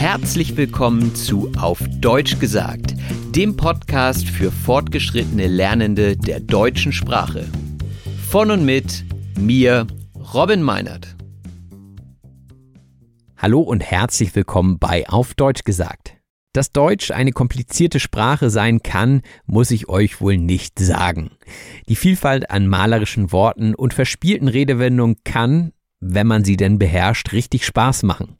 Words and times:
Herzlich 0.00 0.56
willkommen 0.56 1.14
zu 1.14 1.52
Auf 1.58 1.82
Deutsch 2.00 2.38
gesagt, 2.38 2.94
dem 3.36 3.58
Podcast 3.58 4.26
für 4.26 4.50
fortgeschrittene 4.50 5.46
Lernende 5.46 6.16
der 6.16 6.40
deutschen 6.40 6.90
Sprache. 6.90 7.46
Von 8.26 8.50
und 8.50 8.64
mit 8.64 9.04
mir, 9.38 9.86
Robin 10.32 10.62
Meinert. 10.62 11.16
Hallo 13.36 13.60
und 13.60 13.82
herzlich 13.82 14.34
willkommen 14.34 14.78
bei 14.78 15.06
Auf 15.06 15.34
Deutsch 15.34 15.64
gesagt. 15.64 16.16
Dass 16.54 16.72
Deutsch 16.72 17.10
eine 17.10 17.32
komplizierte 17.32 18.00
Sprache 18.00 18.48
sein 18.48 18.82
kann, 18.82 19.20
muss 19.44 19.70
ich 19.70 19.90
euch 19.90 20.22
wohl 20.22 20.38
nicht 20.38 20.78
sagen. 20.78 21.32
Die 21.90 21.96
Vielfalt 21.96 22.50
an 22.50 22.68
malerischen 22.68 23.32
Worten 23.32 23.74
und 23.74 23.92
verspielten 23.92 24.48
Redewendungen 24.48 25.16
kann, 25.24 25.72
wenn 26.00 26.26
man 26.26 26.42
sie 26.42 26.56
denn 26.56 26.78
beherrscht, 26.78 27.32
richtig 27.32 27.66
Spaß 27.66 28.04
machen. 28.04 28.38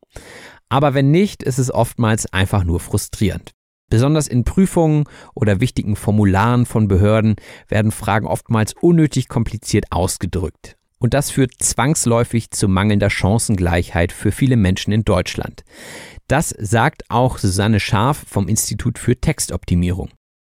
Aber 0.70 0.94
wenn 0.94 1.10
nicht, 1.10 1.42
ist 1.42 1.58
es 1.58 1.72
oftmals 1.72 2.32
einfach 2.32 2.64
nur 2.64 2.80
frustrierend. 2.80 3.52
Besonders 3.90 4.28
in 4.28 4.44
Prüfungen 4.44 5.04
oder 5.34 5.60
wichtigen 5.60 5.96
Formularen 5.96 6.64
von 6.64 6.86
Behörden 6.86 7.34
werden 7.68 7.90
Fragen 7.90 8.26
oftmals 8.26 8.72
unnötig 8.80 9.28
kompliziert 9.28 9.86
ausgedrückt. 9.90 10.76
Und 10.98 11.12
das 11.12 11.30
führt 11.30 11.54
zwangsläufig 11.58 12.50
zu 12.52 12.68
mangelnder 12.68 13.10
Chancengleichheit 13.10 14.12
für 14.12 14.32
viele 14.32 14.56
Menschen 14.56 14.92
in 14.92 15.02
Deutschland. 15.04 15.64
Das 16.28 16.50
sagt 16.50 17.02
auch 17.08 17.38
Susanne 17.38 17.80
Scharf 17.80 18.24
vom 18.28 18.46
Institut 18.46 18.98
für 18.98 19.20
Textoptimierung. 19.20 20.10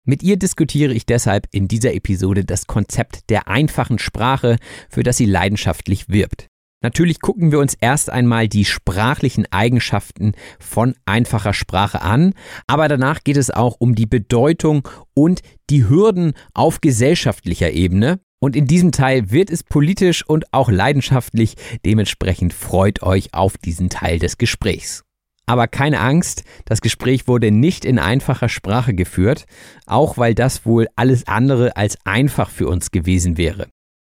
Mit 0.07 0.23
ihr 0.23 0.37
diskutiere 0.37 0.93
ich 0.93 1.07
deshalb 1.07 1.49
in 1.51 1.67
dieser 1.67 1.95
Episode 1.95 2.45
das 2.45 2.67
Konzept 2.67 3.31
der 3.31 3.49
einfachen 3.49 3.99
Sprache, 3.99 4.59
für 4.91 5.03
das 5.03 5.17
sie 5.17 5.27
leidenschaftlich 5.27 6.11
wirbt. 6.11 6.47
Natürlich 6.85 7.21
gucken 7.21 7.51
wir 7.51 7.61
uns 7.61 7.73
erst 7.81 8.11
einmal 8.11 8.47
die 8.47 8.67
sprachlichen 8.67 9.47
Eigenschaften 9.51 10.33
von 10.61 10.95
einfacher 11.07 11.55
Sprache 11.55 12.03
an, 12.03 12.35
aber 12.67 12.89
danach 12.89 13.25
geht 13.25 13.39
es 13.39 13.51
auch 13.51 13.77
um 13.79 13.95
die 13.95 14.05
Bedeutung 14.05 14.87
und 15.15 15.41
die 15.71 15.89
Hürden 15.89 16.35
auf 16.53 16.83
gesellschaftlicher 16.83 17.71
Ebene. 17.71 18.21
Und 18.39 18.55
in 18.55 18.67
diesem 18.67 18.93
Teil 18.93 19.31
wird 19.31 19.49
es 19.49 19.63
politisch 19.63 20.29
und 20.29 20.53
auch 20.53 20.71
leidenschaftlich, 20.71 21.55
dementsprechend 21.87 22.53
freut 22.53 23.03
euch 23.03 23.33
auf 23.33 23.57
diesen 23.57 23.89
Teil 23.89 24.19
des 24.19 24.37
Gesprächs. 24.37 25.05
Aber 25.47 25.69
keine 25.69 26.01
Angst, 26.01 26.45
das 26.67 26.83
Gespräch 26.83 27.27
wurde 27.27 27.51
nicht 27.51 27.87
in 27.87 27.99
einfacher 27.99 28.51
Sprache 28.51 28.93
geführt, 28.93 29.47
auch 29.87 30.19
weil 30.19 30.35
das 30.35 30.67
wohl 30.67 30.89
alles 30.97 31.27
andere 31.27 31.79
als 31.79 31.97
einfach 32.05 32.51
für 32.51 32.69
uns 32.69 32.91
gewesen 32.91 33.39
wäre. 33.39 33.69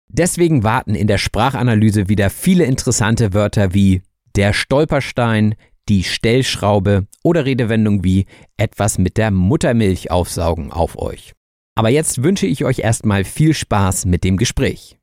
Deswegen 0.08 0.62
warten 0.62 0.94
in 0.94 1.06
der 1.06 1.18
Sprachanalyse 1.18 2.08
wieder 2.08 2.30
viele 2.30 2.64
interessante 2.64 3.34
Wörter 3.34 3.74
wie 3.74 4.02
der 4.36 4.52
Stolperstein, 4.52 5.54
die 5.88 6.04
Stellschraube 6.04 7.06
oder 7.22 7.44
Redewendungen 7.44 8.04
wie 8.04 8.26
etwas 8.56 8.98
mit 8.98 9.16
der 9.16 9.30
Muttermilch 9.30 10.10
aufsaugen 10.10 10.72
auf 10.72 10.98
euch. 10.98 11.32
Aber 11.76 11.88
jetzt 11.88 12.22
wünsche 12.22 12.46
ich 12.46 12.64
euch 12.64 12.78
erstmal 12.78 13.24
viel 13.24 13.54
Spaß 13.54 14.06
mit 14.06 14.24
dem 14.24 14.36
Gespräch. 14.36 14.96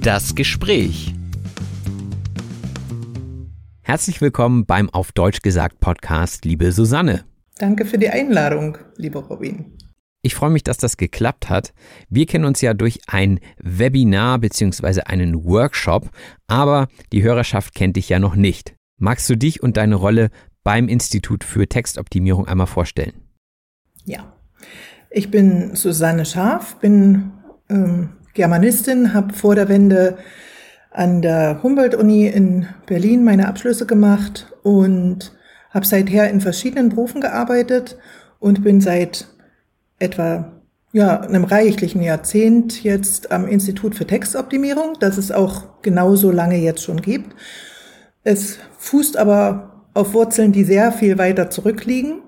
Das 0.00 0.34
Gespräch. 0.34 1.14
Herzlich 3.82 4.20
willkommen 4.20 4.66
beim 4.66 4.90
Auf 4.90 5.12
Deutsch 5.12 5.40
gesagt 5.40 5.80
Podcast, 5.80 6.44
liebe 6.44 6.72
Susanne. 6.72 7.24
Danke 7.58 7.86
für 7.86 7.98
die 7.98 8.10
Einladung, 8.10 8.76
lieber 8.96 9.20
Robin. 9.20 9.78
Ich 10.22 10.34
freue 10.34 10.50
mich, 10.50 10.64
dass 10.64 10.78
das 10.78 10.96
geklappt 10.96 11.48
hat. 11.48 11.72
Wir 12.08 12.26
kennen 12.26 12.44
uns 12.44 12.60
ja 12.60 12.74
durch 12.74 13.00
ein 13.06 13.38
Webinar 13.58 14.38
bzw. 14.38 15.02
einen 15.02 15.44
Workshop, 15.44 16.10
aber 16.48 16.88
die 17.12 17.22
Hörerschaft 17.22 17.74
kennt 17.74 17.96
dich 17.96 18.08
ja 18.08 18.18
noch 18.18 18.34
nicht. 18.34 18.74
Magst 18.98 19.30
du 19.30 19.36
dich 19.36 19.62
und 19.62 19.76
deine 19.76 19.94
Rolle 19.94 20.30
beim 20.64 20.88
Institut 20.88 21.44
für 21.44 21.68
Textoptimierung 21.68 22.48
einmal 22.48 22.66
vorstellen? 22.66 23.12
Ja, 24.04 24.32
ich 25.10 25.30
bin 25.30 25.76
Susanne 25.76 26.26
Scharf, 26.26 26.76
bin 26.76 27.30
ähm, 27.70 28.10
Germanistin, 28.34 29.14
habe 29.14 29.32
vor 29.34 29.54
der 29.54 29.68
Wende 29.68 30.18
an 30.90 31.22
der 31.22 31.62
Humboldt-Uni 31.62 32.26
in 32.26 32.66
Berlin 32.86 33.22
meine 33.22 33.46
Abschlüsse 33.46 33.86
gemacht 33.86 34.52
und 34.64 35.32
habe 35.70 35.86
seither 35.86 36.28
in 36.28 36.40
verschiedenen 36.40 36.88
Berufen 36.88 37.20
gearbeitet 37.20 37.98
und 38.40 38.64
bin 38.64 38.80
seit 38.80 39.28
etwa 39.98 40.52
ja, 40.92 41.20
einem 41.20 41.44
reichlichen 41.44 42.02
Jahrzehnt 42.02 42.82
jetzt 42.82 43.30
am 43.30 43.46
Institut 43.46 43.94
für 43.94 44.06
Textoptimierung, 44.06 44.96
das 45.00 45.18
es 45.18 45.30
auch 45.30 45.82
genauso 45.82 46.30
lange 46.30 46.56
jetzt 46.56 46.82
schon 46.82 47.02
gibt. 47.02 47.34
Es 48.24 48.58
fußt 48.78 49.16
aber 49.16 49.84
auf 49.94 50.14
Wurzeln, 50.14 50.52
die 50.52 50.64
sehr 50.64 50.92
viel 50.92 51.18
weiter 51.18 51.50
zurückliegen. 51.50 52.22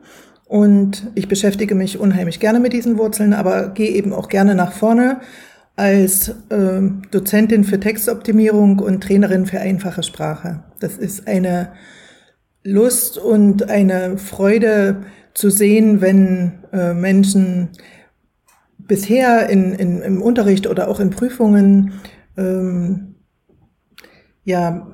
Und 0.46 1.06
ich 1.14 1.28
beschäftige 1.28 1.74
mich 1.74 1.98
unheimlich 1.98 2.40
gerne 2.40 2.58
mit 2.58 2.72
diesen 2.72 2.98
Wurzeln, 2.98 3.32
aber 3.32 3.68
gehe 3.68 3.90
eben 3.90 4.12
auch 4.12 4.28
gerne 4.28 4.54
nach 4.54 4.72
vorne 4.72 5.20
als 5.76 6.28
äh, 6.50 6.80
Dozentin 7.10 7.64
für 7.64 7.80
Textoptimierung 7.80 8.80
und 8.80 9.02
Trainerin 9.02 9.46
für 9.46 9.60
einfache 9.60 10.02
Sprache. 10.02 10.64
Das 10.80 10.98
ist 10.98 11.28
eine 11.28 11.72
Lust 12.64 13.16
und 13.16 13.70
eine 13.70 14.18
Freude, 14.18 15.02
zu 15.34 15.50
sehen, 15.50 16.00
wenn 16.00 16.64
äh, 16.72 16.94
Menschen 16.94 17.70
bisher 18.78 19.48
in, 19.48 19.72
in, 19.72 20.02
im 20.02 20.22
Unterricht 20.22 20.66
oder 20.66 20.88
auch 20.88 21.00
in 21.00 21.10
Prüfungen 21.10 21.92
ähm, 22.36 23.14
ja, 24.44 24.88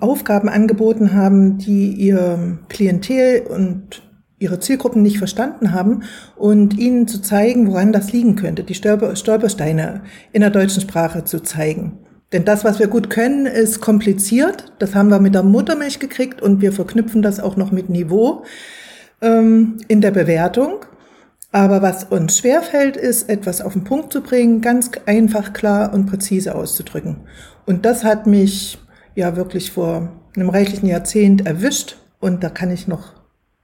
Aufgaben 0.00 0.48
angeboten 0.48 1.12
haben, 1.12 1.58
die 1.58 1.92
ihr 1.92 2.58
Klientel 2.68 3.42
und 3.42 4.02
ihre 4.38 4.58
Zielgruppen 4.58 5.02
nicht 5.02 5.18
verstanden 5.18 5.72
haben 5.72 6.02
und 6.36 6.78
ihnen 6.78 7.06
zu 7.06 7.20
zeigen, 7.20 7.68
woran 7.68 7.92
das 7.92 8.12
liegen 8.12 8.36
könnte, 8.36 8.64
die 8.64 8.74
Stolper, 8.74 9.14
Stolpersteine 9.14 10.02
in 10.32 10.40
der 10.40 10.50
deutschen 10.50 10.82
Sprache 10.82 11.24
zu 11.24 11.40
zeigen. 11.40 11.98
Denn 12.32 12.44
das, 12.44 12.64
was 12.64 12.78
wir 12.78 12.88
gut 12.88 13.10
können, 13.10 13.46
ist 13.46 13.80
kompliziert. 13.80 14.72
Das 14.78 14.94
haben 14.94 15.10
wir 15.10 15.20
mit 15.20 15.34
der 15.34 15.42
Muttermilch 15.42 15.98
gekriegt 15.98 16.40
und 16.40 16.62
wir 16.62 16.72
verknüpfen 16.72 17.20
das 17.22 17.38
auch 17.38 17.56
noch 17.56 17.70
mit 17.70 17.90
Niveau 17.90 18.44
ähm, 19.22 19.78
in 19.88 20.00
der 20.00 20.10
Bewertung. 20.10 20.84
Aber 21.52 21.82
was 21.82 22.04
uns 22.04 22.38
schwerfällt, 22.38 22.96
ist, 22.96 23.28
etwas 23.28 23.60
auf 23.60 23.74
den 23.74 23.84
Punkt 23.84 24.12
zu 24.12 24.22
bringen, 24.22 24.60
ganz 24.62 24.90
einfach, 25.06 25.52
klar 25.52 25.92
und 25.92 26.06
präzise 26.06 26.54
auszudrücken. 26.54 27.16
Und 27.66 27.84
das 27.84 28.04
hat 28.04 28.26
mich 28.26 28.78
ja 29.14 29.36
wirklich 29.36 29.70
vor 29.70 30.12
einem 30.34 30.48
reichlichen 30.48 30.88
Jahrzehnt 30.88 31.46
erwischt. 31.46 31.96
Und 32.20 32.42
da 32.42 32.48
kann 32.48 32.70
ich 32.70 32.88
noch 32.88 33.12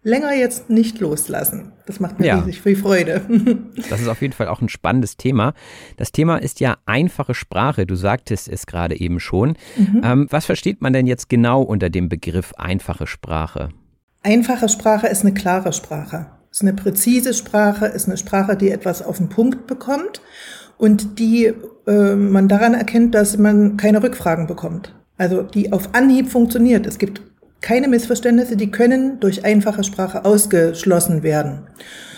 länger 0.02 0.34
jetzt 0.34 0.70
nicht 0.70 1.00
loslassen. 1.00 1.72
Das 1.86 2.00
macht 2.00 2.20
mir 2.20 2.26
ja. 2.26 2.38
riesig 2.38 2.60
viel 2.60 2.76
Freude. 2.76 3.22
das 3.90 4.00
ist 4.00 4.08
auf 4.08 4.20
jeden 4.20 4.34
Fall 4.34 4.48
auch 4.48 4.60
ein 4.60 4.68
spannendes 4.68 5.16
Thema. 5.16 5.54
Das 5.96 6.12
Thema 6.12 6.36
ist 6.36 6.60
ja 6.60 6.76
einfache 6.86 7.34
Sprache. 7.34 7.86
Du 7.86 7.94
sagtest 7.94 8.48
es 8.48 8.66
gerade 8.66 8.98
eben 9.00 9.20
schon. 9.20 9.56
Mhm. 9.76 10.00
Ähm, 10.04 10.26
was 10.30 10.46
versteht 10.46 10.82
man 10.82 10.92
denn 10.92 11.06
jetzt 11.06 11.28
genau 11.28 11.62
unter 11.62 11.90
dem 11.90 12.08
Begriff 12.08 12.52
einfache 12.56 13.06
Sprache? 13.06 13.70
Einfache 14.22 14.68
Sprache 14.68 15.06
ist 15.06 15.22
eine 15.22 15.34
klare 15.34 15.72
Sprache. 15.72 16.26
Ist 16.50 16.62
eine 16.62 16.74
präzise 16.74 17.34
Sprache, 17.34 17.86
ist 17.86 18.06
eine 18.06 18.16
Sprache, 18.16 18.56
die 18.56 18.70
etwas 18.70 19.02
auf 19.02 19.18
den 19.18 19.28
Punkt 19.28 19.66
bekommt 19.66 20.22
und 20.78 21.18
die 21.18 21.52
äh, 21.86 22.14
man 22.14 22.48
daran 22.48 22.74
erkennt, 22.74 23.14
dass 23.14 23.36
man 23.36 23.76
keine 23.76 24.02
Rückfragen 24.02 24.46
bekommt. 24.46 24.94
Also 25.18 25.42
die 25.42 25.72
auf 25.72 25.90
Anhieb 25.94 26.30
funktioniert. 26.30 26.86
Es 26.86 26.98
gibt 26.98 27.20
keine 27.60 27.88
Missverständnisse, 27.88 28.56
die 28.56 28.70
können 28.70 29.18
durch 29.20 29.44
einfache 29.44 29.82
Sprache 29.82 30.24
ausgeschlossen 30.24 31.22
werden. 31.22 31.66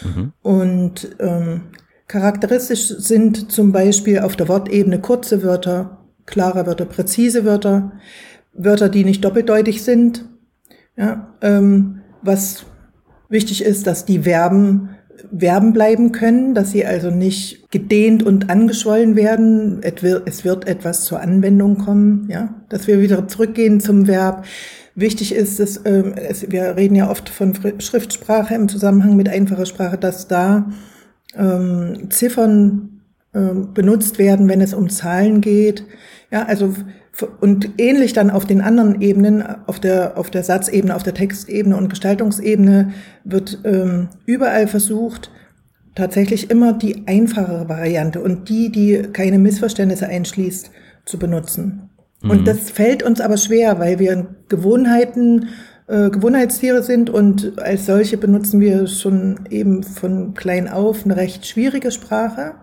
Mhm. 0.05 0.33
Und 0.43 1.17
ähm, 1.19 1.63
charakteristisch 2.09 2.89
sind 2.89 3.51
zum 3.51 3.73
Beispiel 3.73 4.21
auf 4.21 4.37
der 4.37 4.49
Wortebene 4.49 5.01
kurze 5.01 5.43
Wörter, 5.43 5.99
klare 6.27 6.67
Wörter, 6.67 6.85
präzise 6.85 7.45
Wörter, 7.45 7.93
Wörter, 8.53 8.91
die 8.91 9.05
nicht 9.05 9.25
doppeldeutig 9.25 9.83
sind. 9.83 10.25
Ja, 11.01 11.29
ähm, 11.41 12.03
was 12.21 12.67
wichtig 13.31 13.65
ist, 13.65 13.87
dass 13.87 14.05
die 14.05 14.21
Verben 14.21 14.91
Verben 15.37 15.73
bleiben 15.73 16.13
können, 16.13 16.55
dass 16.55 16.71
sie 16.71 16.85
also 16.85 17.11
nicht 17.11 17.71
gedehnt 17.71 18.23
und 18.23 18.51
angeschwollen 18.51 19.17
werden. 19.17 19.81
Es 19.83 20.45
wird 20.45 20.67
etwas 20.67 21.05
zur 21.05 21.21
Anwendung 21.21 21.79
kommen, 21.79 22.27
ja, 22.31 22.55
dass 22.69 22.87
wir 22.87 23.01
wieder 23.01 23.29
zurückgehen 23.29 23.81
zum 23.81 24.07
Verb. 24.07 24.45
Wichtig 24.95 25.35
ist, 25.35 25.61
dass 25.61 25.81
ähm, 25.85 26.15
es, 26.17 26.51
wir 26.51 26.77
reden 26.77 26.97
ja 26.97 27.11
oft 27.11 27.29
von 27.29 27.55
Schriftsprache 27.79 28.55
im 28.55 28.69
Zusammenhang 28.69 29.17
mit 29.17 29.29
einfacher 29.29 29.67
Sprache, 29.67 29.99
dass 29.99 30.27
da 30.27 30.71
ähm, 31.37 32.11
Ziffern 32.11 33.03
ähm, 33.35 33.73
benutzt 33.73 34.19
werden, 34.19 34.49
wenn 34.49 34.61
es 34.61 34.75
um 34.75 34.89
Zahlen 34.89 35.41
geht. 35.41 35.85
Ja, 36.31 36.45
also 36.45 36.75
und 37.23 37.71
ähnlich 37.79 38.13
dann 38.13 38.31
auf 38.31 38.45
den 38.45 38.61
anderen 38.61 39.01
Ebenen, 39.01 39.45
auf 39.67 39.81
der 39.81 40.19
auf 40.19 40.31
der 40.31 40.43
Satzebene, 40.43 40.95
auf 40.95 41.03
der 41.03 41.15
Textebene 41.15 41.77
und 41.77 41.89
Gestaltungsebene 41.89 42.93
wird 43.25 43.59
ähm, 43.65 44.09
überall 44.27 44.67
versucht, 44.67 45.31
tatsächlich 45.95 46.51
immer 46.51 46.73
die 46.73 47.07
einfachere 47.07 47.69
Variante 47.69 48.21
und 48.21 48.49
die, 48.49 48.71
die 48.71 49.03
keine 49.13 49.39
Missverständnisse 49.39 50.07
einschließt, 50.07 50.71
zu 51.05 51.19
benutzen. 51.19 51.91
Und 52.23 52.43
mhm. 52.43 52.45
das 52.45 52.71
fällt 52.71 53.03
uns 53.03 53.21
aber 53.21 53.37
schwer, 53.37 53.79
weil 53.79 53.99
wir 53.99 54.27
Gewohnheiten, 54.49 55.49
äh, 55.87 56.11
Gewohnheitstiere 56.11 56.83
sind 56.83 57.11
und 57.11 57.59
als 57.59 57.87
solche 57.87 58.19
benutzen 58.19 58.61
wir 58.61 58.87
schon 58.87 59.41
eben 59.51 59.83
von 59.83 60.35
klein 60.35 60.69
auf 60.69 61.05
eine 61.05 61.17
recht 61.17 61.47
schwierige 61.47 61.91
Sprache. 61.91 62.55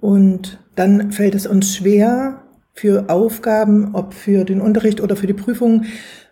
Und 0.00 0.58
dann 0.74 1.12
fällt 1.12 1.34
es 1.34 1.46
uns 1.46 1.74
schwer, 1.74 2.43
für 2.74 3.08
Aufgaben, 3.08 3.94
ob 3.94 4.12
für 4.12 4.44
den 4.44 4.60
Unterricht 4.60 5.00
oder 5.00 5.16
für 5.16 5.26
die 5.26 5.32
Prüfung, 5.32 5.84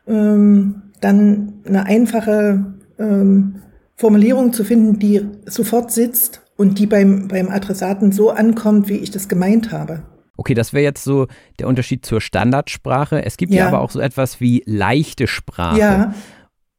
ähm, 0.07 0.83
dann 1.01 1.55
eine 1.65 1.87
einfache 1.87 2.75
ähm, 2.99 3.63
Formulierung 3.97 4.53
zu 4.53 4.65
finden, 4.65 4.99
die 4.99 5.23
sofort 5.47 5.93
sitzt 5.93 6.43
und 6.57 6.79
die 6.79 6.87
beim, 6.87 7.29
beim 7.29 7.49
Adressaten 7.49 8.13
so 8.13 8.31
ankommt, 8.31 8.89
wie 8.89 8.97
ich 8.97 9.11
das 9.11 9.29
gemeint 9.29 9.73
habe. 9.73 10.03
Okay, 10.37 10.55
das 10.55 10.73
wäre 10.73 10.83
jetzt 10.83 11.05
so 11.05 11.29
der 11.61 11.69
Unterschied 11.69 12.05
zur 12.05 12.21
Standardsprache. 12.21 13.25
Es 13.25 13.37
gibt 13.37 13.53
ja. 13.53 13.61
ja 13.61 13.69
aber 13.69 13.81
auch 13.81 13.91
so 13.91 14.01
etwas 14.01 14.41
wie 14.41 14.63
leichte 14.67 15.27
Sprache. 15.27 15.79
Ja. 15.79 16.15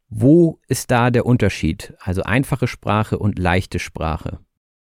Wo 0.10 0.60
ist 0.68 0.92
da 0.92 1.10
der 1.10 1.26
Unterschied? 1.26 1.94
Also 2.00 2.24
einfache 2.24 2.68
Sprache 2.68 3.18
und 3.18 3.40
leichte 3.40 3.80
Sprache. 3.80 4.40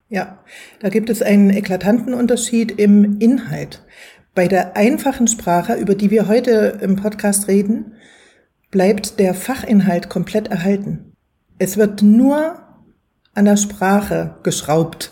Ja, 0.09 0.38
da 0.79 0.89
gibt 0.89 1.09
es 1.09 1.21
einen 1.24 1.50
eklatanten 1.50 2.13
Unterschied 2.13 2.71
im 2.71 3.19
Inhalt. 3.19 3.83
Bei 4.35 4.47
der 4.47 4.75
einfachen 4.75 5.27
Sprache, 5.27 5.75
über 5.75 5.95
die 5.95 6.09
wir 6.09 6.27
heute 6.27 6.80
im 6.81 6.95
Podcast 6.95 7.47
reden, 7.47 7.94
bleibt 8.71 9.19
der 9.19 9.33
Fachinhalt 9.33 10.09
komplett 10.09 10.47
erhalten. 10.47 11.13
Es 11.59 11.77
wird 11.77 12.01
nur 12.01 12.59
an 13.35 13.45
der 13.45 13.57
Sprache 13.57 14.38
geschraubt. 14.44 15.12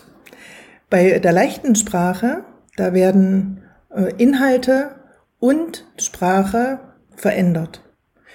Bei 0.90 1.18
der 1.18 1.32
leichten 1.32 1.76
Sprache 1.76 2.44
da 2.76 2.94
werden 2.94 3.62
äh, 3.94 4.12
Inhalte 4.16 4.96
und 5.38 5.84
Sprache 5.98 6.80
verändert. 7.14 7.82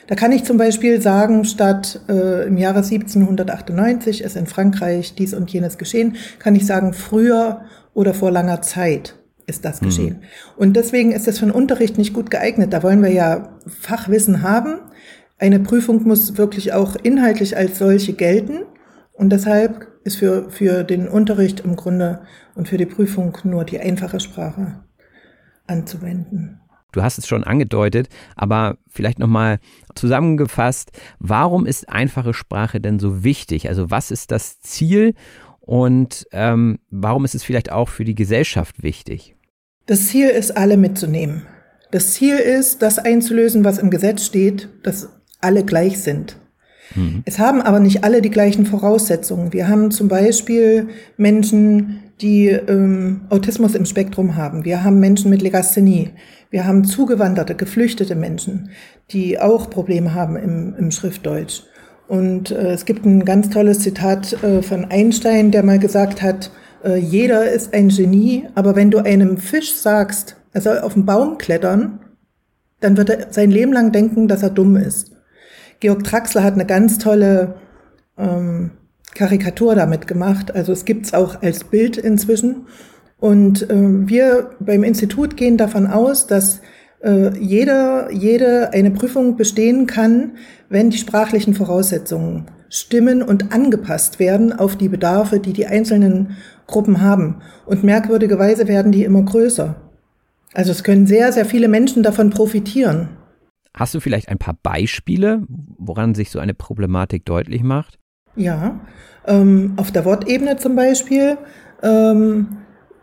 Da 0.08 0.16
kann 0.16 0.32
ich 0.32 0.46
zum 0.46 0.58
Beispiel 0.58 1.02
sagen, 1.02 1.44
statt 1.44 2.02
äh, 2.08 2.48
im 2.48 2.58
Jahre 2.58 2.78
1798 2.78 4.22
ist 4.22 4.38
in 4.38 4.48
Frankreich 4.48 5.16
dies 5.16 5.34
und 5.34 5.52
jenes 5.52 5.78
geschehen, 5.78 6.16
kann 6.40 6.56
ich 6.56 6.66
sagen, 6.66 6.94
früher 6.94 7.66
oder 7.94 8.14
vor 8.14 8.32
langer 8.32 8.62
Zeit 8.62 9.17
ist 9.48 9.66
das 9.66 9.82
mhm. 9.82 9.86
geschehen. 9.86 10.22
Und 10.56 10.76
deswegen 10.76 11.12
ist 11.12 11.26
das 11.26 11.40
für 11.40 11.46
den 11.46 11.56
Unterricht 11.56 11.98
nicht 11.98 12.14
gut 12.14 12.30
geeignet. 12.30 12.74
Da 12.74 12.84
wollen 12.84 13.02
wir 13.02 13.12
ja 13.12 13.58
Fachwissen 13.66 14.44
haben. 14.44 14.80
Eine 15.40 15.60
Prüfung 15.60 16.04
muss 16.04 16.38
wirklich 16.38 16.74
auch 16.74 16.96
inhaltlich 16.96 17.58
als 17.58 17.80
solche 17.80 18.14
gelten. 18.14 18.60
Und 19.14 19.32
deshalb 19.32 19.88
ist 20.04 20.18
für, 20.18 20.50
für 20.52 20.84
den 20.84 21.08
Unterricht 21.08 21.62
im 21.62 21.76
Grunde 21.76 22.22
und 22.56 22.68
für 22.68 22.78
die 22.78 22.86
Prüfung 22.86 23.38
nur 23.44 23.66
die 23.66 23.80
einfache 23.80 24.20
Sprache 24.20 24.84
anzuwenden. 25.66 26.60
Du 26.92 27.04
hast 27.04 27.18
es 27.18 27.28
schon 27.28 27.44
angedeutet, 27.44 28.08
aber 28.36 28.78
vielleicht 28.88 29.20
nochmal 29.20 29.60
zusammengefasst, 29.96 30.92
warum 31.20 31.66
ist 31.66 31.90
einfache 31.90 32.34
Sprache 32.34 32.80
denn 32.80 33.00
so 33.00 33.24
wichtig? 33.24 33.70
Also 33.70 33.92
was 33.92 34.10
ist 34.12 34.32
das 34.32 34.60
Ziel 34.62 35.14
und 35.60 36.26
ähm, 36.32 36.80
warum 36.90 37.26
ist 37.26 37.36
es 37.36 37.44
vielleicht 37.44 37.72
auch 37.72 37.90
für 37.90 38.06
die 38.06 38.16
Gesellschaft 38.16 38.82
wichtig? 38.84 39.37
Das 39.88 40.08
Ziel 40.08 40.28
ist, 40.28 40.58
alle 40.58 40.76
mitzunehmen. 40.76 41.44
Das 41.92 42.14
Ziel 42.14 42.36
ist, 42.36 42.82
das 42.82 43.00
einzulösen, 43.00 43.64
was 43.64 43.78
im 43.78 43.90
Gesetz 43.90 44.26
steht, 44.26 44.68
dass 44.84 45.10
alle 45.40 45.64
gleich 45.64 46.00
sind. 46.00 46.36
Mhm. 46.94 47.24
Es 47.26 47.40
haben 47.40 47.62
aber 47.62 47.80
nicht 47.80 48.04
alle 48.04 48.22
die 48.22 48.30
gleichen 48.30 48.66
Voraussetzungen. 48.66 49.54
Wir 49.54 49.70
haben 49.70 49.90
zum 49.92 50.10
Beispiel 50.10 50.90
Menschen, 51.16 52.04
die 52.20 52.48
ähm, 52.48 53.22
Autismus 53.30 53.76
im 53.76 53.86
Spektrum 53.86 54.36
haben. 54.36 54.66
Wir 54.66 54.84
haben 54.84 55.00
Menschen 55.00 55.30
mit 55.30 55.42
Legasthenie. 55.42 56.10
Wir 56.50 56.66
haben 56.66 56.84
zugewanderte, 56.84 57.56
geflüchtete 57.56 58.16
Menschen, 58.16 58.72
die 59.12 59.40
auch 59.40 59.70
Probleme 59.70 60.14
haben 60.14 60.36
im, 60.36 60.76
im 60.78 60.92
Schriftdeutsch. 60.92 61.64
Und 62.10 62.52
äh, 62.52 62.72
es 62.72 62.84
gibt 62.84 63.06
ein 63.06 63.24
ganz 63.24 63.50
tolles 63.50 63.80
Zitat 63.80 64.44
äh, 64.44 64.62
von 64.62 64.84
Einstein, 64.86 65.52
der 65.52 65.64
mal 65.64 65.80
gesagt 65.80 66.22
hat, 66.22 66.52
äh, 66.84 66.98
jeder 66.98 67.52
ist 67.52 67.74
ein 67.74 67.90
Genie, 67.90 68.48
aber 68.56 68.76
wenn 68.76 68.92
du 68.92 69.00
einem 69.00 69.38
Fisch 69.38 69.74
sagst, 69.74 70.38
er 70.54 70.62
soll 70.62 70.80
auf 70.80 70.94
den 70.94 71.06
Baum 71.06 71.38
klettern, 71.38 72.00
dann 72.80 72.98
wird 72.98 73.10
er 73.10 73.34
sein 73.34 73.52
Leben 73.52 73.74
lang 73.74 73.92
denken, 73.92 74.28
dass 74.28 74.44
er 74.44 74.50
dumm 74.50 74.76
ist. 74.76 75.12
Georg 75.80 76.04
Traxler 76.04 76.44
hat 76.44 76.54
eine 76.54 76.66
ganz 76.66 76.98
tolle 76.98 77.56
ähm, 78.18 78.72
Karikatur 79.14 79.76
damit 79.76 80.08
gemacht. 80.08 80.54
Also 80.54 80.72
es 80.72 80.86
gibt's 80.86 81.14
auch 81.14 81.42
als 81.42 81.64
Bild 81.64 81.98
inzwischen. 81.98 82.68
Und 83.20 83.70
äh, 83.70 84.08
wir 84.08 84.52
beim 84.60 84.84
Institut 84.84 85.38
gehen 85.38 85.58
davon 85.58 85.88
aus, 85.88 86.28
dass 86.28 86.62
äh, 87.02 87.36
jeder, 87.38 88.12
jede 88.12 88.74
eine 88.74 88.92
Prüfung 88.92 89.38
bestehen 89.38 89.88
kann, 89.88 90.38
wenn 90.70 90.90
die 90.90 90.98
sprachlichen 90.98 91.54
Voraussetzungen 91.54 92.46
stimmen 92.70 93.24
und 93.24 93.54
angepasst 93.54 94.20
werden 94.20 94.52
auf 94.52 94.76
die 94.76 94.90
Bedarfe, 94.90 95.40
die 95.40 95.54
die 95.54 95.68
einzelnen 95.68 96.36
Gruppen 96.68 97.02
haben. 97.02 97.38
Und 97.66 97.84
merkwürdigerweise 97.84 98.68
werden 98.68 98.92
die 98.92 99.04
immer 99.04 99.24
größer. 99.24 99.76
Also 100.54 100.72
es 100.72 100.84
können 100.84 101.08
sehr, 101.08 101.32
sehr 101.32 101.46
viele 101.46 101.68
Menschen 101.68 102.04
davon 102.04 102.30
profitieren. 102.30 103.10
Hast 103.74 103.94
du 103.94 104.00
vielleicht 104.00 104.30
ein 104.30 104.38
paar 104.38 104.58
Beispiele, 104.62 105.44
woran 105.78 106.16
sich 106.16 106.32
so 106.32 106.40
eine 106.40 106.54
Problematik 106.54 107.26
deutlich 107.26 107.64
macht? 107.64 108.00
Ja, 108.36 108.80
ähm, 109.26 109.74
auf 109.78 109.92
der 109.92 110.06
Wortebene 110.06 110.58
zum 110.58 110.76
Beispiel. 110.76 111.38
Ähm, 111.84 112.58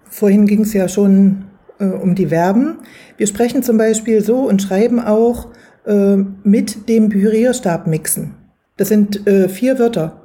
vorhin 0.04 0.46
ging 0.46 0.62
es 0.62 0.72
ja 0.72 0.88
schon 0.88 1.44
äh, 1.78 1.84
um 1.84 2.14
die 2.14 2.26
Verben. 2.26 2.78
Wir 3.16 3.26
sprechen 3.26 3.62
zum 3.62 3.78
Beispiel 3.78 4.20
so 4.20 4.48
und 4.48 4.62
schreiben 4.62 5.00
auch 5.00 5.48
äh, 5.86 6.16
mit 6.16 6.88
dem 6.88 7.08
Pürierstab 7.08 7.86
mixen. 7.86 8.34
Das 8.76 8.88
sind 8.88 9.26
äh, 9.26 9.48
vier 9.48 9.78
Wörter. 9.78 10.22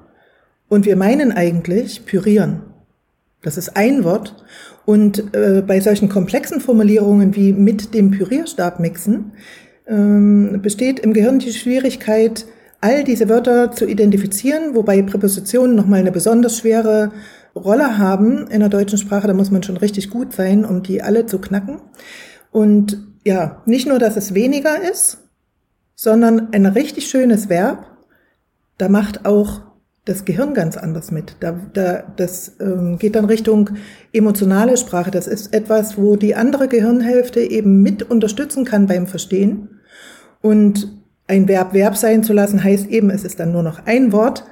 Und 0.68 0.86
wir 0.86 0.96
meinen 0.96 1.32
eigentlich 1.32 2.06
pürieren. 2.06 2.62
Das 3.42 3.58
ist 3.58 3.76
ein 3.76 4.04
Wort. 4.04 4.36
Und 4.86 5.34
äh, 5.36 5.64
bei 5.66 5.80
solchen 5.80 6.10
komplexen 6.10 6.62
Formulierungen 6.62 7.36
wie 7.36 7.54
mit 7.54 7.94
dem 7.94 8.12
Pürierstab 8.12 8.80
mixen 8.80 9.34
ähm, 9.88 10.60
besteht 10.62 11.00
im 11.00 11.14
Gehirn 11.14 11.40
die 11.40 11.54
Schwierigkeit, 11.54 12.46
all 12.82 13.04
diese 13.04 13.30
Wörter 13.30 13.72
zu 13.72 13.86
identifizieren, 13.86 14.74
wobei 14.74 15.02
Präpositionen 15.02 15.76
nochmal 15.76 16.00
eine 16.00 16.12
besonders 16.12 16.58
schwere 16.58 17.12
Rolle 17.56 17.98
haben 17.98 18.48
in 18.48 18.62
der 18.62 18.70
deutschen 18.70 18.98
Sprache, 18.98 19.28
da 19.28 19.34
muss 19.34 19.52
man 19.52 19.64
schon 19.64 19.78
richtig 19.78 20.10
gut 20.10 20.34
sein, 20.34 20.64
um 20.64 20.84
die 20.84 21.02
alle 21.02 21.26
zu 21.26 21.40
knacken. 21.40 21.82
Und 22.52 23.06
ja, 23.26 23.62
nicht 23.66 23.88
nur, 23.88 24.00
dass 24.00 24.16
es 24.16 24.34
weniger 24.34 24.82
ist, 24.82 25.18
sondern 25.96 26.54
ein 26.54 26.66
richtig 26.66 27.10
schönes 27.10 27.50
Verb, 27.50 27.86
da 28.78 28.88
macht 28.88 29.26
auch 29.26 29.62
das 30.06 30.26
Gehirn 30.26 30.54
ganz 30.54 30.78
anders 30.78 31.12
mit. 31.12 31.36
Da, 31.40 31.60
da, 31.74 32.04
das 32.16 32.54
ähm, 32.60 32.98
geht 32.98 33.16
dann 33.16 33.26
Richtung 33.26 33.72
emotionale 34.12 34.78
Sprache. 34.78 35.12
Das 35.12 35.28
ist 35.28 35.54
etwas, 35.54 35.98
wo 35.98 36.16
die 36.16 36.36
andere 36.36 36.68
Gehirnhälfte 36.68 37.42
eben 37.42 37.82
mit 37.82 38.04
unterstützen 38.04 38.66
kann 38.66 38.88
beim 38.88 39.08
Verstehen. 39.08 39.80
Und 40.42 41.00
ein 41.28 41.48
Verb 41.48 41.74
Verb 41.74 41.96
sein 41.96 42.24
zu 42.24 42.34
lassen, 42.34 42.64
heißt 42.64 42.88
eben, 42.88 43.10
es 43.10 43.24
ist 43.24 43.40
dann 43.40 43.52
nur 43.52 43.62
noch 43.62 43.86
ein 43.86 44.12
Wort 44.12 44.46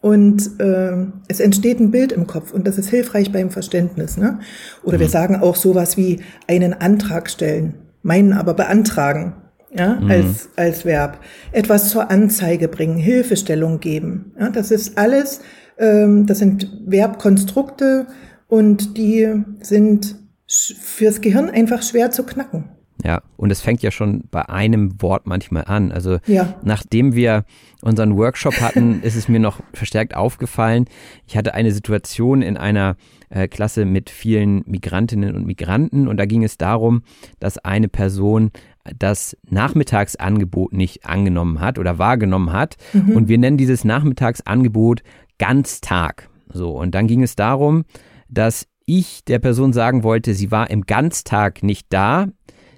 und 0.00 0.58
äh, 0.60 0.96
es 1.28 1.40
entsteht 1.40 1.80
ein 1.80 1.90
Bild 1.90 2.12
im 2.12 2.26
Kopf 2.26 2.52
und 2.52 2.66
das 2.66 2.78
ist 2.78 2.88
hilfreich 2.88 3.32
beim 3.32 3.50
Verständnis. 3.50 4.16
Ne? 4.16 4.38
Oder 4.82 4.96
mhm. 4.96 5.00
wir 5.00 5.08
sagen 5.08 5.36
auch 5.36 5.56
sowas 5.56 5.96
wie 5.96 6.20
einen 6.48 6.72
Antrag 6.72 7.30
stellen, 7.30 7.74
meinen 8.02 8.32
aber 8.32 8.54
beantragen 8.54 9.34
ja, 9.76 9.96
mhm. 9.96 10.10
als, 10.10 10.48
als 10.56 10.84
Verb. 10.84 11.18
Etwas 11.52 11.90
zur 11.90 12.10
Anzeige 12.10 12.68
bringen, 12.68 12.96
Hilfestellung 12.96 13.80
geben. 13.80 14.32
Ja, 14.38 14.50
das 14.50 14.70
ist 14.70 14.96
alles, 14.96 15.40
ähm, 15.78 16.26
das 16.26 16.38
sind 16.38 16.70
Verbkonstrukte 16.88 18.06
und 18.48 18.96
die 18.96 19.28
sind 19.60 20.16
fürs 20.46 21.20
Gehirn 21.20 21.50
einfach 21.50 21.82
schwer 21.82 22.10
zu 22.10 22.24
knacken. 22.24 22.70
Ja, 23.02 23.22
und 23.36 23.50
es 23.50 23.60
fängt 23.60 23.82
ja 23.82 23.90
schon 23.90 24.24
bei 24.30 24.48
einem 24.48 25.02
Wort 25.02 25.26
manchmal 25.26 25.64
an. 25.66 25.90
Also 25.90 26.18
ja. 26.26 26.54
nachdem 26.62 27.14
wir 27.14 27.44
unseren 27.82 28.16
Workshop 28.16 28.60
hatten, 28.60 29.00
ist 29.02 29.16
es 29.16 29.28
mir 29.28 29.40
noch 29.40 29.60
verstärkt 29.72 30.14
aufgefallen. 30.14 30.86
Ich 31.26 31.36
hatte 31.36 31.54
eine 31.54 31.72
Situation 31.72 32.40
in 32.40 32.56
einer 32.56 32.96
äh, 33.30 33.48
Klasse 33.48 33.84
mit 33.84 34.10
vielen 34.10 34.62
Migrantinnen 34.66 35.34
und 35.34 35.46
Migranten 35.46 36.06
und 36.08 36.16
da 36.18 36.24
ging 36.24 36.44
es 36.44 36.56
darum, 36.56 37.02
dass 37.40 37.58
eine 37.58 37.88
Person 37.88 38.52
das 38.98 39.36
Nachmittagsangebot 39.48 40.72
nicht 40.72 41.06
angenommen 41.06 41.60
hat 41.60 41.78
oder 41.78 41.98
wahrgenommen 41.98 42.52
hat. 42.52 42.76
Mhm. 42.92 43.16
Und 43.16 43.28
wir 43.28 43.38
nennen 43.38 43.56
dieses 43.56 43.84
Nachmittagsangebot 43.84 45.02
Ganztag. 45.38 46.28
So, 46.52 46.70
und 46.70 46.94
dann 46.94 47.06
ging 47.06 47.22
es 47.22 47.36
darum, 47.36 47.84
dass 48.28 48.66
ich 48.86 49.24
der 49.24 49.38
Person 49.38 49.72
sagen 49.72 50.02
wollte, 50.02 50.34
sie 50.34 50.50
war 50.50 50.70
im 50.70 50.82
Ganztag 50.82 51.62
nicht 51.62 51.86
da, 51.90 52.26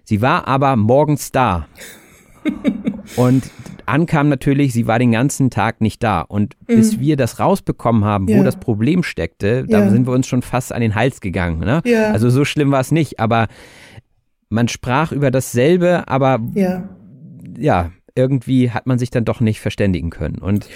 sie 0.05 0.23
war 0.23 0.47
aber 0.47 0.77
morgens 0.77 1.33
da. 1.33 1.67
und 3.17 3.51
ankam 3.87 4.29
natürlich, 4.29 4.73
sie 4.73 4.87
war 4.87 4.99
den 4.99 5.13
ganzen 5.13 5.51
Tag 5.51 5.81
nicht 5.81 6.03
da. 6.03 6.21
Und 6.21 6.55
mhm. 6.69 6.77
bis 6.77 7.01
wir 7.01 7.17
das 7.17 7.41
rausbekommen 7.41 8.05
haben, 8.05 8.29
wo 8.29 8.35
ja. 8.35 8.43
das 8.43 8.57
Problem 8.57 9.03
steckte, 9.03 9.65
da 9.67 9.81
ja. 9.81 9.91
sind 9.91 10.07
wir 10.07 10.13
uns 10.13 10.27
schon 10.27 10.43
fast 10.43 10.73
an 10.73 10.81
den 10.81 10.95
Hals 10.95 11.21
gegangen. 11.21 11.61
Ne? 11.61 11.83
Ja. 11.85 12.11
Also 12.11 12.31
so 12.31 12.45
schlimm 12.45 12.71
war 12.71 12.81
es 12.81 12.93
nicht, 12.93 13.19
aber 13.19 13.49
man 14.57 14.67
sprach 14.67 15.13
über 15.13 15.31
dasselbe, 15.31 16.09
aber 16.09 16.41
ja. 16.55 16.89
ja, 17.57 17.93
irgendwie 18.17 18.71
hat 18.71 18.87
man 18.87 18.99
sich 18.99 19.11
dann 19.11 19.25
doch 19.25 19.41
nicht 19.41 19.61
verständigen 19.61 20.11
können. 20.11 20.39
Und, 20.39 20.67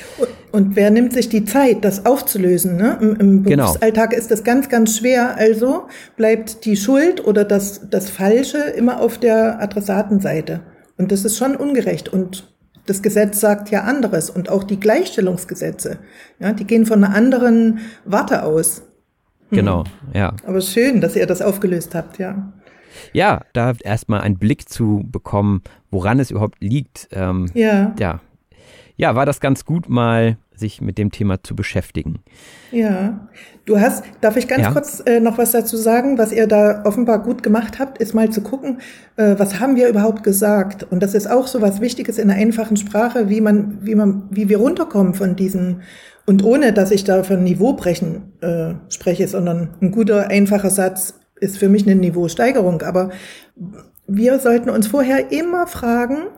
und 0.52 0.76
wer 0.76 0.90
nimmt 0.90 1.14
sich 1.14 1.28
die 1.28 1.44
Zeit, 1.44 1.84
das 1.84 2.06
aufzulösen? 2.06 2.76
Ne? 2.76 2.99
Im, 3.00 3.16
im 3.16 3.42
genau. 3.42 3.64
Berufsalltag 3.64 4.12
ist 4.12 4.30
das 4.30 4.44
ganz, 4.44 4.68
ganz 4.68 4.99
schwer. 4.99 5.37
Also 5.37 5.88
bleibt 6.16 6.64
die 6.66 6.76
Schuld 6.76 7.26
oder 7.26 7.44
das, 7.44 7.88
das 7.90 8.10
Falsche 8.10 8.58
immer 8.58 9.00
auf 9.00 9.18
der 9.18 9.60
Adressatenseite. 9.60 10.60
Und 10.99 11.10
das 11.10 11.25
ist 11.25 11.38
schon 11.38 11.56
ungerecht. 11.56 12.10
Und 12.10 12.54
das 12.87 13.02
Gesetz 13.02 13.40
sagt 13.40 13.70
ja 13.70 13.84
anderes. 13.84 14.28
Und 14.28 14.50
auch 14.50 14.62
die 14.62 14.78
Gleichstellungsgesetze, 14.78 15.99
ja, 16.38 16.52
die 16.52 16.66
gehen 16.66 16.84
von 16.84 17.02
einer 17.02 17.16
anderen 17.16 17.78
Warte 18.04 18.42
aus. 18.42 18.82
Genau, 19.50 19.84
ja. 20.14 20.34
Aber 20.46 20.60
schön, 20.60 21.00
dass 21.00 21.16
ihr 21.16 21.26
das 21.26 21.42
aufgelöst 21.42 21.94
habt, 21.94 22.18
ja. 22.18 22.52
Ja, 23.12 23.42
da 23.52 23.75
erstmal 23.82 24.20
einen 24.20 24.38
Blick 24.38 24.68
zu 24.68 25.04
bekommen, 25.11 25.62
woran 25.90 26.20
es 26.20 26.30
überhaupt 26.30 26.56
liegt. 26.61 27.09
Ähm, 27.12 27.47
ja. 27.54 27.94
ja. 27.99 28.20
Ja, 28.97 29.14
war 29.14 29.25
das 29.25 29.40
ganz 29.40 29.64
gut, 29.64 29.88
mal 29.88 30.37
sich 30.61 30.82
mit 30.82 30.99
dem 30.99 31.11
Thema 31.11 31.42
zu 31.42 31.56
beschäftigen. 31.56 32.20
Ja, 32.70 33.28
du 33.64 33.80
hast, 33.80 34.04
darf 34.20 34.37
ich 34.37 34.47
ganz 34.47 34.62
ja. 34.62 34.73
kurz 34.73 35.02
äh, 35.06 35.18
noch 35.18 35.38
was 35.38 35.52
dazu 35.52 35.76
sagen? 35.76 36.18
Was 36.18 36.32
ihr 36.32 36.47
da 36.47 36.82
offenbar 36.85 37.23
gut 37.23 37.42
gemacht 37.42 37.78
habt, 37.78 37.97
ist 37.99 38.14
mal 38.14 38.30
zu 38.30 38.42
gucken, 38.42 38.80
äh, 39.16 39.37
was 39.38 39.59
haben 39.59 39.76
wir 39.76 39.88
überhaupt 39.88 40.23
gesagt? 40.23 40.85
Und 40.85 41.02
das 41.02 41.14
ist 41.14 41.30
auch 41.30 41.47
so 41.47 41.62
was 41.62 41.80
Wichtiges 41.80 42.18
in 42.18 42.28
der 42.28 42.37
einfachen 42.37 42.76
Sprache, 42.76 43.30
wie 43.30 43.40
man, 43.40 43.78
wie 43.80 43.94
man, 43.94 44.28
wie 44.30 44.49
wir 44.49 44.59
runterkommen 44.59 45.14
von 45.14 45.35
diesen 45.35 45.82
und 46.26 46.44
ohne, 46.44 46.73
dass 46.73 46.90
ich 46.90 47.02
da 47.02 47.25
von 47.25 47.42
Niveaubrechen 47.42 48.35
äh, 48.40 48.75
spreche, 48.88 49.26
sondern 49.26 49.70
ein 49.80 49.90
guter, 49.90 50.28
einfacher 50.28 50.70
Satz 50.70 51.19
ist 51.40 51.59
für 51.59 51.68
mich 51.68 51.87
eine 51.87 51.97
Niveausteigerung. 51.97 52.82
Aber 52.82 53.11
wir 54.06 54.38
sollten 54.38 54.70
uns 54.70 54.87
vorher 54.87 55.32
immer 55.32 55.66
fragen, 55.66 56.28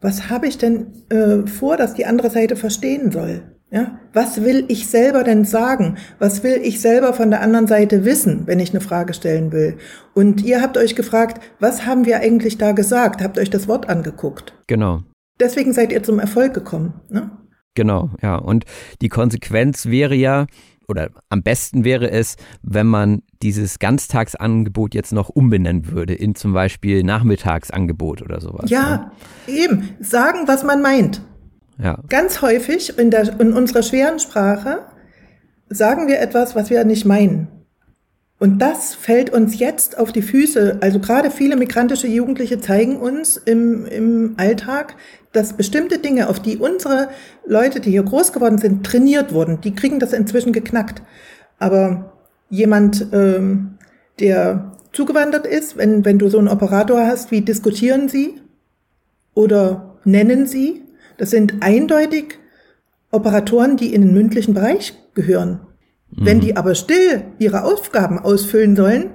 was 0.00 0.30
habe 0.30 0.48
ich 0.48 0.58
denn 0.58 1.04
äh, 1.10 1.46
vor, 1.46 1.76
dass 1.76 1.94
die 1.94 2.06
andere 2.06 2.30
Seite 2.30 2.56
verstehen 2.56 3.12
soll? 3.12 3.42
Ja, 3.70 4.00
was 4.12 4.42
will 4.42 4.66
ich 4.68 4.88
selber 4.88 5.24
denn 5.24 5.46
sagen? 5.46 5.96
Was 6.18 6.42
will 6.42 6.60
ich 6.62 6.82
selber 6.82 7.14
von 7.14 7.30
der 7.30 7.40
anderen 7.40 7.66
Seite 7.66 8.04
wissen, 8.04 8.46
wenn 8.46 8.60
ich 8.60 8.70
eine 8.70 8.82
Frage 8.82 9.14
stellen 9.14 9.50
will? 9.50 9.78
Und 10.12 10.42
ihr 10.42 10.60
habt 10.60 10.76
euch 10.76 10.94
gefragt, 10.94 11.40
was 11.58 11.86
haben 11.86 12.04
wir 12.04 12.18
eigentlich 12.18 12.58
da 12.58 12.72
gesagt? 12.72 13.22
Habt 13.22 13.38
euch 13.38 13.48
das 13.48 13.68
Wort 13.68 13.88
angeguckt? 13.88 14.52
Genau. 14.66 15.00
Deswegen 15.40 15.72
seid 15.72 15.90
ihr 15.90 16.02
zum 16.02 16.18
Erfolg 16.18 16.52
gekommen. 16.52 17.00
Ne? 17.08 17.30
Genau, 17.74 18.10
ja. 18.20 18.36
Und 18.36 18.64
die 19.00 19.08
Konsequenz 19.08 19.86
wäre 19.86 20.14
ja, 20.14 20.46
oder 20.92 21.10
am 21.30 21.42
besten 21.42 21.84
wäre 21.84 22.10
es, 22.10 22.36
wenn 22.62 22.86
man 22.86 23.22
dieses 23.42 23.78
Ganztagsangebot 23.78 24.94
jetzt 24.94 25.12
noch 25.12 25.28
umbenennen 25.28 25.90
würde 25.90 26.14
in 26.14 26.34
zum 26.34 26.52
Beispiel 26.52 27.02
Nachmittagsangebot 27.02 28.22
oder 28.22 28.40
sowas. 28.40 28.70
Ja, 28.70 29.10
ne? 29.46 29.54
eben. 29.54 29.88
Sagen, 30.00 30.46
was 30.46 30.62
man 30.62 30.82
meint. 30.82 31.22
Ja. 31.82 31.98
Ganz 32.08 32.42
häufig 32.42 32.96
in, 32.98 33.10
der, 33.10 33.40
in 33.40 33.52
unserer 33.54 33.82
schweren 33.82 34.20
Sprache 34.20 34.86
sagen 35.68 36.06
wir 36.06 36.20
etwas, 36.20 36.54
was 36.54 36.70
wir 36.70 36.84
nicht 36.84 37.06
meinen. 37.06 37.48
Und 38.38 38.58
das 38.58 38.94
fällt 38.94 39.30
uns 39.30 39.58
jetzt 39.58 39.96
auf 39.98 40.12
die 40.12 40.20
Füße. 40.20 40.78
Also 40.80 40.98
gerade 40.98 41.30
viele 41.30 41.56
migrantische 41.56 42.08
Jugendliche 42.08 42.60
zeigen 42.60 42.96
uns 42.96 43.36
im, 43.36 43.86
im 43.86 44.34
Alltag, 44.36 44.96
dass 45.32 45.54
bestimmte 45.54 45.98
Dinge, 45.98 46.28
auf 46.28 46.40
die 46.40 46.58
unsere 46.58 47.08
Leute, 47.46 47.80
die 47.80 47.90
hier 47.90 48.02
groß 48.02 48.32
geworden 48.32 48.58
sind, 48.58 48.84
trainiert 48.84 49.32
wurden, 49.32 49.60
die 49.60 49.74
kriegen 49.74 49.98
das 49.98 50.12
inzwischen 50.12 50.52
geknackt. 50.52 51.02
Aber 51.58 52.12
jemand, 52.50 53.06
ähm, 53.12 53.78
der 54.20 54.72
zugewandert 54.92 55.46
ist, 55.46 55.76
wenn, 55.76 56.04
wenn 56.04 56.18
du 56.18 56.28
so 56.28 56.38
einen 56.38 56.48
Operator 56.48 57.06
hast, 57.06 57.30
wie 57.30 57.40
diskutieren 57.40 58.08
sie 58.08 58.40
oder 59.34 59.96
nennen 60.04 60.46
sie, 60.46 60.82
das 61.16 61.30
sind 61.30 61.54
eindeutig 61.60 62.38
Operatoren, 63.10 63.76
die 63.76 63.94
in 63.94 64.02
den 64.02 64.14
mündlichen 64.14 64.54
Bereich 64.54 64.94
gehören. 65.14 65.60
Mhm. 66.10 66.26
Wenn 66.26 66.40
die 66.40 66.56
aber 66.56 66.74
still 66.74 67.24
ihre 67.38 67.64
Aufgaben 67.64 68.18
ausfüllen 68.18 68.76
sollen, 68.76 69.10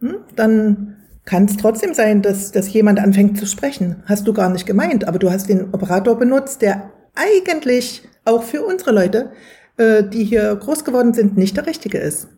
hm, 0.00 0.16
dann 0.36 0.97
kann 1.28 1.44
es 1.44 1.58
trotzdem 1.58 1.92
sein, 1.92 2.22
dass, 2.22 2.52
dass 2.52 2.72
jemand 2.72 2.98
anfängt 2.98 3.36
zu 3.36 3.44
sprechen. 3.44 4.02
Hast 4.06 4.26
du 4.26 4.32
gar 4.32 4.48
nicht 4.48 4.64
gemeint, 4.64 5.06
aber 5.06 5.18
du 5.18 5.30
hast 5.30 5.50
den 5.50 5.74
Operator 5.74 6.18
benutzt, 6.18 6.62
der 6.62 6.90
eigentlich 7.14 8.08
auch 8.24 8.42
für 8.42 8.64
unsere 8.64 8.92
Leute, 8.92 9.30
äh, 9.76 10.02
die 10.04 10.24
hier 10.24 10.56
groß 10.56 10.86
geworden 10.86 11.12
sind, 11.12 11.36
nicht 11.36 11.54
der 11.54 11.66
richtige 11.66 11.98
ist. 11.98 12.28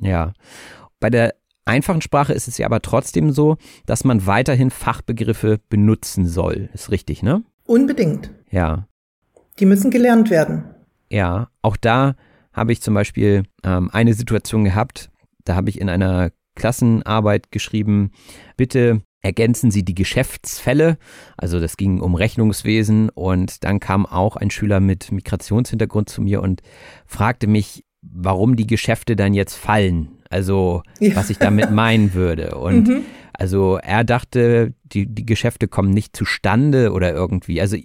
Ja. 0.00 0.32
Bei 0.98 1.08
der 1.08 1.36
einfachen 1.66 2.02
Sprache 2.02 2.32
ist 2.32 2.48
es 2.48 2.58
ja 2.58 2.66
aber 2.66 2.82
trotzdem 2.82 3.30
so, 3.30 3.58
dass 3.86 4.02
man 4.02 4.26
weiterhin 4.26 4.70
Fachbegriffe 4.70 5.60
benutzen 5.68 6.26
soll. 6.26 6.68
Ist 6.74 6.90
richtig, 6.90 7.22
ne? 7.22 7.44
Unbedingt. 7.64 8.30
Ja. 8.50 8.88
Die 9.60 9.66
müssen 9.66 9.92
gelernt 9.92 10.30
werden. 10.30 10.64
Ja, 11.12 11.48
auch 11.62 11.76
da 11.76 12.16
habe 12.52 12.72
ich 12.72 12.82
zum 12.82 12.94
Beispiel 12.94 13.44
ähm, 13.62 13.88
eine 13.92 14.14
Situation 14.14 14.64
gehabt, 14.64 15.10
da 15.44 15.54
habe 15.54 15.70
ich 15.70 15.80
in 15.80 15.88
einer 15.88 16.32
Klassenarbeit 16.56 17.52
geschrieben, 17.52 18.10
bitte 18.56 19.02
ergänzen 19.22 19.70
Sie 19.70 19.84
die 19.84 19.94
Geschäftsfälle. 19.94 20.98
Also 21.36 21.60
das 21.60 21.76
ging 21.76 22.00
um 22.00 22.14
Rechnungswesen 22.14 23.10
und 23.10 23.64
dann 23.64 23.80
kam 23.80 24.06
auch 24.06 24.36
ein 24.36 24.50
Schüler 24.50 24.80
mit 24.80 25.10
Migrationshintergrund 25.10 26.08
zu 26.08 26.22
mir 26.22 26.42
und 26.42 26.62
fragte 27.06 27.46
mich, 27.46 27.84
warum 28.02 28.56
die 28.56 28.66
Geschäfte 28.66 29.16
dann 29.16 29.34
jetzt 29.34 29.54
fallen. 29.54 30.18
Also 30.30 30.82
ja. 31.00 31.16
was 31.16 31.30
ich 31.30 31.38
damit 31.38 31.70
meinen 31.70 32.14
würde. 32.14 32.56
Und 32.56 32.88
mhm. 32.88 33.02
also 33.32 33.76
er 33.76 34.04
dachte, 34.04 34.74
die, 34.84 35.06
die 35.06 35.26
Geschäfte 35.26 35.68
kommen 35.68 35.90
nicht 35.90 36.16
zustande 36.16 36.92
oder 36.92 37.12
irgendwie. 37.12 37.60
Also 37.60 37.76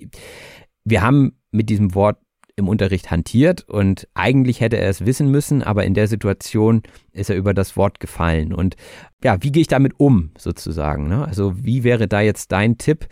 wir 0.84 1.01
haben 1.01 1.34
mit 1.51 1.70
diesem 1.70 1.94
Wort 1.96 2.18
im 2.62 2.70
Unterricht 2.70 3.12
hantiert 3.12 3.68
und 3.68 4.08
eigentlich 4.13 4.62
hätte 4.62 4.77
er 4.77 4.89
es 4.89 5.06
wissen 5.06 5.30
müssen, 5.30 5.62
aber 5.62 5.84
in 5.84 5.94
der 5.94 6.08
Situation 6.08 6.82
ist 7.12 7.30
er 7.30 7.36
über 7.36 7.53
das 7.53 7.75
Wort 7.75 8.00
gefallen. 8.00 8.53
Und 8.53 8.75
ja, 9.24 9.38
wie 9.41 9.51
gehe 9.51 9.62
ich 9.62 9.68
damit 9.68 9.94
um 9.98 10.32
sozusagen? 10.38 11.08
Ne? 11.08 11.25
Also 11.25 11.53
wie 11.63 11.84
wäre 11.84 12.08
da 12.08 12.22
jetzt 12.22 12.51
dein 12.51 12.77
Tipp? 12.77 13.08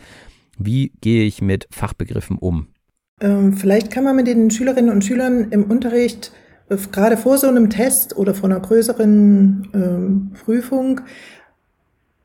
Wie 0.58 0.92
gehe 1.00 1.24
ich 1.24 1.42
mit 1.42 1.66
Fachbegriffen 1.70 2.38
um? 2.38 2.68
Ähm, 3.20 3.52
vielleicht 3.52 3.90
kann 3.90 4.04
man 4.04 4.16
mit 4.16 4.26
den 4.26 4.50
Schülerinnen 4.50 4.90
und 4.90 5.04
Schülern 5.04 5.50
im 5.50 5.64
Unterricht 5.64 6.32
gerade 6.92 7.16
vor 7.16 7.36
so 7.36 7.48
einem 7.48 7.68
Test 7.68 8.16
oder 8.16 8.34
vor 8.34 8.48
einer 8.48 8.60
größeren 8.60 9.68
ähm, 9.74 10.32
Prüfung 10.44 11.00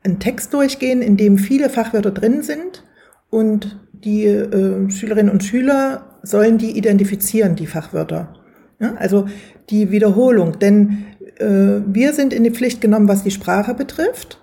einen 0.04 0.20
Text 0.20 0.54
durchgehen, 0.54 1.02
in 1.02 1.16
dem 1.16 1.36
viele 1.36 1.68
Fachwörter 1.68 2.12
drin 2.12 2.42
sind 2.42 2.84
und 3.28 3.78
die 3.92 4.24
äh, 4.24 4.88
Schülerinnen 4.90 5.32
und 5.32 5.42
Schüler 5.42 6.15
sollen 6.26 6.58
die 6.58 6.76
identifizieren, 6.76 7.56
die 7.56 7.66
Fachwörter. 7.66 8.34
Ja, 8.78 8.94
also 8.96 9.26
die 9.70 9.90
Wiederholung, 9.90 10.58
denn 10.58 11.04
äh, 11.38 11.80
wir 11.86 12.12
sind 12.12 12.32
in 12.32 12.44
die 12.44 12.50
Pflicht 12.50 12.80
genommen, 12.80 13.08
was 13.08 13.22
die 13.22 13.30
Sprache 13.30 13.72
betrifft 13.72 14.38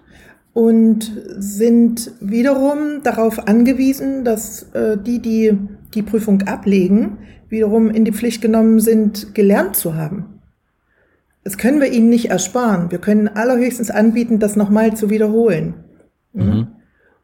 und 0.54 1.12
sind 1.38 2.12
wiederum 2.20 3.04
darauf 3.04 3.48
angewiesen, 3.48 4.24
dass 4.24 4.64
äh, 4.74 4.98
die, 4.98 5.20
die 5.20 5.58
die 5.94 6.02
Prüfung 6.02 6.42
ablegen, 6.44 7.18
wiederum 7.50 7.90
in 7.90 8.06
die 8.06 8.12
Pflicht 8.12 8.42
genommen 8.42 8.80
sind, 8.80 9.36
gelernt 9.36 9.76
zu 9.76 9.96
haben. 9.96 10.40
Das 11.44 11.58
können 11.58 11.82
wir 11.82 11.92
ihnen 11.92 12.10
nicht 12.10 12.30
ersparen. 12.30 12.90
Wir 12.90 13.00
können 13.00 13.28
allerhöchstens 13.28 13.92
anbieten, 13.92 14.40
das 14.40 14.56
nochmal 14.56 14.96
zu 14.96 15.10
wiederholen. 15.10 15.76
Mhm. 16.34 16.68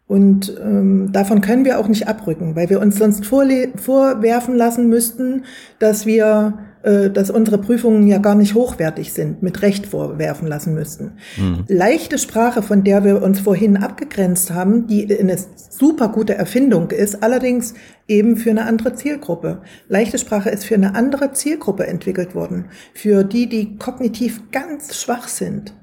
Und 0.09 0.57
ähm, 0.59 1.11
davon 1.11 1.39
können 1.39 1.65
wir 1.65 1.79
auch 1.79 1.87
nicht 1.87 2.07
abrücken, 2.07 2.55
weil 2.55 2.71
wir 2.71 2.81
uns 2.81 2.97
sonst 2.97 3.27
vorwerfen 3.27 4.55
lassen 4.55 4.89
müssten, 4.89 5.43
dass 5.77 6.07
wir 6.07 6.55
äh, 6.81 7.09
dass 7.11 7.29
unsere 7.29 7.57
Prüfungen 7.57 8.07
ja 8.07 8.17
gar 8.19 8.35
nicht 8.35 8.55
hochwertig 8.55 9.11
sind, 9.11 9.43
mit 9.43 9.61
Recht 9.61 9.85
vorwerfen 9.85 10.47
lassen 10.47 10.73
müssten. 10.73 11.11
Mhm. 11.37 11.65
Leichte 11.67 12.17
Sprache, 12.17 12.63
von 12.63 12.83
der 12.83 13.03
wir 13.03 13.21
uns 13.21 13.41
vorhin 13.41 13.77
abgegrenzt 13.77 14.51
haben, 14.51 14.87
die 14.87 15.19
eine 15.19 15.37
super 15.55 16.07
gute 16.07 16.35
Erfindung 16.35 16.89
ist, 16.89 17.21
allerdings 17.21 17.75
eben 18.07 18.35
für 18.37 18.49
eine 18.49 18.65
andere 18.65 18.95
Zielgruppe. 18.95 19.61
Leichte 19.89 20.17
Sprache 20.17 20.49
ist 20.49 20.63
für 20.63 20.75
eine 20.75 20.95
andere 20.95 21.33
Zielgruppe 21.33 21.85
entwickelt 21.85 22.33
worden, 22.33 22.65
für 22.93 23.23
die, 23.23 23.47
die 23.47 23.77
kognitiv 23.77 24.41
ganz 24.51 24.95
schwach 24.95 25.27
sind 25.27 25.73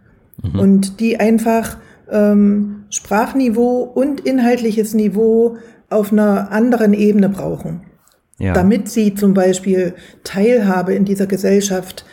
mhm. 0.42 0.58
und 0.58 1.00
die 1.00 1.20
einfach 1.20 1.76
ähm, 2.10 2.84
Sprachniveau 2.90 3.82
und 3.82 4.20
inhaltliches 4.20 4.94
Niveau 4.94 5.56
auf 5.90 6.12
einer 6.12 6.52
anderen 6.52 6.94
Ebene 6.94 7.28
brauchen 7.28 7.82
ja. 8.38 8.52
damit 8.52 8.88
sie 8.88 9.14
zum 9.14 9.34
Beispiel 9.34 9.94
Teilhabe 10.24 10.94
in 10.94 11.04
dieser 11.04 11.26
Gesellschaft 11.26 12.04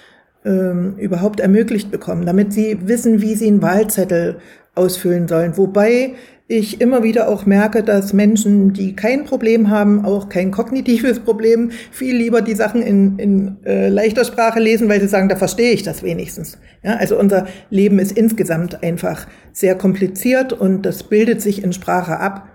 ähm, 0.45 0.95
überhaupt 0.97 1.39
ermöglicht 1.39 1.91
bekommen, 1.91 2.25
damit 2.25 2.53
sie 2.53 2.87
wissen, 2.87 3.21
wie 3.21 3.35
sie 3.35 3.47
einen 3.47 3.61
Wahlzettel 3.61 4.39
ausfüllen 4.75 5.27
sollen. 5.27 5.57
Wobei 5.57 6.13
ich 6.47 6.81
immer 6.81 7.03
wieder 7.03 7.29
auch 7.29 7.45
merke, 7.45 7.83
dass 7.83 8.11
Menschen, 8.11 8.73
die 8.73 8.95
kein 8.95 9.23
Problem 9.23 9.69
haben, 9.69 10.03
auch 10.03 10.27
kein 10.27 10.51
kognitives 10.51 11.19
Problem, 11.21 11.71
viel 11.91 12.15
lieber 12.15 12.41
die 12.41 12.55
Sachen 12.55 12.81
in, 12.81 13.17
in 13.17 13.57
äh, 13.65 13.87
leichter 13.87 14.25
Sprache 14.25 14.59
lesen, 14.59 14.89
weil 14.89 14.99
sie 14.99 15.07
sagen, 15.07 15.29
da 15.29 15.37
verstehe 15.37 15.71
ich 15.71 15.83
das 15.83 16.03
wenigstens. 16.03 16.57
Ja, 16.83 16.95
also 16.97 17.17
unser 17.17 17.47
Leben 17.69 17.97
ist 17.97 18.11
insgesamt 18.11 18.83
einfach 18.83 19.25
sehr 19.53 19.75
kompliziert 19.75 20.51
und 20.51 20.81
das 20.81 21.03
bildet 21.03 21.41
sich 21.41 21.63
in 21.63 21.71
Sprache 21.71 22.19
ab. 22.19 22.49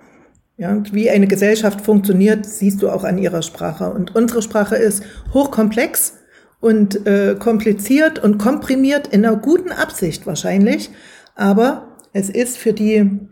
Ja, 0.59 0.83
wie 0.93 1.09
eine 1.09 1.29
Gesellschaft 1.29 1.81
funktioniert, 1.81 2.45
siehst 2.45 2.83
du 2.83 2.91
auch 2.91 3.05
an 3.05 3.17
ihrer 3.17 3.43
Sprache. 3.43 3.91
Und 3.91 4.15
unsere 4.15 4.43
Sprache 4.43 4.77
ist 4.77 5.03
hochkomplex 5.33 6.15
und 6.61 7.07
äh, 7.07 7.37
kompliziert 7.39 8.19
und 8.19 8.39
komprimiert 8.39 9.07
in 9.07 9.25
einer 9.25 9.37
guten 9.37 9.71
Absicht 9.71 10.27
wahrscheinlich. 10.27 10.91
Aber 11.37 11.97
es 12.13 12.29
ist 12.29 12.59
für 12.59 12.73
die 12.73 13.29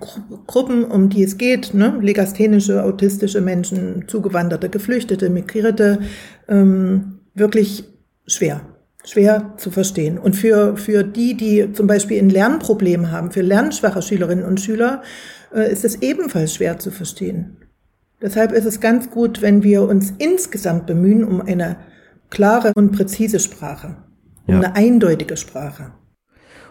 Gruppen, 0.00 0.84
um 0.84 1.08
die 1.08 1.22
es 1.22 1.38
geht, 1.38 1.74
ne, 1.74 1.98
legasthenische, 2.00 2.82
autistische 2.82 3.40
Menschen, 3.40 4.04
Zugewanderte, 4.08 4.68
Geflüchtete, 4.68 5.30
Migrierte, 5.30 6.00
ähm, 6.48 7.20
wirklich 7.34 7.84
schwer 8.26 8.62
schwer 9.04 9.52
zu 9.58 9.70
verstehen. 9.70 10.18
Und 10.18 10.34
für, 10.34 10.76
für 10.76 11.04
die, 11.04 11.36
die 11.36 11.72
zum 11.72 11.86
Beispiel 11.86 12.18
ein 12.18 12.30
Lernproblem 12.30 13.10
haben, 13.10 13.30
für 13.30 13.42
lernschwache 13.42 14.02
Schülerinnen 14.02 14.44
und 14.44 14.60
Schüler, 14.60 15.02
äh, 15.54 15.70
ist 15.70 15.84
es 15.84 16.02
ebenfalls 16.02 16.54
schwer 16.54 16.78
zu 16.78 16.90
verstehen. 16.90 17.58
Deshalb 18.20 18.52
ist 18.52 18.64
es 18.64 18.80
ganz 18.80 19.10
gut, 19.10 19.42
wenn 19.42 19.62
wir 19.62 19.82
uns 19.82 20.14
insgesamt 20.18 20.86
bemühen 20.86 21.24
um 21.24 21.42
eine 21.42 21.76
klare 22.30 22.72
und 22.74 22.92
präzise 22.92 23.38
Sprache, 23.38 23.96
um 24.46 24.54
ja. 24.54 24.60
eine 24.60 24.76
eindeutige 24.76 25.36
Sprache. 25.36 25.92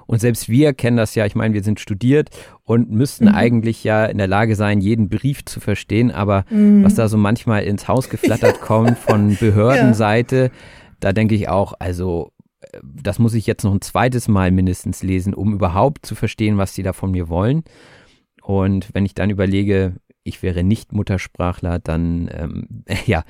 Und 0.05 0.19
selbst 0.19 0.49
wir 0.49 0.73
kennen 0.73 0.97
das 0.97 1.15
ja, 1.15 1.25
ich 1.25 1.35
meine, 1.35 1.53
wir 1.53 1.63
sind 1.63 1.79
studiert 1.79 2.29
und 2.63 2.91
müssten 2.91 3.25
mhm. 3.25 3.35
eigentlich 3.35 3.83
ja 3.83 4.05
in 4.05 4.17
der 4.17 4.27
Lage 4.27 4.55
sein, 4.55 4.81
jeden 4.81 5.09
Brief 5.09 5.45
zu 5.45 5.59
verstehen, 5.59 6.11
aber 6.11 6.45
mhm. 6.49 6.83
was 6.83 6.95
da 6.95 7.07
so 7.07 7.17
manchmal 7.17 7.63
ins 7.63 7.87
Haus 7.87 8.09
geflattert 8.09 8.61
kommt 8.61 8.97
von 8.97 9.35
Behördenseite, 9.37 10.35
ja. 10.45 10.49
da 10.99 11.13
denke 11.13 11.35
ich 11.35 11.49
auch, 11.49 11.73
also 11.79 12.31
äh, 12.61 12.79
das 12.83 13.19
muss 13.19 13.33
ich 13.33 13.47
jetzt 13.47 13.63
noch 13.63 13.73
ein 13.73 13.81
zweites 13.81 14.27
Mal 14.27 14.51
mindestens 14.51 15.03
lesen, 15.03 15.33
um 15.33 15.53
überhaupt 15.53 16.05
zu 16.05 16.15
verstehen, 16.15 16.57
was 16.57 16.73
die 16.73 16.83
da 16.83 16.93
von 16.93 17.11
mir 17.11 17.29
wollen. 17.29 17.63
Und 18.41 18.89
wenn 18.93 19.05
ich 19.05 19.15
dann 19.15 19.29
überlege, 19.29 19.95
ich 20.23 20.43
wäre 20.43 20.63
nicht 20.63 20.91
Muttersprachler, 20.91 21.79
dann 21.79 22.29
ähm, 22.33 22.67
ja, 23.05 23.23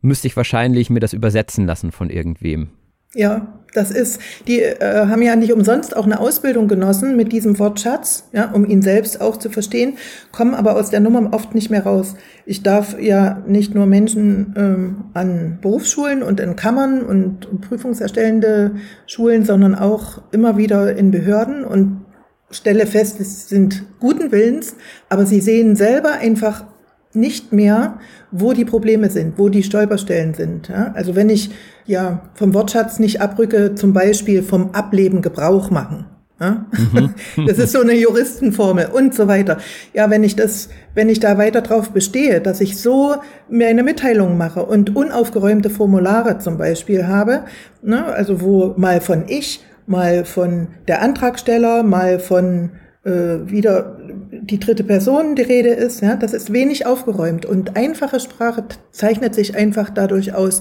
müsste 0.00 0.28
ich 0.28 0.36
wahrscheinlich 0.36 0.90
mir 0.90 1.00
das 1.00 1.12
übersetzen 1.12 1.66
lassen 1.66 1.92
von 1.92 2.10
irgendwem. 2.10 2.68
Ja, 3.14 3.58
das 3.72 3.90
ist, 3.90 4.20
die 4.46 4.60
äh, 4.60 5.06
haben 5.06 5.22
ja 5.22 5.34
nicht 5.34 5.52
umsonst 5.52 5.96
auch 5.96 6.04
eine 6.04 6.20
Ausbildung 6.20 6.68
genossen 6.68 7.16
mit 7.16 7.32
diesem 7.32 7.58
Wortschatz, 7.58 8.28
ja, 8.32 8.50
um 8.50 8.66
ihn 8.66 8.82
selbst 8.82 9.20
auch 9.20 9.38
zu 9.38 9.48
verstehen, 9.50 9.96
kommen 10.30 10.54
aber 10.54 10.76
aus 10.76 10.90
der 10.90 11.00
Nummer 11.00 11.32
oft 11.32 11.54
nicht 11.54 11.70
mehr 11.70 11.84
raus. 11.84 12.16
Ich 12.44 12.62
darf 12.62 13.00
ja 13.00 13.42
nicht 13.46 13.74
nur 13.74 13.86
Menschen 13.86 14.54
ähm, 14.56 15.04
an 15.14 15.58
Berufsschulen 15.62 16.22
und 16.22 16.38
in 16.40 16.56
Kammern 16.56 17.02
und 17.02 17.62
prüfungserstellende 17.62 18.76
Schulen, 19.06 19.44
sondern 19.44 19.74
auch 19.74 20.20
immer 20.32 20.58
wieder 20.58 20.94
in 20.96 21.10
Behörden 21.10 21.64
und 21.64 22.04
stelle 22.50 22.86
fest, 22.86 23.20
es 23.20 23.48
sind 23.48 23.84
guten 24.00 24.32
Willens, 24.32 24.76
aber 25.08 25.24
sie 25.24 25.40
sehen 25.40 25.76
selber 25.76 26.12
einfach 26.12 26.64
nicht 27.12 27.52
mehr, 27.52 27.98
wo 28.30 28.52
die 28.52 28.64
Probleme 28.64 29.10
sind, 29.10 29.38
wo 29.38 29.48
die 29.48 29.62
Stolperstellen 29.62 30.34
sind. 30.34 30.68
Ja? 30.68 30.92
Also 30.94 31.14
wenn 31.16 31.30
ich 31.30 31.50
ja 31.86 32.22
vom 32.34 32.54
Wortschatz 32.54 32.98
nicht 32.98 33.20
abrücke, 33.20 33.74
zum 33.74 33.92
Beispiel 33.92 34.42
vom 34.42 34.70
Ableben 34.72 35.22
Gebrauch 35.22 35.70
machen. 35.70 36.06
Ja? 36.40 36.66
Mhm. 36.72 37.14
Das 37.46 37.58
ist 37.58 37.72
so 37.72 37.80
eine 37.80 37.94
Juristenformel 37.94 38.88
und 38.92 39.14
so 39.14 39.28
weiter. 39.28 39.58
Ja, 39.94 40.10
wenn 40.10 40.24
ich 40.24 40.36
das, 40.36 40.68
wenn 40.94 41.08
ich 41.08 41.20
da 41.20 41.38
weiter 41.38 41.62
drauf 41.62 41.90
bestehe, 41.90 42.40
dass 42.40 42.60
ich 42.60 42.78
so 42.78 43.16
mir 43.48 43.68
eine 43.68 43.82
Mitteilung 43.82 44.36
mache 44.36 44.64
und 44.64 44.94
unaufgeräumte 44.94 45.70
Formulare 45.70 46.38
zum 46.38 46.58
Beispiel 46.58 47.06
habe, 47.06 47.44
ne, 47.82 48.04
also 48.04 48.40
wo 48.40 48.74
mal 48.76 49.00
von 49.00 49.24
ich 49.26 49.64
mal 49.86 50.24
von 50.24 50.68
der 50.86 51.02
Antragsteller, 51.02 51.82
mal 51.82 52.18
von 52.18 52.72
wieder 53.08 53.98
die 54.30 54.58
dritte 54.58 54.84
Person 54.84 55.34
die 55.34 55.42
Rede 55.42 55.70
ist. 55.70 56.00
Ja, 56.00 56.16
das 56.16 56.32
ist 56.32 56.52
wenig 56.52 56.86
aufgeräumt 56.86 57.46
und 57.46 57.76
einfache 57.76 58.20
Sprache 58.20 58.64
zeichnet 58.90 59.34
sich 59.34 59.56
einfach 59.56 59.90
dadurch 59.90 60.34
aus, 60.34 60.60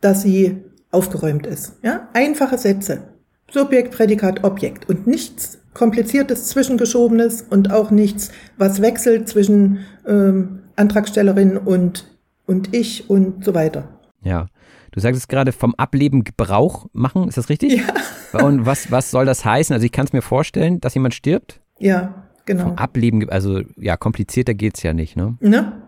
dass 0.00 0.22
sie 0.22 0.56
aufgeräumt 0.90 1.46
ist. 1.46 1.74
Ja, 1.82 2.08
einfache 2.12 2.58
Sätze, 2.58 3.02
Subjekt, 3.50 3.92
Prädikat, 3.92 4.44
Objekt 4.44 4.88
und 4.88 5.06
nichts 5.06 5.58
kompliziertes 5.74 6.46
Zwischengeschobenes 6.46 7.42
und 7.42 7.72
auch 7.72 7.90
nichts, 7.90 8.30
was 8.56 8.80
wechselt 8.80 9.28
zwischen 9.28 9.80
ähm, 10.06 10.60
Antragstellerin 10.76 11.56
und 11.56 12.06
und 12.46 12.74
ich 12.74 13.08
und 13.10 13.44
so 13.44 13.54
weiter. 13.54 13.88
Ja. 14.22 14.46
Du 14.92 15.00
sagst 15.00 15.20
es 15.20 15.28
gerade 15.28 15.50
vom 15.50 15.74
Ableben 15.74 16.22
Gebrauch 16.22 16.86
machen, 16.92 17.26
ist 17.26 17.36
das 17.36 17.48
richtig? 17.48 17.82
Ja. 18.32 18.44
Und 18.44 18.64
was, 18.64 18.90
was 18.92 19.10
soll 19.10 19.26
das 19.26 19.44
heißen? 19.44 19.74
Also 19.74 19.84
ich 19.84 19.92
kann 19.92 20.06
es 20.06 20.12
mir 20.12 20.22
vorstellen, 20.22 20.80
dass 20.80 20.94
jemand 20.94 21.14
stirbt. 21.14 21.60
Ja, 21.84 22.24
genau. 22.46 22.64
Vom 22.64 22.78
Ableben, 22.78 23.28
also 23.28 23.60
ja, 23.76 23.96
komplizierter 23.96 24.54
geht 24.54 24.76
es 24.76 24.82
ja 24.82 24.94
nicht, 24.94 25.16
ne? 25.16 25.36
Ne? 25.40 25.82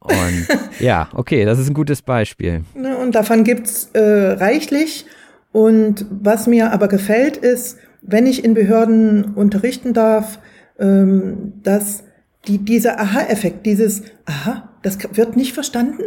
Und 0.00 0.48
ja, 0.80 1.08
okay, 1.12 1.44
das 1.44 1.58
ist 1.58 1.68
ein 1.68 1.74
gutes 1.74 2.00
Beispiel. 2.00 2.64
Ne, 2.74 2.96
und 2.96 3.14
davon 3.14 3.44
gibt's 3.44 3.90
äh, 3.92 4.00
reichlich. 4.00 5.04
Und 5.52 6.06
was 6.10 6.46
mir 6.46 6.72
aber 6.72 6.88
gefällt, 6.88 7.36
ist, 7.36 7.78
wenn 8.00 8.26
ich 8.26 8.42
in 8.42 8.54
Behörden 8.54 9.34
unterrichten 9.34 9.92
darf, 9.92 10.38
ähm, 10.78 11.52
dass 11.62 12.04
die, 12.46 12.58
dieser 12.58 12.98
Aha-Effekt, 12.98 13.66
dieses 13.66 14.02
Aha, 14.24 14.70
das 14.82 14.98
wird 15.12 15.36
nicht 15.36 15.52
verstanden, 15.52 16.04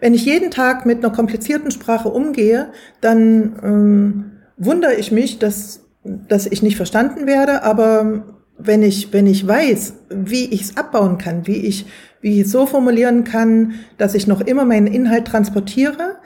wenn 0.00 0.14
ich 0.14 0.24
jeden 0.24 0.50
Tag 0.50 0.86
mit 0.86 0.98
einer 0.98 1.14
komplizierten 1.14 1.70
Sprache 1.70 2.08
umgehe, 2.08 2.72
dann 3.00 3.56
ähm, 3.62 4.32
wundere 4.56 4.94
ich 4.94 5.12
mich, 5.12 5.38
dass, 5.38 5.83
dass 6.04 6.46
ich 6.46 6.62
nicht 6.62 6.76
verstanden 6.76 7.26
werde, 7.26 7.62
aber 7.62 8.24
wenn 8.58 8.82
ich, 8.82 9.12
wenn 9.12 9.26
ich 9.26 9.46
weiß, 9.46 9.94
wie 10.10 10.46
ich 10.46 10.62
es 10.62 10.76
abbauen 10.76 11.18
kann, 11.18 11.46
wie 11.46 11.56
ich, 11.56 11.86
wie 12.20 12.40
ich 12.40 12.46
es 12.46 12.52
so 12.52 12.66
formulieren 12.66 13.24
kann, 13.24 13.74
dass 13.98 14.14
ich 14.14 14.26
noch 14.26 14.40
immer 14.40 14.64
meinen 14.64 14.86
Inhalt 14.86 15.26
transportiere, 15.26 16.16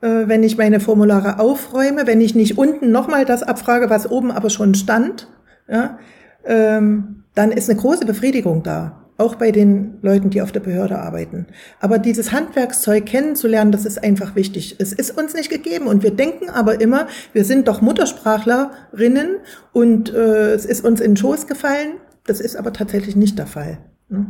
äh, 0.00 0.26
wenn 0.26 0.42
ich 0.42 0.58
meine 0.58 0.80
Formulare 0.80 1.38
aufräume, 1.38 2.06
wenn 2.06 2.20
ich 2.20 2.34
nicht 2.34 2.58
unten 2.58 2.90
nochmal 2.90 3.24
das 3.24 3.42
abfrage, 3.42 3.90
was 3.90 4.10
oben 4.10 4.30
aber 4.30 4.50
schon 4.50 4.74
stand, 4.74 5.28
ja, 5.68 5.98
ähm, 6.44 7.24
dann 7.34 7.52
ist 7.52 7.70
eine 7.70 7.78
große 7.78 8.04
Befriedigung 8.04 8.62
da. 8.62 8.97
Auch 9.18 9.34
bei 9.34 9.50
den 9.50 9.98
Leuten, 10.00 10.30
die 10.30 10.40
auf 10.40 10.52
der 10.52 10.60
Behörde 10.60 10.98
arbeiten. 10.98 11.46
Aber 11.80 11.98
dieses 11.98 12.32
Handwerkszeug 12.32 13.04
kennenzulernen, 13.04 13.72
das 13.72 13.84
ist 13.84 14.02
einfach 14.02 14.36
wichtig. 14.36 14.76
Es 14.78 14.92
ist 14.92 15.10
uns 15.10 15.34
nicht 15.34 15.50
gegeben 15.50 15.88
und 15.88 16.02
wir 16.02 16.12
denken 16.12 16.48
aber 16.48 16.80
immer, 16.80 17.08
wir 17.32 17.44
sind 17.44 17.68
doch 17.68 17.80
Muttersprachlerinnen 17.80 19.38
und 19.72 20.14
äh, 20.14 20.52
es 20.52 20.64
ist 20.64 20.84
uns 20.84 21.00
in 21.00 21.10
den 21.10 21.16
Schoß 21.16 21.48
gefallen. 21.48 21.94
Das 22.24 22.40
ist 22.40 22.56
aber 22.56 22.72
tatsächlich 22.72 23.16
nicht 23.16 23.38
der 23.38 23.48
Fall. 23.48 23.78
Ne? 24.08 24.26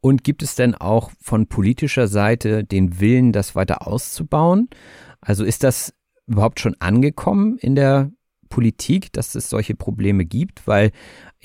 Und 0.00 0.24
gibt 0.24 0.42
es 0.42 0.54
denn 0.54 0.74
auch 0.74 1.10
von 1.20 1.46
politischer 1.46 2.08
Seite 2.08 2.64
den 2.64 3.00
Willen, 3.00 3.32
das 3.32 3.54
weiter 3.54 3.86
auszubauen? 3.86 4.68
Also 5.20 5.44
ist 5.44 5.62
das 5.62 5.94
überhaupt 6.26 6.60
schon 6.60 6.76
angekommen 6.80 7.56
in 7.58 7.76
der 7.76 8.10
Politik, 8.48 9.12
dass 9.12 9.34
es 9.36 9.48
solche 9.48 9.74
Probleme 9.74 10.24
gibt? 10.24 10.66
Weil 10.66 10.90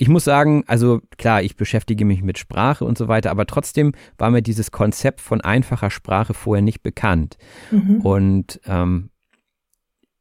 ich 0.00 0.08
muss 0.08 0.22
sagen, 0.22 0.62
also 0.68 1.00
klar, 1.18 1.42
ich 1.42 1.56
beschäftige 1.56 2.04
mich 2.04 2.22
mit 2.22 2.38
Sprache 2.38 2.84
und 2.84 2.96
so 2.96 3.08
weiter, 3.08 3.32
aber 3.32 3.46
trotzdem 3.46 3.92
war 4.16 4.30
mir 4.30 4.42
dieses 4.42 4.70
Konzept 4.70 5.20
von 5.20 5.40
einfacher 5.40 5.90
Sprache 5.90 6.34
vorher 6.34 6.62
nicht 6.62 6.84
bekannt. 6.84 7.36
Mhm. 7.72 8.00
Und 8.02 8.60
ähm, 8.64 9.10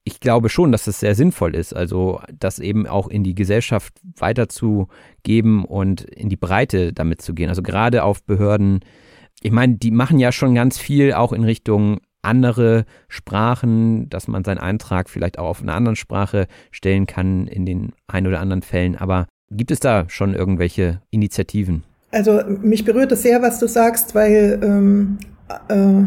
ich 0.04 0.20
glaube 0.20 0.50
schon, 0.50 0.72
dass 0.72 0.88
es 0.88 1.00
sehr 1.00 1.14
sinnvoll 1.14 1.54
ist, 1.54 1.76
also 1.76 2.22
das 2.34 2.58
eben 2.58 2.88
auch 2.88 3.08
in 3.08 3.24
die 3.24 3.36
Gesellschaft 3.36 3.94
weiterzugeben 4.16 5.64
und 5.64 6.02
in 6.02 6.30
die 6.30 6.38
Breite 6.38 6.92
damit 6.92 7.22
zu 7.22 7.36
gehen. 7.36 7.50
Also 7.50 7.62
gerade 7.62 8.04
auf 8.04 8.24
Behörden, 8.24 8.80
ich 9.44 9.52
meine, 9.52 9.76
die 9.76 9.92
machen 9.92 10.18
ja 10.18 10.32
schon 10.32 10.56
ganz 10.56 10.80
viel 10.80 11.14
auch 11.14 11.34
in 11.34 11.44
Richtung 11.44 12.00
andere 12.24 12.86
Sprachen, 13.10 14.10
dass 14.10 14.28
man 14.28 14.44
seinen 14.44 14.58
Eintrag 14.58 15.08
vielleicht 15.08 15.38
auch 15.38 15.50
auf 15.50 15.62
einer 15.62 15.76
anderen 15.76 15.96
Sprache 15.96 16.48
stellen 16.72 17.06
kann 17.06 17.46
in 17.46 17.68
den 17.68 17.94
ein 18.08 18.26
oder 18.26 18.40
anderen 18.40 18.64
Fällen. 18.64 18.96
Aber 18.96 19.28
gibt 19.52 19.72
es 19.72 19.80
da 19.80 20.06
schon 20.10 20.34
irgendwelche 20.34 21.02
Initiativen? 21.10 21.84
Also 22.12 22.42
mich 22.62 22.86
berührt 22.86 23.12
es 23.12 23.22
sehr, 23.22 23.42
was 23.42 23.60
du 23.60 23.68
sagst, 23.68 24.16
weil 24.16 24.60
ähm, 24.64 25.18
äh, 25.70 26.06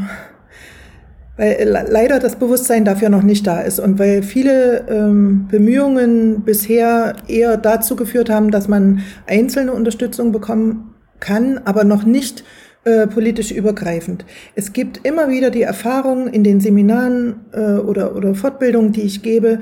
weil 1.41 1.87
leider 1.91 2.19
das 2.19 2.37
Bewusstsein 2.37 2.85
dafür 2.85 3.09
noch 3.09 3.23
nicht 3.23 3.47
da 3.47 3.61
ist 3.61 3.81
und 3.81 3.99
weil 3.99 4.23
viele 4.23 4.87
ähm, 4.89 5.49
Bemühungen 5.51 6.43
bisher 6.43 7.15
eher 7.29 7.57
dazu 7.57 7.97
geführt 7.97 8.29
haben, 8.29 8.51
dass 8.51 8.69
man 8.69 9.01
einzelne 9.27 9.73
Unterstützung 9.73 10.33
bekommen 10.33 10.95
kann, 11.19 11.59
aber 11.65 11.85
noch 11.85 12.05
nicht 12.05 12.45
äh, 12.85 13.07
politisch 13.07 13.53
übergreifend. 13.53 14.27
Es 14.55 14.75
gibt 14.75 15.07
immer 15.07 15.31
wieder 15.31 15.51
die 15.51 15.63
Erfahrung 15.63 16.29
in 16.29 16.45
den 16.45 16.61
Seminaren 16.61 17.37
äh, 17.53 17.77
oder, 17.77 18.15
oder 18.17 18.35
Fortbildungen, 18.35 18.93
die 18.93 19.03
ich 19.03 19.23
gebe, 19.23 19.61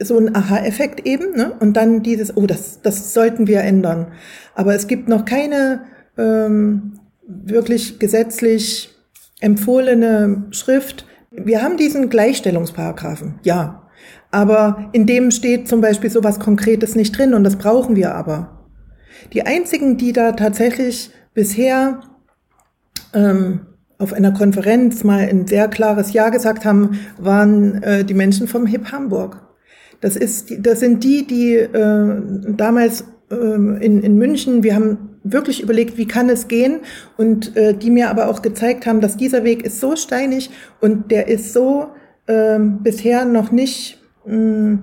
so 0.00 0.18
ein 0.18 0.34
Aha-Effekt 0.34 1.06
eben, 1.06 1.36
ne? 1.36 1.52
und 1.60 1.76
dann 1.76 2.02
dieses, 2.02 2.36
oh, 2.36 2.46
das, 2.46 2.82
das 2.82 3.14
sollten 3.14 3.46
wir 3.46 3.60
ändern. 3.60 4.08
Aber 4.54 4.74
es 4.74 4.86
gibt 4.86 5.08
noch 5.08 5.24
keine 5.24 5.82
ähm, 6.16 6.94
wirklich 7.26 7.98
gesetzlich 7.98 8.94
empfohlene 9.40 10.46
Schrift. 10.50 11.06
Wir 11.30 11.62
haben 11.62 11.76
diesen 11.76 12.10
Gleichstellungsparagraphen, 12.10 13.38
ja. 13.42 13.88
Aber 14.30 14.90
in 14.92 15.06
dem 15.06 15.30
steht 15.30 15.68
zum 15.68 15.80
Beispiel 15.80 16.10
so 16.10 16.22
was 16.22 16.40
Konkretes 16.40 16.94
nicht 16.94 17.16
drin 17.16 17.34
und 17.34 17.44
das 17.44 17.56
brauchen 17.56 17.96
wir 17.96 18.14
aber. 18.14 18.66
Die 19.32 19.46
einzigen, 19.46 19.96
die 19.96 20.12
da 20.12 20.32
tatsächlich 20.32 21.10
bisher 21.32 22.00
ähm, 23.14 23.60
auf 23.98 24.12
einer 24.12 24.32
Konferenz 24.32 25.02
mal 25.04 25.20
ein 25.20 25.46
sehr 25.46 25.68
klares 25.68 26.12
Ja 26.12 26.28
gesagt 26.28 26.64
haben, 26.64 27.00
waren 27.18 27.82
äh, 27.82 28.04
die 28.04 28.14
Menschen 28.14 28.46
vom 28.46 28.66
HIP 28.66 28.92
Hamburg. 28.92 29.42
Das, 30.00 30.16
ist, 30.16 30.52
das 30.60 30.80
sind 30.80 31.02
die, 31.02 31.26
die 31.26 31.54
äh, 31.56 32.22
damals 32.56 33.04
äh, 33.30 33.34
in, 33.34 34.02
in 34.02 34.16
München, 34.16 34.62
wir 34.62 34.76
haben 34.76 35.18
wirklich 35.24 35.62
überlegt, 35.62 35.98
wie 35.98 36.06
kann 36.06 36.28
es 36.28 36.46
gehen 36.46 36.80
und 37.16 37.56
äh, 37.56 37.74
die 37.74 37.90
mir 37.90 38.08
aber 38.08 38.28
auch 38.28 38.40
gezeigt 38.40 38.86
haben, 38.86 39.00
dass 39.00 39.16
dieser 39.16 39.42
Weg 39.42 39.64
ist 39.64 39.80
so 39.80 39.96
steinig 39.96 40.50
und 40.80 41.10
der 41.10 41.26
ist 41.26 41.52
so 41.52 41.88
äh, 42.26 42.58
bisher 42.60 43.24
noch 43.24 43.50
nicht 43.50 44.00
mh, 44.24 44.78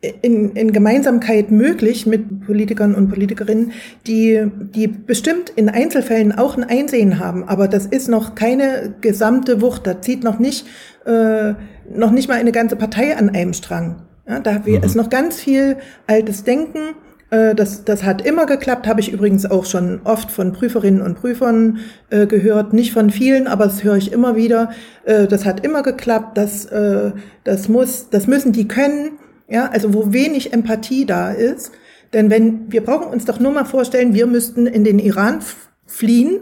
in, 0.00 0.52
in 0.52 0.72
Gemeinsamkeit 0.72 1.50
möglich 1.50 2.06
mit 2.06 2.44
Politikern 2.44 2.94
und 2.94 3.08
Politikerinnen, 3.08 3.72
die, 4.06 4.42
die 4.74 4.88
bestimmt 4.88 5.50
in 5.50 5.68
Einzelfällen 5.68 6.32
auch 6.32 6.56
ein 6.56 6.64
Einsehen 6.64 7.18
haben, 7.18 7.44
aber 7.44 7.66
das 7.66 7.86
ist 7.86 8.08
noch 8.08 8.34
keine 8.34 8.94
gesamte 9.00 9.62
Wucht, 9.62 9.86
da 9.86 10.00
zieht 10.00 10.22
noch 10.22 10.38
nicht, 10.38 10.66
äh, 11.06 11.54
noch 11.90 12.10
nicht 12.10 12.28
mal 12.28 12.34
eine 12.38 12.52
ganze 12.52 12.76
Partei 12.76 13.16
an 13.16 13.30
einem 13.30 13.54
Strang. 13.54 14.02
Ja, 14.28 14.40
da 14.40 14.60
mhm. 14.64 14.82
ist 14.82 14.96
noch 14.96 15.08
ganz 15.08 15.40
viel 15.40 15.76
altes 16.06 16.44
Denken, 16.44 16.94
äh, 17.30 17.54
das, 17.54 17.84
das 17.84 18.04
hat 18.04 18.24
immer 18.24 18.46
geklappt, 18.46 18.86
habe 18.86 19.00
ich 19.00 19.12
übrigens 19.12 19.46
auch 19.46 19.64
schon 19.64 20.00
oft 20.04 20.30
von 20.30 20.52
Prüferinnen 20.52 21.00
und 21.00 21.16
Prüfern 21.16 21.78
äh, 22.10 22.26
gehört. 22.26 22.72
Nicht 22.72 22.92
von 22.92 23.10
vielen, 23.10 23.46
aber 23.46 23.64
das 23.64 23.82
höre 23.82 23.96
ich 23.96 24.12
immer 24.12 24.36
wieder. 24.36 24.70
Äh, 25.04 25.26
das 25.26 25.44
hat 25.44 25.64
immer 25.64 25.82
geklappt, 25.82 26.36
das, 26.36 26.66
äh, 26.66 27.12
das, 27.44 27.68
muss, 27.68 28.10
das 28.10 28.26
müssen 28.26 28.52
die 28.52 28.68
können. 28.68 29.18
Ja, 29.48 29.68
also 29.68 29.94
wo 29.94 30.12
wenig 30.12 30.52
Empathie 30.52 31.06
da 31.06 31.30
ist. 31.30 31.72
Denn 32.12 32.30
wenn, 32.30 32.70
wir 32.70 32.84
brauchen 32.84 33.08
uns 33.08 33.24
doch 33.24 33.40
nur 33.40 33.52
mal 33.52 33.64
vorstellen, 33.64 34.14
wir 34.14 34.26
müssten 34.26 34.66
in 34.66 34.84
den 34.84 34.98
Iran 34.98 35.40
fliehen 35.86 36.40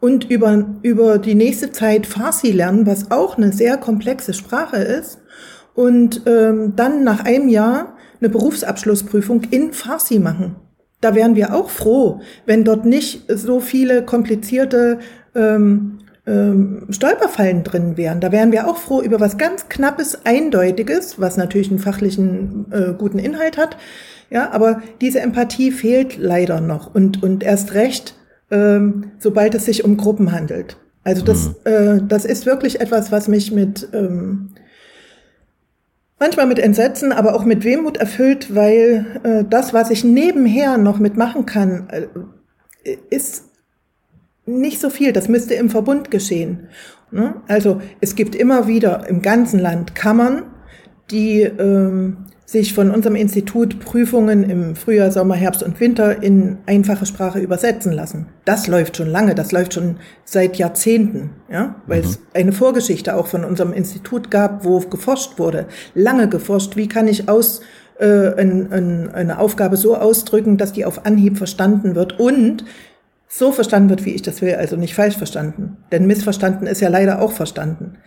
und 0.00 0.30
über, 0.30 0.76
über 0.82 1.18
die 1.18 1.34
nächste 1.34 1.72
Zeit 1.72 2.06
Farsi 2.06 2.52
lernen, 2.52 2.86
was 2.86 3.10
auch 3.10 3.36
eine 3.36 3.52
sehr 3.52 3.76
komplexe 3.76 4.32
Sprache 4.32 4.76
ist. 4.76 5.18
Und 5.74 6.22
ähm, 6.26 6.74
dann 6.76 7.04
nach 7.04 7.24
einem 7.24 7.48
Jahr 7.48 7.96
eine 8.20 8.28
Berufsabschlussprüfung 8.30 9.42
in 9.50 9.72
Farsi 9.72 10.18
machen. 10.18 10.56
Da 11.00 11.14
wären 11.14 11.36
wir 11.36 11.54
auch 11.54 11.70
froh, 11.70 12.20
wenn 12.46 12.64
dort 12.64 12.84
nicht 12.84 13.24
so 13.28 13.60
viele 13.60 14.04
komplizierte 14.04 14.98
ähm, 15.34 16.00
ähm, 16.28 16.86
Stolperfallen 16.90 17.64
drin 17.64 17.96
wären. 17.96 18.20
Da 18.20 18.30
wären 18.30 18.52
wir 18.52 18.68
auch 18.68 18.76
froh 18.76 19.00
über 19.00 19.18
was 19.18 19.38
ganz 19.38 19.68
Knappes, 19.68 20.26
Eindeutiges, 20.26 21.18
was 21.18 21.36
natürlich 21.36 21.70
einen 21.70 21.78
fachlichen 21.78 22.66
äh, 22.70 22.92
guten 22.96 23.18
Inhalt 23.18 23.56
hat. 23.56 23.76
Ja, 24.30 24.50
aber 24.52 24.82
diese 25.00 25.20
Empathie 25.20 25.72
fehlt 25.72 26.18
leider 26.18 26.60
noch 26.60 26.94
und, 26.94 27.22
und 27.22 27.42
erst 27.42 27.72
recht, 27.72 28.14
ähm, 28.50 29.12
sobald 29.18 29.54
es 29.54 29.64
sich 29.64 29.84
um 29.84 29.96
Gruppen 29.96 30.32
handelt. 30.32 30.76
Also 31.02 31.24
das, 31.24 31.48
mhm. 31.48 31.54
äh, 31.64 32.00
das 32.06 32.26
ist 32.26 32.44
wirklich 32.44 32.80
etwas, 32.80 33.10
was 33.10 33.28
mich 33.28 33.50
mit 33.50 33.88
ähm, 33.94 34.50
manchmal 36.18 36.46
mit 36.46 36.58
Entsetzen, 36.58 37.12
aber 37.12 37.34
auch 37.34 37.46
mit 37.46 37.64
Wehmut 37.64 37.96
erfüllt, 37.96 38.54
weil 38.54 39.06
äh, 39.22 39.44
das, 39.48 39.72
was 39.72 39.90
ich 39.90 40.04
nebenher 40.04 40.76
noch 40.76 40.98
mitmachen 40.98 41.46
kann, 41.46 41.88
äh, 41.88 42.98
ist 43.08 43.47
nicht 44.48 44.80
so 44.80 44.90
viel. 44.90 45.12
Das 45.12 45.28
müsste 45.28 45.54
im 45.54 45.70
Verbund 45.70 46.10
geschehen. 46.10 46.68
Ne? 47.10 47.34
Also 47.46 47.80
es 48.00 48.14
gibt 48.14 48.34
immer 48.34 48.66
wieder 48.66 49.08
im 49.08 49.22
ganzen 49.22 49.60
Land 49.60 49.94
Kammern, 49.94 50.44
die 51.10 51.42
ähm, 51.42 52.18
sich 52.44 52.72
von 52.72 52.90
unserem 52.90 53.14
Institut 53.14 53.78
Prüfungen 53.78 54.48
im 54.48 54.74
Frühjahr, 54.74 55.12
Sommer, 55.12 55.34
Herbst 55.34 55.62
und 55.62 55.78
Winter 55.80 56.22
in 56.22 56.56
einfache 56.64 57.04
Sprache 57.04 57.40
übersetzen 57.40 57.92
lassen. 57.92 58.26
Das 58.46 58.66
läuft 58.66 58.96
schon 58.96 59.08
lange, 59.08 59.34
das 59.34 59.52
läuft 59.52 59.74
schon 59.74 59.96
seit 60.24 60.56
Jahrzehnten, 60.56 61.30
ja, 61.52 61.76
weil 61.86 62.00
mhm. 62.00 62.08
es 62.08 62.18
eine 62.32 62.52
Vorgeschichte 62.52 63.16
auch 63.16 63.26
von 63.26 63.44
unserem 63.44 63.74
Institut 63.74 64.30
gab, 64.30 64.64
wo 64.64 64.80
geforscht 64.80 65.38
wurde, 65.38 65.66
lange 65.94 66.28
geforscht, 66.28 66.76
wie 66.76 66.88
kann 66.88 67.06
ich 67.06 67.28
aus 67.28 67.60
äh, 67.98 68.34
ein, 68.38 68.72
ein, 68.72 69.10
eine 69.14 69.38
Aufgabe 69.40 69.76
so 69.76 69.96
ausdrücken, 69.96 70.56
dass 70.56 70.72
die 70.72 70.86
auf 70.86 71.04
Anhieb 71.04 71.36
verstanden 71.36 71.94
wird 71.94 72.18
und 72.18 72.64
so 73.28 73.52
verstanden 73.52 73.90
wird, 73.90 74.04
wie 74.04 74.14
ich 74.14 74.22
das 74.22 74.40
will, 74.40 74.54
also 74.54 74.76
nicht 74.76 74.94
falsch 74.94 75.16
verstanden. 75.16 75.76
Denn 75.92 76.06
missverstanden 76.06 76.66
ist 76.66 76.80
ja 76.80 76.88
leider 76.88 77.20
auch 77.20 77.32
verstanden. 77.32 77.98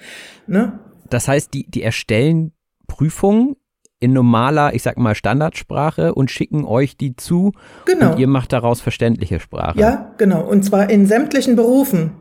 Ne? 0.48 0.80
Das 1.10 1.28
heißt, 1.28 1.54
die, 1.54 1.70
die 1.70 1.84
erstellen 1.84 2.54
Prüfungen 2.88 3.56
in 4.00 4.14
normaler, 4.14 4.74
ich 4.74 4.82
sag 4.82 4.98
mal, 4.98 5.14
Standardsprache 5.14 6.16
und 6.16 6.32
schicken 6.32 6.66
euch 6.66 6.98
die 6.98 7.16
zu. 7.16 7.52
Genau. 7.86 8.14
Und 8.14 8.20
ihr 8.20 8.28
macht 8.28 8.52
daraus 8.52 8.82
verständliche 8.82 9.40
Sprache. 9.40 9.80
Ja, 9.80 10.14
genau. 10.18 10.42
Und 10.42 10.64
zwar 10.64 10.90
in 10.90 11.06
sämtlichen 11.06 11.56
Berufen. 11.56 12.14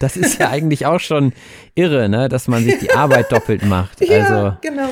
Das 0.00 0.16
ist 0.16 0.38
ja 0.40 0.48
eigentlich 0.50 0.86
auch 0.86 0.98
schon 0.98 1.32
irre, 1.76 2.08
ne, 2.08 2.28
dass 2.28 2.48
man 2.48 2.64
sich 2.64 2.78
die 2.80 2.90
Arbeit 2.90 3.30
doppelt 3.30 3.64
macht. 3.64 4.04
Ja, 4.04 4.24
also. 4.24 4.56
genau. 4.60 4.88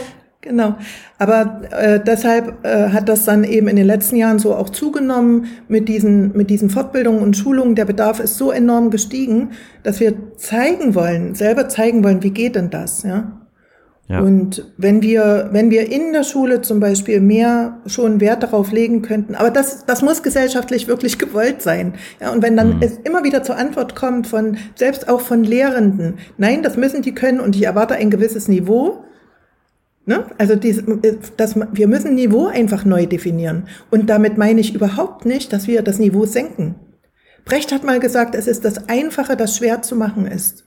Genau. 0.47 0.77
Aber 1.19 1.63
äh, 1.73 1.99
deshalb 1.99 2.65
äh, 2.65 2.91
hat 2.91 3.09
das 3.09 3.25
dann 3.25 3.43
eben 3.43 3.67
in 3.67 3.75
den 3.75 3.87
letzten 3.87 4.15
Jahren 4.15 4.39
so 4.39 4.55
auch 4.55 4.71
zugenommen 4.71 5.47
mit 5.67 5.89
diesen, 5.89 6.37
mit 6.37 6.51
diesen 6.51 6.71
Fortbildungen 6.71 7.21
und 7.21 7.37
Schulungen. 7.37 7.75
Der 7.75 7.85
Bedarf 7.85 8.21
ist 8.21 8.37
so 8.37 8.53
enorm 8.53 8.91
gestiegen, 8.91 9.51
dass 9.83 9.99
wir 9.99 10.37
zeigen 10.37 10.95
wollen, 10.95 11.35
selber 11.35 11.69
zeigen 11.69 12.05
wollen, 12.05 12.23
wie 12.23 12.31
geht 12.31 12.55
denn 12.55 12.71
das, 12.71 13.03
ja? 13.03 13.43
Ja. 14.09 14.21
Und 14.21 14.73
wenn 14.77 15.03
wir, 15.03 15.49
wenn 15.51 15.73
wir 15.73 15.91
in 15.91 16.13
der 16.13 16.23
Schule 16.23 16.61
zum 16.61 16.79
Beispiel 16.79 17.21
mehr 17.21 17.81
schon 17.87 18.21
Wert 18.21 18.45
darauf 18.45 18.71
legen 18.71 19.03
könnten, 19.03 19.35
aber 19.35 19.51
das, 19.51 19.85
das 19.85 20.01
muss 20.03 20.23
gesellschaftlich 20.23 20.87
wirklich 20.87 21.19
gewollt 21.19 21.61
sein. 21.61 21.95
Ja, 22.21 22.31
und 22.31 22.41
wenn 22.41 22.57
dann 22.57 22.77
mhm. 22.77 22.83
es 22.83 22.99
immer 23.03 23.25
wieder 23.25 23.43
zur 23.43 23.57
Antwort 23.57 23.97
kommt 23.97 24.29
von, 24.29 24.59
selbst 24.77 25.09
auch 25.09 25.23
von 25.23 25.43
Lehrenden, 25.43 26.19
nein, 26.39 26.63
das 26.63 26.77
müssen 26.77 27.03
die 27.03 27.17
können 27.17 27.41
und 27.41 27.57
ich 27.57 27.65
erwarte 27.65 27.97
ein 27.97 28.11
gewisses 28.11 28.47
Niveau, 28.47 29.03
Ne? 30.07 30.25
Also 30.39 30.55
dies, 30.55 30.83
das, 31.37 31.57
wir 31.57 31.89
müssen 31.89 32.15
Niveau 32.15 32.47
einfach 32.47 32.85
neu 32.85 33.07
definieren. 33.07 33.67
Und 33.91 34.09
damit 34.09 34.39
meine 34.39 34.61
ich 34.61 34.75
überhaupt 34.75 35.27
nicht, 35.27 35.53
dass 35.53 35.67
wir 35.67 35.83
das 35.83 35.99
Niveau 35.99 36.25
senken. 36.27 36.77
Brecht 37.45 37.73
hat 37.73 37.85
mal 37.85 37.99
gesagt, 38.01 38.35
es 38.37 38.47
ist 38.47 38.65
das 38.65 38.89
Einfache, 38.89 39.37
das 39.37 39.57
schwer 39.57 39.83
zu 39.83 39.97
machen 39.97 40.27
ist. 40.27 40.65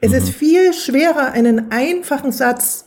Es 0.00 0.10
mhm. 0.10 0.18
ist 0.18 0.30
viel 0.30 0.72
schwerer, 0.72 1.32
einen 1.32 1.70
einfachen 1.70 2.32
Satz 2.32 2.86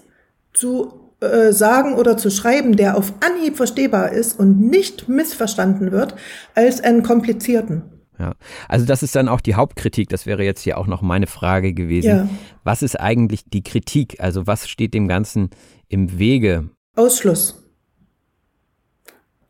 zu 0.54 0.94
äh, 1.20 1.52
sagen 1.52 1.96
oder 1.96 2.18
zu 2.18 2.30
schreiben, 2.30 2.76
der 2.76 2.98
auf 2.98 3.14
Anhieb 3.20 3.58
verstehbar 3.58 4.12
ist 4.12 4.40
und 4.40 4.60
nicht 4.60 5.10
missverstanden 5.10 5.92
wird, 5.92 6.16
als 6.56 6.82
einen 6.82 7.04
komplizierten. 7.04 7.84
Ja, 8.18 8.34
also 8.68 8.86
das 8.86 9.02
ist 9.02 9.16
dann 9.16 9.28
auch 9.28 9.42
die 9.42 9.56
Hauptkritik. 9.56 10.10
Das 10.10 10.26
wäre 10.26 10.44
jetzt 10.44 10.62
hier 10.62 10.78
auch 10.78 10.88
noch 10.88 11.02
meine 11.02 11.28
Frage 11.28 11.74
gewesen. 11.74 12.08
Ja. 12.08 12.30
Was 12.64 12.84
ist 12.84 13.00
eigentlich 13.00 13.46
die 13.46 13.64
Kritik? 13.64 14.18
Also 14.20 14.46
was 14.46 14.70
steht 14.70 14.94
dem 14.94 15.08
Ganzen 15.08 15.50
im 15.92 16.18
Wege? 16.18 16.70
Ausschluss. 16.96 17.56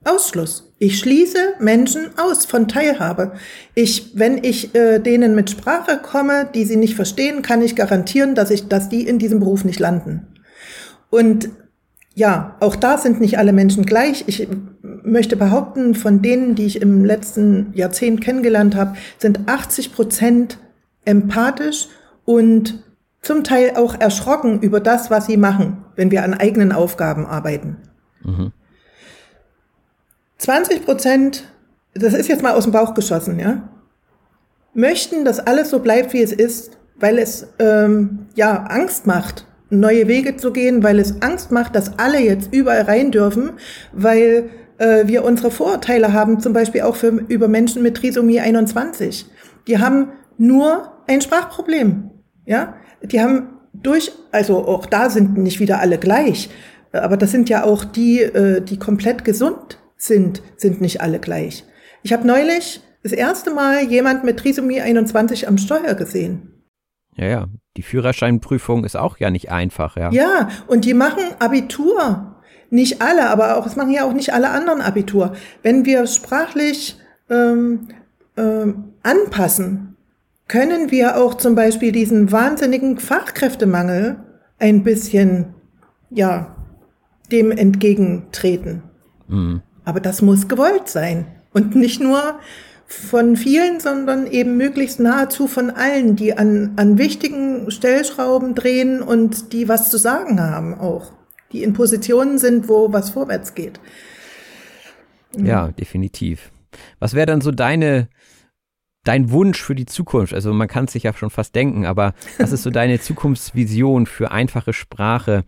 Ausschluss. 0.04 0.74
Ich 0.80 0.98
schließe 0.98 1.38
Menschen 1.60 2.18
aus 2.18 2.48
von 2.48 2.68
Teilhabe. 2.68 3.34
Ich, 3.76 4.18
wenn 4.18 4.44
ich 4.44 4.74
äh, 4.74 4.98
denen 4.98 5.36
mit 5.36 5.52
Sprache 5.52 6.00
komme, 6.02 6.50
die 6.56 6.66
sie 6.66 6.78
nicht 6.78 6.96
verstehen, 6.96 7.44
kann 7.44 7.62
ich 7.62 7.76
garantieren, 7.76 8.34
dass 8.34 8.50
ich, 8.50 8.68
dass 8.68 8.90
die 8.90 9.08
in 9.08 9.20
diesem 9.20 9.40
Beruf 9.40 9.64
nicht 9.64 9.80
landen. 9.80 10.28
Und 11.12 11.50
ja, 12.16 12.58
auch 12.60 12.76
da 12.76 12.98
sind 12.98 13.22
nicht 13.22 13.38
alle 13.38 13.54
Menschen 13.54 13.86
gleich. 13.86 14.24
Ich 14.26 14.48
möchte 14.82 15.38
behaupten, 15.38 15.94
von 15.94 16.24
denen, 16.24 16.56
die 16.56 16.66
ich 16.66 16.82
im 16.82 17.06
letzten 17.06 17.72
Jahrzehnt 17.76 18.22
kennengelernt 18.22 18.76
habe, 18.76 18.98
sind 19.20 19.48
80 19.48 19.94
Prozent 19.94 20.58
empathisch 21.06 21.88
und 22.26 22.84
zum 23.22 23.44
Teil 23.44 23.76
auch 23.76 24.00
erschrocken 24.00 24.62
über 24.62 24.80
das, 24.80 25.12
was 25.12 25.28
sie 25.28 25.38
machen, 25.38 25.86
wenn 25.96 26.12
wir 26.12 26.24
an 26.24 26.34
eigenen 26.34 26.72
Aufgaben 26.72 27.26
arbeiten. 27.26 27.78
Mhm. 28.24 28.52
20 30.38 30.86
Prozent, 30.86 31.44
das 31.94 32.14
ist 32.14 32.28
jetzt 32.28 32.42
mal 32.42 32.54
aus 32.54 32.64
dem 32.64 32.74
Bauch 32.74 32.94
geschossen, 32.94 33.40
ja, 33.40 33.70
möchten, 34.74 35.24
dass 35.24 35.40
alles 35.40 35.70
so 35.70 35.80
bleibt, 35.80 36.14
wie 36.14 36.22
es 36.22 36.32
ist, 36.32 36.78
weil 36.96 37.20
es 37.20 37.48
ähm, 37.60 38.28
ja 38.36 38.64
Angst 38.64 39.06
macht 39.06 39.46
neue 39.72 40.08
Wege 40.08 40.36
zu 40.36 40.52
gehen, 40.52 40.84
weil 40.84 41.00
es 41.00 41.22
Angst 41.22 41.52
macht, 41.52 41.76
dass 41.76 41.98
alle 41.98 42.20
jetzt 42.20 42.54
überall 42.54 42.82
rein 42.84 43.12
dürfen, 43.12 43.54
weil 43.94 44.50
äh, 44.78 45.08
wir 45.08 45.24
unsere 45.24 45.50
Vorurteile 45.50 46.14
haben, 46.14 46.40
zum 46.40 46.54
Beispiel 46.54 46.82
auch 46.82 46.96
für, 46.96 47.08
über 47.08 47.48
Menschen 47.48 47.82
mit 47.82 47.96
Trisomie 47.96 48.42
21. 48.42 49.26
Die 49.68 49.80
haben 49.80 50.10
nur 50.38 50.92
ein 51.08 51.22
Sprachproblem. 51.22 52.12
Ja, 52.46 52.76
die 53.04 53.22
haben 53.22 53.50
durch, 53.74 54.12
also 54.32 54.68
auch 54.68 54.86
da 54.86 55.10
sind 55.10 55.38
nicht 55.38 55.60
wieder 55.60 55.80
alle 55.80 55.98
gleich, 55.98 56.50
aber 56.92 57.18
das 57.18 57.32
sind 57.32 57.50
ja 57.50 57.64
auch 57.64 57.84
die, 57.84 58.22
äh, 58.22 58.62
die 58.62 58.78
komplett 58.78 59.24
gesund 59.24 59.80
sind, 59.98 60.42
sind 60.58 60.82
nicht 60.82 61.02
alle 61.02 61.20
gleich. 61.20 61.64
Ich 62.04 62.12
habe 62.12 62.28
neulich 62.28 62.82
das 63.04 63.12
erste 63.12 63.52
Mal 63.52 63.84
jemand 63.84 64.24
mit 64.24 64.38
Trisomie 64.38 64.82
21 64.82 65.48
am 65.48 65.58
Steuer 65.58 65.94
gesehen. 65.96 66.64
Ja, 67.16 67.26
ja. 67.26 67.48
Die 67.78 67.84
Führerscheinprüfung 67.84 68.84
ist 68.84 68.98
auch 68.98 69.18
ja 69.18 69.30
nicht 69.30 69.50
einfach, 69.50 69.96
ja. 69.96 70.12
Ja, 70.12 70.50
und 70.68 70.86
die 70.86 70.94
machen 70.94 71.24
Abitur. 71.40 72.36
Nicht 72.70 73.02
alle, 73.02 73.30
aber 73.30 73.58
auch, 73.58 73.66
es 73.66 73.76
machen 73.76 73.92
ja 73.92 74.06
auch 74.06 74.14
nicht 74.14 74.34
alle 74.34 74.50
anderen 74.50 74.82
Abitur. 74.82 75.34
Wenn 75.62 75.86
wir 75.86 76.08
sprachlich 76.08 76.98
ähm, 77.30 77.88
ähm, 78.38 78.94
anpassen, 79.04 79.98
können 80.52 80.92
wir 80.92 81.16
auch 81.16 81.36
zum 81.36 81.56
Beispiel 81.56 81.94
diesen 81.94 82.30
wahnsinnigen 82.30 82.98
Fachkräftemangel 83.00 84.18
ein 84.60 84.84
bisschen, 84.84 85.54
ja, 86.10 86.58
dem 87.32 87.52
entgegentreten. 87.52 88.84
Mhm. 89.30 89.62
Aber 89.86 90.02
das 90.02 90.22
muss 90.22 90.50
gewollt 90.50 90.90
sein 90.90 91.26
und 91.54 91.76
nicht 91.76 92.02
nur 92.02 92.38
von 92.86 93.38
vielen, 93.38 93.80
sondern 93.80 94.28
eben 94.28 94.58
möglichst 94.58 95.00
nahezu 95.00 95.48
von 95.48 95.70
allen, 95.70 96.18
die 96.18 96.38
an, 96.38 96.74
an 96.76 96.98
wichtigen 96.98 97.72
Stellschrauben 97.72 98.54
drehen 98.54 99.02
und 99.02 99.54
die 99.54 99.70
was 99.70 99.90
zu 99.90 99.96
sagen 99.96 100.42
haben 100.42 100.74
auch. 100.74 101.14
Die 101.54 101.64
in 101.64 101.72
Positionen 101.72 102.40
sind, 102.40 102.68
wo 102.68 102.92
was 102.92 103.12
vorwärts 103.12 103.56
geht. 103.56 103.80
Ja, 105.38 105.70
definitiv. 105.70 106.52
Was 107.00 107.14
wäre 107.14 107.28
dann 107.28 107.40
so 107.40 107.52
deine, 107.52 108.10
dein 109.04 109.32
Wunsch 109.32 109.62
für 109.62 109.76
die 109.76 109.86
Zukunft? 109.86 110.34
Also 110.34 110.54
man 110.54 110.68
kann 110.68 110.86
es 110.86 110.94
sich 110.94 111.04
ja 111.04 111.14
schon 111.14 111.30
fast 111.30 111.56
denken, 111.56 111.86
aber 111.86 112.14
was 112.38 112.52
ist 112.52 112.64
so 112.64 112.70
deine 112.72 113.00
Zukunftsvision 113.00 114.06
für 114.06 114.32
einfache 114.32 114.74
Sprache 114.74 115.44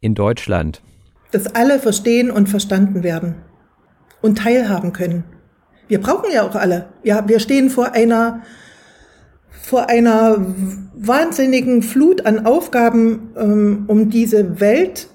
in 0.00 0.14
Deutschland? 0.14 0.82
Dass 1.32 1.46
alle 1.46 1.78
verstehen 1.78 2.30
und 2.30 2.48
verstanden 2.48 3.02
werden 3.02 3.36
und 4.20 4.38
teilhaben 4.38 4.92
können 4.92 5.24
wir 5.90 6.00
brauchen 6.00 6.30
ja 6.32 6.44
auch 6.44 6.54
alle. 6.54 6.86
Ja, 7.02 7.28
wir 7.28 7.40
stehen 7.40 7.68
vor 7.68 7.92
einer, 7.92 8.42
vor 9.50 9.90
einer 9.90 10.46
wahnsinnigen 10.94 11.82
Flut 11.82 12.24
an 12.24 12.46
Aufgaben, 12.46 13.34
ähm, 13.36 13.84
um 13.88 14.08
diese 14.08 14.60
Welt 14.60 15.08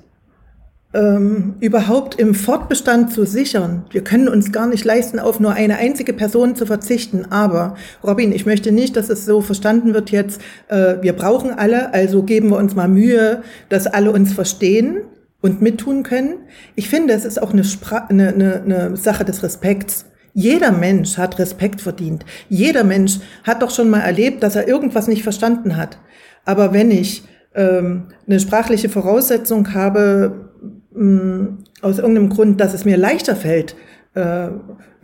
ähm, 0.95 1.55
überhaupt 1.59 2.15
im 2.15 2.33
Fortbestand 2.33 3.11
zu 3.11 3.25
sichern. 3.25 3.83
Wir 3.91 4.03
können 4.03 4.29
uns 4.29 4.53
gar 4.53 4.65
nicht 4.65 4.85
leisten, 4.85 5.19
auf 5.19 5.41
nur 5.41 5.51
eine 5.51 5.77
einzige 5.77 6.13
Person 6.13 6.55
zu 6.55 6.65
verzichten. 6.65 7.25
Aber, 7.29 7.75
Robin, 8.03 8.31
ich 8.31 8.45
möchte 8.45 8.71
nicht, 8.71 8.95
dass 8.95 9.09
es 9.09 9.25
so 9.25 9.41
verstanden 9.41 9.93
wird 9.93 10.09
jetzt, 10.11 10.41
äh, 10.69 10.95
wir 11.01 11.13
brauchen 11.13 11.51
alle, 11.51 11.93
also 11.93 12.23
geben 12.23 12.49
wir 12.49 12.57
uns 12.57 12.75
mal 12.75 12.87
Mühe, 12.87 13.43
dass 13.67 13.87
alle 13.87 14.11
uns 14.11 14.31
verstehen 14.31 15.01
und 15.41 15.61
mittun 15.61 16.03
können. 16.03 16.35
Ich 16.75 16.87
finde, 16.87 17.13
es 17.13 17.25
ist 17.25 17.41
auch 17.41 17.51
eine, 17.51 17.65
Spra 17.65 18.07
eine, 18.07 18.29
eine, 18.29 18.61
eine 18.61 18.97
Sache 18.97 19.25
des 19.25 19.43
Respekts. 19.43 20.05
Jeder 20.33 20.71
Mensch 20.71 21.17
hat 21.17 21.39
Respekt 21.39 21.81
verdient. 21.81 22.25
Jeder 22.47 22.85
Mensch 22.85 23.19
hat 23.43 23.61
doch 23.61 23.71
schon 23.71 23.89
mal 23.89 23.99
erlebt, 23.99 24.43
dass 24.43 24.55
er 24.55 24.67
irgendwas 24.67 25.07
nicht 25.07 25.23
verstanden 25.23 25.75
hat. 25.75 25.97
Aber 26.45 26.73
wenn 26.73 26.89
ich 26.89 27.23
ähm, 27.53 28.07
eine 28.27 28.39
sprachliche 28.39 28.89
Voraussetzung 28.89 29.73
habe, 29.73 30.51
mh, 30.95 31.03
mm, 31.03 31.57
aus 31.81 31.99
irgendeinem 31.99 32.29
Grund, 32.29 32.59
dass 32.59 32.73
es 32.73 32.85
mir 32.85 32.97
leichter 32.97 33.35
fällt, 33.35 33.75
äh, 34.13 34.47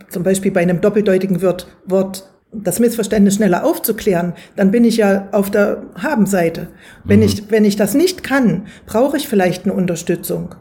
zum 0.08 0.22
Beispiel 0.22 0.50
bei 0.50 0.60
einem 0.60 0.80
doppeldeutigen 0.80 1.42
Wort, 1.42 1.66
Wort 1.86 2.28
das 2.52 2.80
Missverständnis 2.80 3.36
schneller 3.36 3.64
aufzuklären, 3.64 4.34
dann 4.56 4.70
bin 4.70 4.84
ich 4.84 4.98
ja 4.98 5.28
auf 5.32 5.50
der 5.50 5.84
Habenseite. 5.94 6.68
Wenn 7.04 7.20
mhm. 7.20 7.26
ich, 7.26 7.50
wenn 7.50 7.64
ich 7.64 7.76
das 7.76 7.94
nicht 7.94 8.22
kann, 8.22 8.66
brauche 8.84 9.16
ich 9.16 9.28
vielleicht 9.28 9.64
eine 9.64 9.72
Unterstützung 9.72 10.54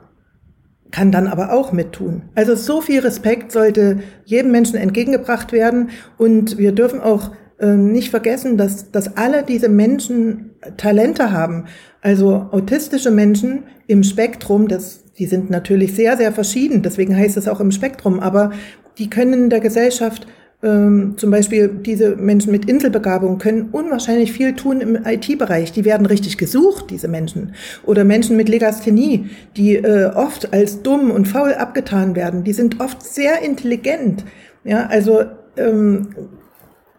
kann 0.92 1.12
dann 1.12 1.28
aber 1.28 1.54
auch 1.54 1.72
mittun. 1.72 2.24
Also 2.36 2.56
so 2.56 2.82
viel 2.82 3.00
Respekt 3.00 3.52
sollte 3.52 4.00
jedem 4.26 4.52
Menschen 4.52 4.76
entgegengebracht 4.76 5.52
werden 5.52 5.90
und 6.18 6.58
wir 6.58 6.74
dürfen 6.74 7.00
auch 7.00 7.32
äh, 7.60 7.76
nicht 7.76 8.10
vergessen, 8.10 8.58
dass, 8.58 8.92
dass 8.92 9.18
alle 9.18 9.44
diese 9.44 9.70
Menschen 9.70 10.52
Talente 10.78 11.32
haben. 11.32 11.66
Also 12.02 12.50
autistische 12.52 13.12
Menschen 13.12 13.64
im 13.88 14.04
Spektrum, 14.04 14.68
das, 14.68 15.06
die 15.22 15.28
sind 15.28 15.52
natürlich 15.52 15.94
sehr, 15.94 16.18
sehr 16.18 16.32
verschieden, 16.32 16.82
deswegen 16.82 17.16
heißt 17.16 17.38
es 17.38 17.48
auch 17.48 17.60
im 17.60 17.70
Spektrum, 17.70 18.20
aber 18.20 18.54
die 18.98 19.08
können 19.08 19.52
der 19.52 19.60
Gesellschaft 19.60 20.26
ähm, 20.64 21.14
zum 21.16 21.30
Beispiel 21.30 21.68
diese 21.70 22.16
Menschen 22.16 22.52
mit 22.52 22.68
Inselbegabung 22.68 23.38
können 23.38 23.70
unwahrscheinlich 23.72 24.32
viel 24.32 24.56
tun 24.56 24.82
im 24.82 24.96
IT-Bereich. 25.06 25.74
Die 25.74 25.86
werden 25.86 26.08
richtig 26.08 26.40
gesucht, 26.40 26.90
diese 26.90 27.08
Menschen. 27.08 27.54
Oder 27.86 28.04
Menschen 28.04 28.36
mit 28.36 28.50
Legasthenie, 28.50 29.30
die 29.58 29.76
äh, 29.76 30.06
oft 30.08 30.54
als 30.54 30.82
dumm 30.82 31.12
und 31.12 31.28
faul 31.28 31.54
abgetan 31.54 32.16
werden. 32.16 32.44
Die 32.44 32.54
sind 32.54 32.80
oft 32.80 33.04
sehr 33.04 33.44
intelligent. 33.44 34.26
Ja, 34.64 34.88
also 34.88 35.22
ähm, 35.56 36.16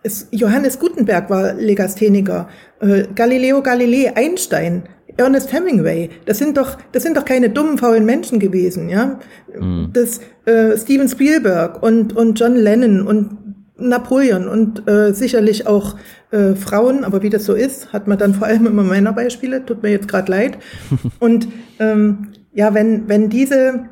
es, 0.04 0.28
Johannes 0.30 0.78
Gutenberg 0.78 1.28
war 1.28 1.54
Legastheniker, 1.54 2.48
äh, 2.80 3.04
Galileo 3.14 3.62
Galilei, 3.62 4.12
Einstein, 4.14 4.84
Ernest 5.16 5.52
Hemingway, 5.52 6.10
das 6.26 6.38
sind 6.38 6.56
doch, 6.56 6.78
das 6.92 7.02
sind 7.02 7.16
doch 7.16 7.24
keine 7.24 7.50
dummen, 7.50 7.78
faulen 7.78 8.04
Menschen 8.04 8.38
gewesen, 8.38 8.88
ja. 8.88 9.18
Mhm. 9.58 9.90
Das, 9.92 10.20
äh, 10.44 10.76
Steven 10.76 11.08
Spielberg 11.08 11.82
und, 11.82 12.16
und 12.16 12.38
John 12.38 12.56
Lennon 12.56 13.06
und 13.06 13.38
Napoleon 13.76 14.48
und 14.48 14.88
äh, 14.88 15.12
sicherlich 15.12 15.66
auch 15.66 15.96
äh, 16.30 16.54
Frauen, 16.54 17.04
aber 17.04 17.22
wie 17.22 17.30
das 17.30 17.44
so 17.44 17.54
ist, 17.54 17.92
hat 17.92 18.06
man 18.06 18.18
dann 18.18 18.34
vor 18.34 18.46
allem 18.46 18.66
immer 18.66 18.84
Männerbeispiele, 18.84 19.64
tut 19.64 19.82
mir 19.82 19.90
jetzt 19.90 20.08
gerade 20.08 20.30
leid. 20.30 20.58
und 21.18 21.48
ähm, 21.78 22.28
ja, 22.52 22.74
wenn, 22.74 23.08
wenn 23.08 23.28
diese 23.28 23.88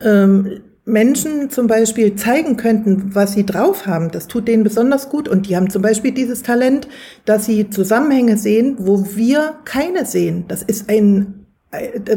ähm, 0.00 0.60
Menschen 0.88 1.50
zum 1.50 1.66
Beispiel 1.66 2.16
zeigen 2.16 2.56
könnten, 2.56 3.14
was 3.14 3.34
sie 3.34 3.44
drauf 3.44 3.86
haben, 3.86 4.10
das 4.10 4.26
tut 4.26 4.48
denen 4.48 4.64
besonders 4.64 5.10
gut. 5.10 5.28
Und 5.28 5.48
die 5.48 5.54
haben 5.54 5.70
zum 5.70 5.82
Beispiel 5.82 6.12
dieses 6.12 6.42
Talent, 6.42 6.88
dass 7.26 7.44
sie 7.44 7.68
Zusammenhänge 7.70 8.38
sehen, 8.38 8.76
wo 8.78 9.06
wir 9.14 9.56
keine 9.64 10.06
sehen. 10.06 10.46
Das 10.48 10.62
ist 10.62 10.88
ein, 10.88 11.46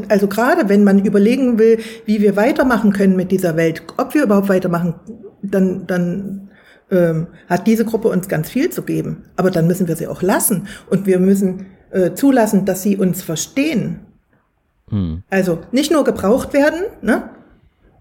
also 0.07 0.27
gerade 0.27 0.69
wenn 0.69 0.85
man 0.85 1.03
überlegen 1.05 1.59
will, 1.59 1.79
wie 2.05 2.21
wir 2.21 2.37
weitermachen 2.37 2.93
können 2.93 3.17
mit 3.17 3.31
dieser 3.31 3.57
Welt, 3.57 3.83
ob 3.97 4.13
wir 4.13 4.23
überhaupt 4.23 4.49
weitermachen, 4.49 4.95
dann, 5.43 5.85
dann 5.85 6.49
ähm, 6.89 7.27
hat 7.49 7.67
diese 7.67 7.83
Gruppe 7.83 8.07
uns 8.07 8.29
ganz 8.29 8.49
viel 8.49 8.69
zu 8.69 8.83
geben. 8.83 9.25
Aber 9.35 9.51
dann 9.51 9.67
müssen 9.67 9.89
wir 9.89 9.97
sie 9.97 10.07
auch 10.07 10.21
lassen 10.21 10.67
und 10.89 11.05
wir 11.05 11.19
müssen 11.19 11.65
äh, 11.91 12.13
zulassen, 12.13 12.63
dass 12.63 12.83
sie 12.83 12.95
uns 12.95 13.21
verstehen. 13.21 13.99
Hm. 14.89 15.23
Also 15.29 15.59
nicht 15.73 15.91
nur 15.91 16.05
gebraucht 16.05 16.53
werden, 16.53 16.83
ne, 17.01 17.29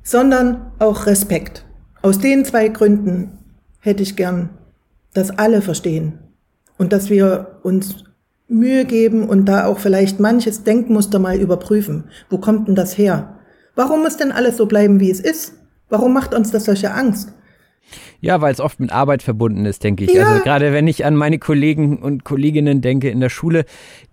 sondern 0.02 0.72
auch 0.78 1.06
Respekt. 1.06 1.64
Aus 2.02 2.18
den 2.18 2.44
zwei 2.44 2.68
Gründen 2.68 3.38
hätte 3.80 4.02
ich 4.02 4.16
gern 4.16 4.50
dass 5.14 5.30
alle 5.30 5.62
verstehen 5.62 6.18
und 6.78 6.92
dass 6.92 7.10
wir 7.10 7.58
uns 7.62 8.04
Mühe 8.48 8.84
geben 8.84 9.28
und 9.28 9.46
da 9.46 9.66
auch 9.66 9.78
vielleicht 9.78 10.18
manches 10.20 10.64
Denkmuster 10.64 11.18
mal 11.18 11.38
überprüfen. 11.38 12.04
Wo 12.28 12.38
kommt 12.38 12.68
denn 12.68 12.74
das 12.74 12.98
her? 12.98 13.38
Warum 13.74 14.02
muss 14.02 14.16
denn 14.16 14.32
alles 14.32 14.56
so 14.56 14.66
bleiben, 14.66 15.00
wie 15.00 15.10
es 15.10 15.20
ist? 15.20 15.54
Warum 15.88 16.12
macht 16.12 16.34
uns 16.34 16.50
das 16.50 16.64
solche 16.64 16.92
Angst? 16.92 17.32
Ja, 18.20 18.40
weil 18.40 18.52
es 18.52 18.60
oft 18.60 18.78
mit 18.78 18.92
Arbeit 18.92 19.22
verbunden 19.22 19.66
ist, 19.66 19.82
denke 19.82 20.04
ich. 20.04 20.12
Ja. 20.12 20.28
Also 20.28 20.42
gerade 20.42 20.72
wenn 20.72 20.86
ich 20.86 21.04
an 21.04 21.16
meine 21.16 21.38
Kollegen 21.38 21.98
und 21.98 22.24
Kolleginnen 22.24 22.80
denke 22.80 23.08
in 23.10 23.20
der 23.20 23.30
Schule, 23.30 23.64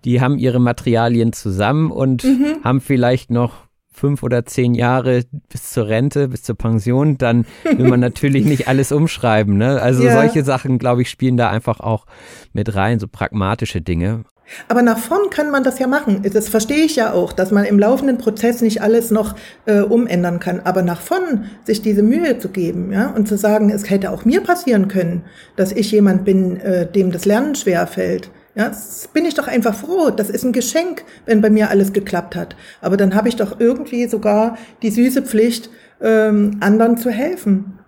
die 0.04 0.20
haben 0.20 0.38
ihre 0.38 0.60
Materialien 0.60 1.32
zusammen 1.32 1.90
und 1.90 2.24
Mhm. 2.24 2.64
haben 2.64 2.80
vielleicht 2.80 3.30
noch 3.30 3.67
fünf 3.98 4.22
oder 4.22 4.46
zehn 4.46 4.74
Jahre 4.74 5.24
bis 5.50 5.70
zur 5.70 5.88
Rente, 5.88 6.28
bis 6.28 6.42
zur 6.42 6.56
Pension, 6.56 7.18
dann 7.18 7.44
will 7.64 7.88
man 7.88 8.00
natürlich 8.00 8.44
nicht 8.46 8.68
alles 8.68 8.92
umschreiben. 8.92 9.58
Ne? 9.58 9.80
Also 9.82 10.04
Ja. 10.04 10.12
solche 10.12 10.44
Sachen, 10.44 10.78
glaube 10.78 11.02
ich, 11.02 11.10
spielen 11.10 11.36
da 11.36 11.50
einfach 11.50 11.80
auch 11.80 12.06
mit 12.52 12.74
rein, 12.74 12.98
so 12.98 13.08
pragmatische 13.08 13.80
Dinge. 13.80 14.24
Aber 14.68 14.80
nach 14.80 14.96
vorn 14.96 15.28
kann 15.30 15.50
man 15.50 15.62
das 15.62 15.78
ja 15.78 15.86
machen. 15.86 16.22
Das 16.32 16.48
verstehe 16.48 16.84
ich 16.84 16.96
ja 16.96 17.12
auch, 17.12 17.34
dass 17.34 17.50
man 17.50 17.64
im 17.64 17.78
laufenden 17.78 18.16
Prozess 18.16 18.62
nicht 18.62 18.80
alles 18.80 19.10
noch 19.10 19.34
äh, 19.66 19.80
umändern 19.80 20.38
kann. 20.40 20.60
Aber 20.64 20.80
nach 20.80 21.02
vorn 21.02 21.44
sich 21.64 21.82
diese 21.82 22.02
Mühe 22.02 22.38
zu 22.38 22.48
geben, 22.48 22.90
ja, 22.90 23.08
und 23.10 23.28
zu 23.28 23.36
sagen, 23.36 23.68
es 23.68 23.90
hätte 23.90 24.10
auch 24.10 24.24
mir 24.24 24.40
passieren 24.42 24.88
können, 24.88 25.24
dass 25.56 25.72
ich 25.72 25.92
jemand 25.92 26.24
bin, 26.24 26.58
äh, 26.60 26.90
dem 26.90 27.12
das 27.12 27.26
Lernen 27.26 27.56
schwer 27.56 27.86
fällt. 27.86 28.30
Ja, 28.58 28.70
das 28.70 29.08
bin 29.12 29.24
ich 29.24 29.34
doch 29.34 29.46
einfach 29.46 29.74
froh. 29.74 30.10
Das 30.10 30.30
ist 30.30 30.44
ein 30.44 30.52
Geschenk, 30.52 31.04
wenn 31.26 31.40
bei 31.40 31.48
mir 31.48 31.70
alles 31.70 31.92
geklappt 31.92 32.34
hat. 32.34 32.56
Aber 32.80 32.96
dann 32.96 33.14
habe 33.14 33.28
ich 33.28 33.36
doch 33.36 33.60
irgendwie 33.60 34.08
sogar 34.08 34.58
die 34.82 34.90
süße 34.90 35.22
Pflicht, 35.22 35.70
ähm, 36.00 36.56
anderen 36.58 36.96
zu 36.98 37.10
helfen. 37.10 37.78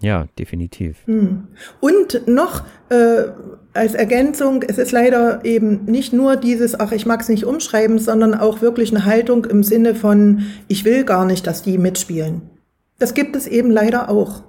Ja, 0.00 0.26
definitiv. 0.36 0.96
Und 1.78 2.26
noch 2.26 2.64
äh, 2.88 3.26
als 3.72 3.94
Ergänzung, 3.94 4.64
es 4.64 4.78
ist 4.78 4.90
leider 4.90 5.44
eben 5.44 5.84
nicht 5.84 6.12
nur 6.12 6.34
dieses, 6.34 6.78
ach, 6.78 6.90
ich 6.90 7.06
mag 7.06 7.20
es 7.20 7.28
nicht 7.28 7.44
umschreiben, 7.44 8.00
sondern 8.00 8.34
auch 8.34 8.62
wirklich 8.62 8.90
eine 8.90 9.04
Haltung 9.04 9.44
im 9.44 9.62
Sinne 9.62 9.94
von, 9.94 10.46
ich 10.66 10.84
will 10.84 11.04
gar 11.04 11.24
nicht, 11.24 11.46
dass 11.46 11.62
die 11.62 11.78
mitspielen. 11.78 12.42
Das 12.98 13.14
gibt 13.14 13.36
es 13.36 13.46
eben 13.46 13.70
leider 13.70 14.08
auch. 14.08 14.42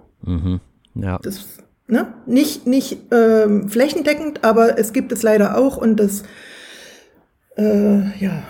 Ja. 0.95 1.19
Das, 1.21 1.45
ne? 1.91 2.13
Nicht, 2.25 2.65
nicht 2.65 2.97
ähm, 3.11 3.69
flächendeckend, 3.69 4.43
aber 4.43 4.77
es 4.79 4.93
gibt 4.93 5.11
es 5.11 5.21
leider 5.21 5.57
auch 5.57 5.77
und 5.77 5.97
das, 5.97 6.23
äh, 7.57 8.17
ja, 8.19 8.43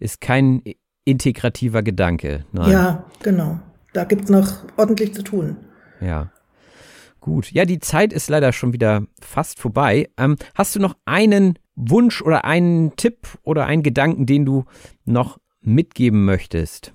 Ist 0.00 0.20
kein 0.20 0.62
integrativer 1.04 1.82
Gedanke. 1.82 2.44
Nein. 2.52 2.70
ja, 2.70 3.04
genau. 3.22 3.60
Da 3.92 4.04
gibt's 4.04 4.30
noch 4.30 4.64
ordentlich 4.76 5.14
zu 5.14 5.22
tun. 5.22 5.56
Ja. 6.00 6.30
Gut. 7.20 7.50
Ja, 7.52 7.64
die 7.64 7.80
Zeit 7.80 8.12
ist 8.12 8.28
leider 8.28 8.52
schon 8.52 8.72
wieder 8.72 9.02
fast 9.20 9.58
vorbei. 9.58 10.08
Ähm, 10.16 10.36
hast 10.54 10.76
du 10.76 10.80
noch 10.80 10.94
einen 11.04 11.58
Wunsch 11.74 12.22
oder 12.22 12.44
einen 12.44 12.96
Tipp 12.96 13.38
oder 13.42 13.66
einen 13.66 13.82
Gedanken, 13.82 14.26
den 14.26 14.44
du 14.44 14.64
noch 15.04 15.38
mitgeben 15.60 16.24
möchtest? 16.24 16.92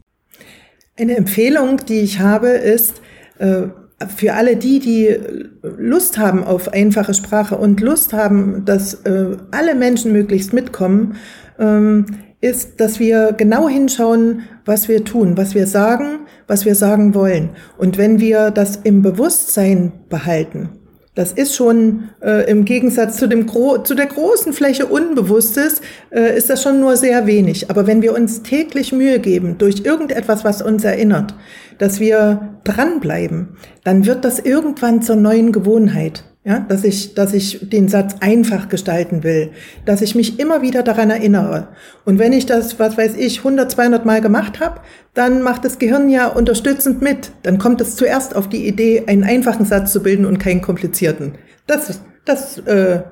Eine 0.98 1.18
Empfehlung, 1.18 1.78
die 1.88 2.00
ich 2.00 2.20
habe, 2.20 2.50
ist 2.50 3.02
äh, 3.40 3.68
für 4.16 4.34
alle 4.34 4.56
die, 4.58 4.80
die 4.80 5.18
Lust 5.62 6.18
haben 6.18 6.44
auf 6.44 6.74
einfache 6.74 7.14
Sprache 7.14 7.58
und 7.58 7.82
Lust 7.82 8.14
haben, 8.14 8.66
dass 8.66 8.96
äh, 9.06 9.38
alle 9.52 9.76
Menschen 9.76 10.12
möglichst 10.12 10.54
mitkommen, 10.54 11.16
ähm, 11.60 12.06
ist, 12.42 12.82
dass 12.82 13.00
wir 13.00 13.34
genau 13.38 13.70
hinschauen, 13.70 14.42
was 14.66 14.90
wir 14.90 15.06
tun, 15.06 15.38
was 15.38 15.56
wir 15.56 15.66
sagen, 15.66 16.26
was 16.48 16.66
wir 16.66 16.76
sagen 16.76 17.16
wollen. 17.16 17.52
Und 17.78 17.98
wenn 17.98 18.20
wir 18.20 18.52
das 18.52 18.76
im 18.84 19.02
Bewusstsein 19.02 19.94
behalten, 20.10 20.70
das 21.16 21.32
ist 21.32 21.56
schon 21.56 22.10
äh, 22.22 22.50
im 22.50 22.66
Gegensatz 22.66 23.18
zu, 23.18 23.28
dem 23.28 23.46
Gro 23.46 23.78
zu 23.84 23.94
der 23.94 24.08
großen 24.08 24.52
Fläche 24.52 24.88
Unbewusstes, 24.88 25.82
äh, 26.12 26.36
ist 26.36 26.50
das 26.50 26.64
schon 26.64 26.80
nur 26.80 26.98
sehr 26.98 27.28
wenig. 27.28 27.70
Aber 27.70 27.86
wenn 27.86 28.02
wir 28.02 28.16
uns 28.16 28.42
täglich 28.42 28.92
Mühe 28.92 29.20
geben 29.20 29.58
durch 29.60 29.82
irgendetwas, 29.86 30.44
was 30.44 30.62
uns 30.62 30.84
erinnert, 30.84 31.36
dass 31.78 32.00
wir 32.00 32.56
dranbleiben, 32.64 33.58
dann 33.84 34.06
wird 34.06 34.26
das 34.26 34.40
irgendwann 34.40 35.02
zur 35.02 35.16
neuen 35.16 35.52
Gewohnheit. 35.52 36.24
Ja, 36.46 36.60
dass 36.60 36.84
ich, 36.84 37.14
dass 37.14 37.34
ich 37.34 37.70
den 37.70 37.88
Satz 37.88 38.16
einfach 38.20 38.68
gestalten 38.68 39.24
will, 39.24 39.52
dass 39.86 40.02
ich 40.02 40.14
mich 40.14 40.40
immer 40.40 40.62
wieder 40.62 40.84
daran 40.84 41.10
erinnere. 41.10 41.70
Und 42.04 42.20
wenn 42.20 42.34
ich 42.34 42.46
das, 42.46 42.80
was 42.80 42.98
weiß 42.98 43.16
ich, 43.16 43.38
100, 43.38 43.72
200 43.72 44.06
Mal 44.06 44.20
gemacht 44.20 44.60
habe, 44.60 44.82
dann 45.14 45.42
macht 45.42 45.64
das 45.64 45.80
Gehirn 45.80 46.10
ja 46.10 46.28
unterstützend 46.28 47.02
mit. 47.02 47.32
Dann 47.44 47.60
kommt 47.60 47.80
es 47.80 47.96
zuerst 47.96 48.36
auf 48.36 48.50
die 48.50 48.68
Idee, 48.68 49.04
einen 49.08 49.24
einfachen 49.24 49.66
Satz 49.66 49.94
zu 49.94 50.04
bilden 50.04 50.26
und 50.26 50.38
keinen 50.38 50.62
komplizierten. 50.62 51.36
Das, 51.66 52.02
das, 52.26 52.58
äh, 52.60 53.04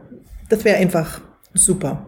das 0.50 0.66
wäre 0.66 0.78
einfach 0.78 1.22
super. 1.54 2.08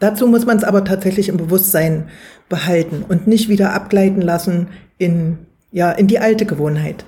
Dazu 0.00 0.26
muss 0.26 0.44
man 0.44 0.58
es 0.58 0.64
aber 0.64 0.84
tatsächlich 0.84 1.30
im 1.30 1.38
Bewusstsein 1.38 2.10
behalten 2.50 3.06
und 3.08 3.26
nicht 3.26 3.48
wieder 3.48 3.72
abgleiten 3.72 4.20
lassen 4.20 4.68
in, 4.98 5.38
ja, 5.72 5.92
in 5.92 6.08
die 6.08 6.18
alte 6.18 6.44
Gewohnheit. 6.44 7.06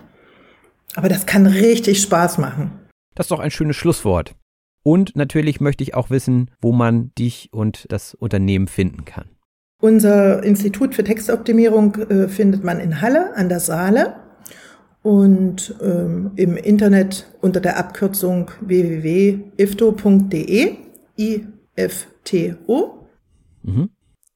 Aber 0.97 1.11
das 1.11 1.27
kann 1.27 1.47
richtig 1.47 2.01
Spaß 2.01 2.39
machen. 2.39 2.80
Das 3.21 3.27
ist 3.27 3.33
doch 3.33 3.41
ein 3.41 3.51
schönes 3.51 3.77
Schlusswort. 3.77 4.35
Und 4.83 5.15
natürlich 5.15 5.61
möchte 5.61 5.85
ich 5.85 5.93
auch 5.93 6.09
wissen, 6.09 6.51
wo 6.63 6.73
man 6.73 7.11
dich 7.19 7.51
und 7.53 7.85
das 7.93 8.15
Unternehmen 8.15 8.67
finden 8.67 9.05
kann. 9.05 9.27
Unser 9.83 10.43
Institut 10.43 10.95
für 10.95 11.05
Textoptimierung 11.05 11.97
äh, 11.97 12.29
findet 12.29 12.65
man 12.65 12.81
in 12.81 13.03
Halle 13.03 13.37
an 13.37 13.51
der 13.51 13.61
Saale 13.61 14.17
und 15.03 15.75
ähm, 15.83 16.31
im 16.37 16.57
Internet 16.57 17.31
unter 17.43 17.61
der 17.61 17.77
Abkürzung 17.77 18.53
www.ifto.de, 18.63 19.47
I-F-T-O. 21.19 23.07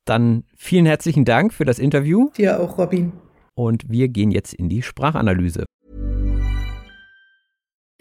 Dann 0.04 0.44
vielen 0.58 0.84
herzlichen 0.84 1.24
Dank 1.24 1.54
für 1.54 1.64
das 1.64 1.78
Interview 1.78 2.28
Dir 2.36 2.60
auch, 2.60 2.76
Robin. 2.76 3.12
und 3.54 3.88
wir 3.88 4.08
gehen 4.08 4.30
jetzt 4.30 4.52
in 4.52 4.68
die 4.68 4.82
Sprachanalyse. 4.82 5.64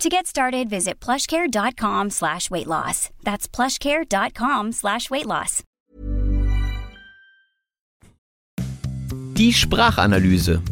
To 0.00 0.08
get 0.08 0.26
started, 0.26 0.68
visit 0.68 1.00
plushcare.com 1.00 2.10
slash 2.10 2.50
weight 2.50 2.66
loss. 2.66 3.10
That's 3.22 3.46
plushcare.com 3.48 4.72
slash 4.72 5.10
weight 5.10 5.26
loss. 5.26 5.62
Die 9.34 9.52
Sprachanalyse. 9.52 10.62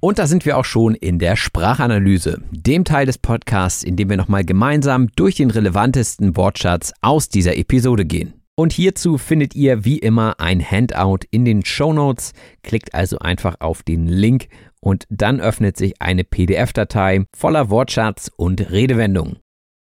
Und 0.00 0.18
da 0.20 0.26
sind 0.28 0.44
wir 0.46 0.56
auch 0.56 0.64
schon 0.64 0.94
in 0.94 1.18
der 1.18 1.34
Sprachanalyse, 1.34 2.40
dem 2.52 2.84
Teil 2.84 3.06
des 3.06 3.18
Podcasts, 3.18 3.82
in 3.82 3.96
dem 3.96 4.08
wir 4.08 4.16
nochmal 4.16 4.44
gemeinsam 4.44 5.08
durch 5.16 5.34
den 5.34 5.50
relevantesten 5.50 6.36
Wortschatz 6.36 6.92
aus 7.00 7.28
dieser 7.28 7.56
Episode 7.56 8.04
gehen. 8.04 8.34
Und 8.54 8.72
hierzu 8.72 9.18
findet 9.18 9.54
ihr 9.54 9.84
wie 9.84 9.98
immer 9.98 10.40
ein 10.40 10.60
Handout 10.60 11.18
in 11.30 11.44
den 11.44 11.64
Show 11.64 11.92
Notes. 11.92 12.32
Klickt 12.62 12.94
also 12.94 13.18
einfach 13.18 13.56
auf 13.60 13.82
den 13.82 14.06
Link 14.06 14.48
und 14.80 15.04
dann 15.10 15.40
öffnet 15.40 15.76
sich 15.76 16.00
eine 16.00 16.24
PDF-Datei 16.24 17.24
voller 17.36 17.70
Wortschatz 17.70 18.30
und 18.36 18.70
Redewendungen. 18.70 19.38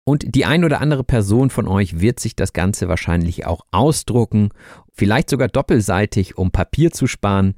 Und 0.07 0.35
die 0.35 0.45
ein 0.45 0.63
oder 0.63 0.79
andere 0.79 1.03
Person 1.03 1.49
von 1.49 1.67
euch 1.67 1.99
wird 1.99 2.21
sich 2.21 2.33
das 2.33 2.53
Ganze 2.53 2.87
wahrscheinlich 2.87 3.45
auch 3.45 3.65
ausdrucken, 3.71 4.51
vielleicht 4.93 5.29
sogar 5.29 5.49
doppelseitig, 5.49 6.37
um 6.37 6.51
Papier 6.51 6.91
zu 6.91 7.07
sparen. 7.07 7.55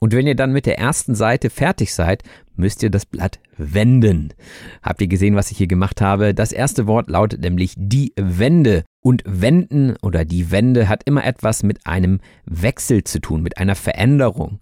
Und 0.00 0.12
wenn 0.12 0.26
ihr 0.26 0.34
dann 0.34 0.50
mit 0.50 0.66
der 0.66 0.80
ersten 0.80 1.14
Seite 1.14 1.48
fertig 1.48 1.94
seid, 1.94 2.24
müsst 2.56 2.82
ihr 2.82 2.90
das 2.90 3.06
Blatt 3.06 3.38
wenden. 3.56 4.34
Habt 4.82 5.00
ihr 5.00 5.06
gesehen, 5.06 5.36
was 5.36 5.52
ich 5.52 5.58
hier 5.58 5.68
gemacht 5.68 6.00
habe? 6.00 6.34
Das 6.34 6.50
erste 6.50 6.88
Wort 6.88 7.08
lautet 7.08 7.40
nämlich 7.40 7.74
die 7.76 8.12
Wende. 8.16 8.82
Und 9.00 9.22
wenden 9.24 9.94
oder 10.02 10.24
die 10.24 10.50
Wende 10.50 10.88
hat 10.88 11.02
immer 11.04 11.24
etwas 11.24 11.62
mit 11.62 11.86
einem 11.86 12.20
Wechsel 12.46 13.04
zu 13.04 13.20
tun, 13.20 13.42
mit 13.42 13.58
einer 13.58 13.76
Veränderung. 13.76 14.58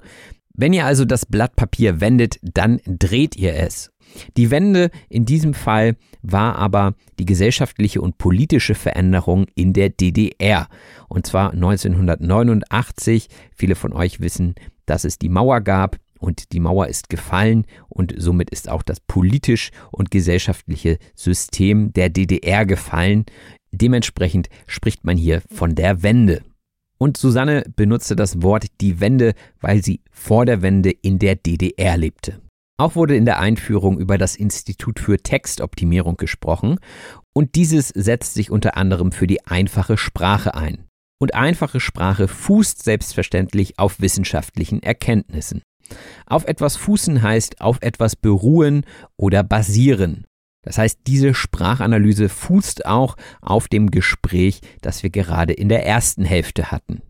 Wenn 0.55 0.73
ihr 0.73 0.85
also 0.85 1.05
das 1.05 1.27
Blatt 1.27 1.57
Papier 1.57 2.01
wendet, 2.01 2.39
dann 2.43 2.81
dreht 2.87 3.37
ihr 3.37 3.55
es. 3.55 3.91
Die 4.37 4.51
Wende 4.51 4.91
in 5.09 5.25
diesem 5.25 5.55
Fall 5.55 5.97
war 6.23 6.57
aber 6.57 6.95
die 7.19 7.25
gesellschaftliche 7.25 8.01
und 8.01 8.19
politische 8.19 8.75
Veränderung 8.75 9.47
in 9.55 9.73
der 9.73 9.91
DDR. 9.91 10.69
Und 11.09 11.27
zwar 11.27 11.53
1989. 11.53 13.29
Viele 13.55 13.75
von 13.75 13.93
euch 13.93 14.21
wissen, 14.21 14.55
dass 14.87 15.05
es 15.05 15.19
die 15.19 15.29
Mauer 15.29 15.61
gab 15.61 15.97
und 16.19 16.53
die 16.53 16.61
Mauer 16.61 16.89
ist 16.89 17.09
gefallen 17.09 17.65
und 17.89 18.15
somit 18.17 18.51
ist 18.51 18.69
auch 18.69 18.83
das 18.83 19.01
politisch 19.01 19.71
und 19.91 20.11
gesellschaftliche 20.11 20.99
System 21.15 21.93
der 21.93 22.11
DDR 22.11 22.67
gefallen. 22.67 23.25
Dementsprechend 23.73 24.49
spricht 24.67 25.05
man 25.05 25.17
hier 25.17 25.43
von 25.51 25.75
der 25.75 26.03
Wende. 26.03 26.43
Und 27.01 27.17
Susanne 27.17 27.65
benutzte 27.77 28.15
das 28.15 28.43
Wort 28.43 28.67
die 28.81 29.01
Wende, 29.01 29.33
weil 29.61 29.83
sie 29.83 30.03
vor 30.11 30.45
der 30.45 30.61
Wende 30.61 30.91
in 30.91 31.19
der 31.19 31.35
DDR 31.35 31.97
lebte. 31.97 32.41
Auch 32.79 32.95
wurde 32.95 33.17
in 33.17 33.25
der 33.25 33.39
Einführung 33.41 33.99
über 33.99 34.19
das 34.19 34.37
Institut 34.37 35.01
für 35.01 35.19
Textoptimierung 35.19 36.17
gesprochen 36.17 36.79
und 37.35 37.55
dieses 37.55 37.89
setzt 37.89 38.35
sich 38.35 38.51
unter 38.51 38.77
anderem 38.77 39.13
für 39.13 39.27
die 39.27 39.47
einfache 39.47 39.97
Sprache 39.97 40.55
ein. 40.55 40.87
Und 41.21 41.35
einfache 41.35 41.81
Sprache 41.81 42.29
fußt 42.29 42.83
selbstverständlich 42.83 43.79
auf 43.79 44.01
wissenschaftlichen 44.01 44.83
Erkenntnissen. 44.83 45.63
Auf 46.27 46.47
etwas 46.47 46.77
fußen 46.77 47.23
heißt 47.23 47.61
auf 47.61 47.79
etwas 47.83 48.17
beruhen 48.17 48.85
oder 49.17 49.43
basieren. 49.43 50.25
Das 50.63 50.79
heißt, 50.79 51.01
diese 51.07 51.35
Sprachanalyse 51.35 52.29
fußt 52.29 52.87
auch 52.87 53.17
auf 53.41 53.69
dem 53.69 53.91
Gespräch, 53.91 54.61
das 54.83 55.03
wir 55.03 55.11
gerade 55.11 55.53
in 55.53 55.69
der 55.69 55.87
ersten 55.87 56.25
Hälfte 56.25 56.71
hatten. 56.71 57.03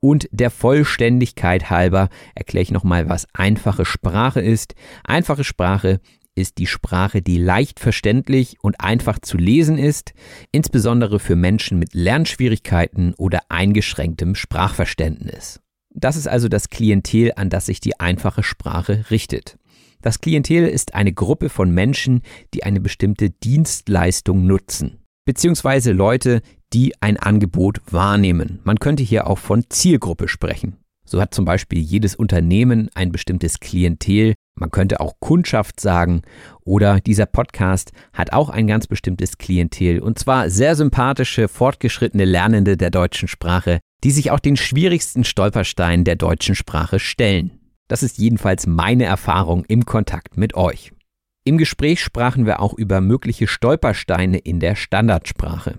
Und 0.00 0.28
der 0.30 0.50
Vollständigkeit 0.50 1.70
halber 1.70 2.08
erkläre 2.34 2.62
ich 2.62 2.70
nochmal, 2.70 3.08
was 3.08 3.26
einfache 3.32 3.84
Sprache 3.84 4.40
ist. 4.40 4.74
Einfache 5.02 5.42
Sprache 5.42 6.00
ist 6.36 6.58
die 6.58 6.68
Sprache, 6.68 7.20
die 7.20 7.38
leicht 7.38 7.80
verständlich 7.80 8.58
und 8.62 8.80
einfach 8.80 9.18
zu 9.18 9.36
lesen 9.36 9.76
ist, 9.76 10.12
insbesondere 10.52 11.18
für 11.18 11.34
Menschen 11.34 11.80
mit 11.80 11.94
Lernschwierigkeiten 11.94 13.14
oder 13.14 13.40
eingeschränktem 13.48 14.36
Sprachverständnis. 14.36 15.60
Das 15.90 16.14
ist 16.14 16.28
also 16.28 16.48
das 16.48 16.70
Klientel, 16.70 17.32
an 17.34 17.50
das 17.50 17.66
sich 17.66 17.80
die 17.80 17.98
einfache 17.98 18.44
Sprache 18.44 19.06
richtet. 19.10 19.58
Das 20.02 20.20
Klientel 20.20 20.66
ist 20.66 20.94
eine 20.94 21.12
Gruppe 21.12 21.48
von 21.48 21.70
Menschen, 21.70 22.22
die 22.54 22.64
eine 22.64 22.80
bestimmte 22.80 23.30
Dienstleistung 23.30 24.46
nutzen, 24.46 24.98
beziehungsweise 25.24 25.92
Leute, 25.92 26.40
die 26.72 26.92
ein 27.00 27.16
Angebot 27.16 27.80
wahrnehmen. 27.90 28.60
Man 28.64 28.78
könnte 28.78 29.02
hier 29.02 29.26
auch 29.26 29.38
von 29.38 29.64
Zielgruppe 29.68 30.28
sprechen. 30.28 30.76
So 31.04 31.20
hat 31.22 31.34
zum 31.34 31.46
Beispiel 31.46 31.78
jedes 31.78 32.14
Unternehmen 32.14 32.90
ein 32.94 33.10
bestimmtes 33.10 33.60
Klientel. 33.60 34.34
Man 34.54 34.70
könnte 34.70 35.00
auch 35.00 35.14
Kundschaft 35.20 35.80
sagen. 35.80 36.20
Oder 36.64 37.00
dieser 37.00 37.24
Podcast 37.24 37.92
hat 38.12 38.34
auch 38.34 38.50
ein 38.50 38.66
ganz 38.66 38.86
bestimmtes 38.86 39.38
Klientel. 39.38 40.00
Und 40.00 40.18
zwar 40.18 40.50
sehr 40.50 40.76
sympathische, 40.76 41.48
fortgeschrittene 41.48 42.26
Lernende 42.26 42.76
der 42.76 42.90
deutschen 42.90 43.26
Sprache, 43.26 43.80
die 44.04 44.10
sich 44.10 44.30
auch 44.30 44.40
den 44.40 44.56
schwierigsten 44.56 45.24
Stolpersteinen 45.24 46.04
der 46.04 46.16
deutschen 46.16 46.54
Sprache 46.54 46.98
stellen. 46.98 47.57
Das 47.88 48.02
ist 48.02 48.18
jedenfalls 48.18 48.66
meine 48.66 49.04
Erfahrung 49.04 49.64
im 49.64 49.84
Kontakt 49.86 50.36
mit 50.36 50.54
euch. 50.54 50.92
Im 51.44 51.56
Gespräch 51.56 52.02
sprachen 52.02 52.44
wir 52.44 52.60
auch 52.60 52.74
über 52.74 53.00
mögliche 53.00 53.46
Stolpersteine 53.46 54.38
in 54.38 54.60
der 54.60 54.76
Standardsprache. 54.76 55.78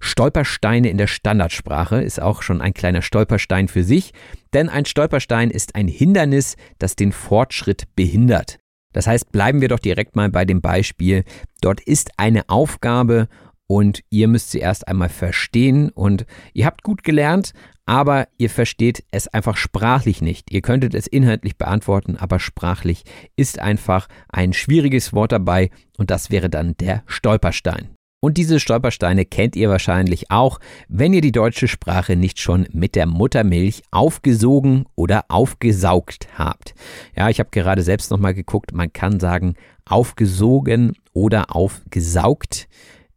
Stolpersteine 0.00 0.90
in 0.90 0.98
der 0.98 1.06
Standardsprache 1.06 2.02
ist 2.02 2.20
auch 2.20 2.42
schon 2.42 2.60
ein 2.60 2.74
kleiner 2.74 3.02
Stolperstein 3.02 3.68
für 3.68 3.84
sich, 3.84 4.12
denn 4.52 4.68
ein 4.68 4.84
Stolperstein 4.84 5.50
ist 5.50 5.74
ein 5.76 5.88
Hindernis, 5.88 6.56
das 6.78 6.96
den 6.96 7.12
Fortschritt 7.12 7.84
behindert. 7.94 8.58
Das 8.92 9.06
heißt, 9.06 9.30
bleiben 9.30 9.60
wir 9.60 9.68
doch 9.68 9.78
direkt 9.78 10.16
mal 10.16 10.30
bei 10.30 10.44
dem 10.44 10.60
Beispiel. 10.60 11.24
Dort 11.60 11.80
ist 11.80 12.10
eine 12.16 12.48
Aufgabe 12.48 13.28
und 13.68 14.00
ihr 14.10 14.28
müsst 14.28 14.50
sie 14.50 14.60
erst 14.60 14.88
einmal 14.88 15.10
verstehen 15.10 15.90
und 15.90 16.26
ihr 16.54 16.66
habt 16.66 16.82
gut 16.82 17.04
gelernt, 17.04 17.52
aber 17.88 18.28
ihr 18.36 18.50
versteht 18.50 19.02
es 19.10 19.28
einfach 19.28 19.56
sprachlich 19.56 20.20
nicht. 20.20 20.52
Ihr 20.52 20.60
könntet 20.60 20.92
es 20.92 21.06
inhaltlich 21.06 21.56
beantworten, 21.56 22.16
aber 22.16 22.38
sprachlich 22.38 23.04
ist 23.34 23.60
einfach 23.60 24.08
ein 24.28 24.52
schwieriges 24.52 25.14
Wort 25.14 25.32
dabei 25.32 25.70
und 25.96 26.10
das 26.10 26.30
wäre 26.30 26.50
dann 26.50 26.76
der 26.76 27.02
Stolperstein. 27.06 27.88
Und 28.20 28.36
diese 28.36 28.60
Stolpersteine 28.60 29.24
kennt 29.24 29.56
ihr 29.56 29.70
wahrscheinlich 29.70 30.30
auch, 30.30 30.60
wenn 30.88 31.14
ihr 31.14 31.22
die 31.22 31.32
deutsche 31.32 31.66
Sprache 31.66 32.14
nicht 32.14 32.40
schon 32.40 32.68
mit 32.72 32.94
der 32.94 33.06
Muttermilch 33.06 33.82
aufgesogen 33.90 34.84
oder 34.94 35.24
aufgesaugt 35.28 36.28
habt. 36.36 36.74
Ja, 37.16 37.30
ich 37.30 37.40
habe 37.40 37.48
gerade 37.50 37.82
selbst 37.82 38.10
nochmal 38.10 38.34
geguckt, 38.34 38.74
man 38.74 38.92
kann 38.92 39.18
sagen 39.18 39.54
aufgesogen 39.86 40.92
oder 41.14 41.56
aufgesaugt. 41.56 42.68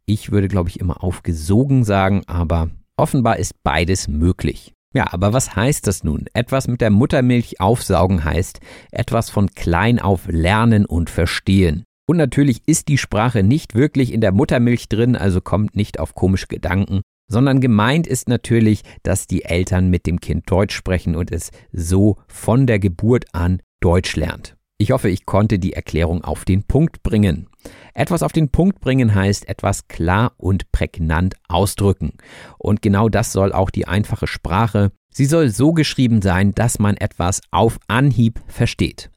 Ich 0.06 0.32
würde, 0.32 0.48
glaube 0.48 0.70
ich, 0.70 0.80
immer 0.80 1.04
aufgesogen 1.04 1.84
sagen, 1.84 2.22
aber 2.26 2.70
offenbar 2.96 3.38
ist 3.38 3.62
beides 3.62 4.08
möglich. 4.08 4.72
Ja, 4.94 5.12
aber 5.12 5.32
was 5.32 5.56
heißt 5.56 5.86
das 5.86 6.04
nun? 6.04 6.26
Etwas 6.34 6.68
mit 6.68 6.80
der 6.80 6.90
Muttermilch 6.90 7.60
aufsaugen 7.60 8.24
heißt 8.24 8.60
etwas 8.90 9.30
von 9.30 9.48
klein 9.54 9.98
auf 9.98 10.28
lernen 10.28 10.84
und 10.84 11.08
verstehen. 11.08 11.84
Und 12.06 12.18
natürlich 12.18 12.62
ist 12.66 12.88
die 12.88 12.98
Sprache 12.98 13.42
nicht 13.42 13.74
wirklich 13.74 14.12
in 14.12 14.20
der 14.20 14.32
Muttermilch 14.32 14.88
drin, 14.88 15.16
also 15.16 15.40
kommt 15.40 15.76
nicht 15.76 15.98
auf 15.98 16.14
komische 16.14 16.46
Gedanken, 16.46 17.00
sondern 17.30 17.60
gemeint 17.60 18.06
ist 18.06 18.28
natürlich, 18.28 18.82
dass 19.02 19.26
die 19.26 19.44
Eltern 19.44 19.88
mit 19.88 20.06
dem 20.06 20.20
Kind 20.20 20.50
Deutsch 20.50 20.74
sprechen 20.74 21.16
und 21.16 21.30
es 21.30 21.50
so 21.72 22.18
von 22.28 22.66
der 22.66 22.78
Geburt 22.78 23.24
an 23.32 23.62
Deutsch 23.80 24.16
lernt. 24.16 24.56
Ich 24.78 24.90
hoffe, 24.90 25.08
ich 25.08 25.24
konnte 25.24 25.58
die 25.58 25.72
Erklärung 25.72 26.24
auf 26.24 26.44
den 26.44 26.64
Punkt 26.64 27.02
bringen. 27.02 27.48
Etwas 27.94 28.22
auf 28.22 28.32
den 28.32 28.48
Punkt 28.48 28.80
bringen 28.80 29.14
heißt 29.14 29.48
etwas 29.48 29.88
klar 29.88 30.32
und 30.36 30.72
prägnant 30.72 31.34
ausdrücken. 31.48 32.12
Und 32.58 32.82
genau 32.82 33.08
das 33.08 33.32
soll 33.32 33.52
auch 33.52 33.70
die 33.70 33.86
einfache 33.86 34.26
Sprache. 34.26 34.92
Sie 35.10 35.26
soll 35.26 35.50
so 35.50 35.72
geschrieben 35.72 36.22
sein, 36.22 36.52
dass 36.52 36.78
man 36.78 36.96
etwas 36.96 37.40
auf 37.50 37.78
Anhieb 37.88 38.40
versteht. 38.46 39.10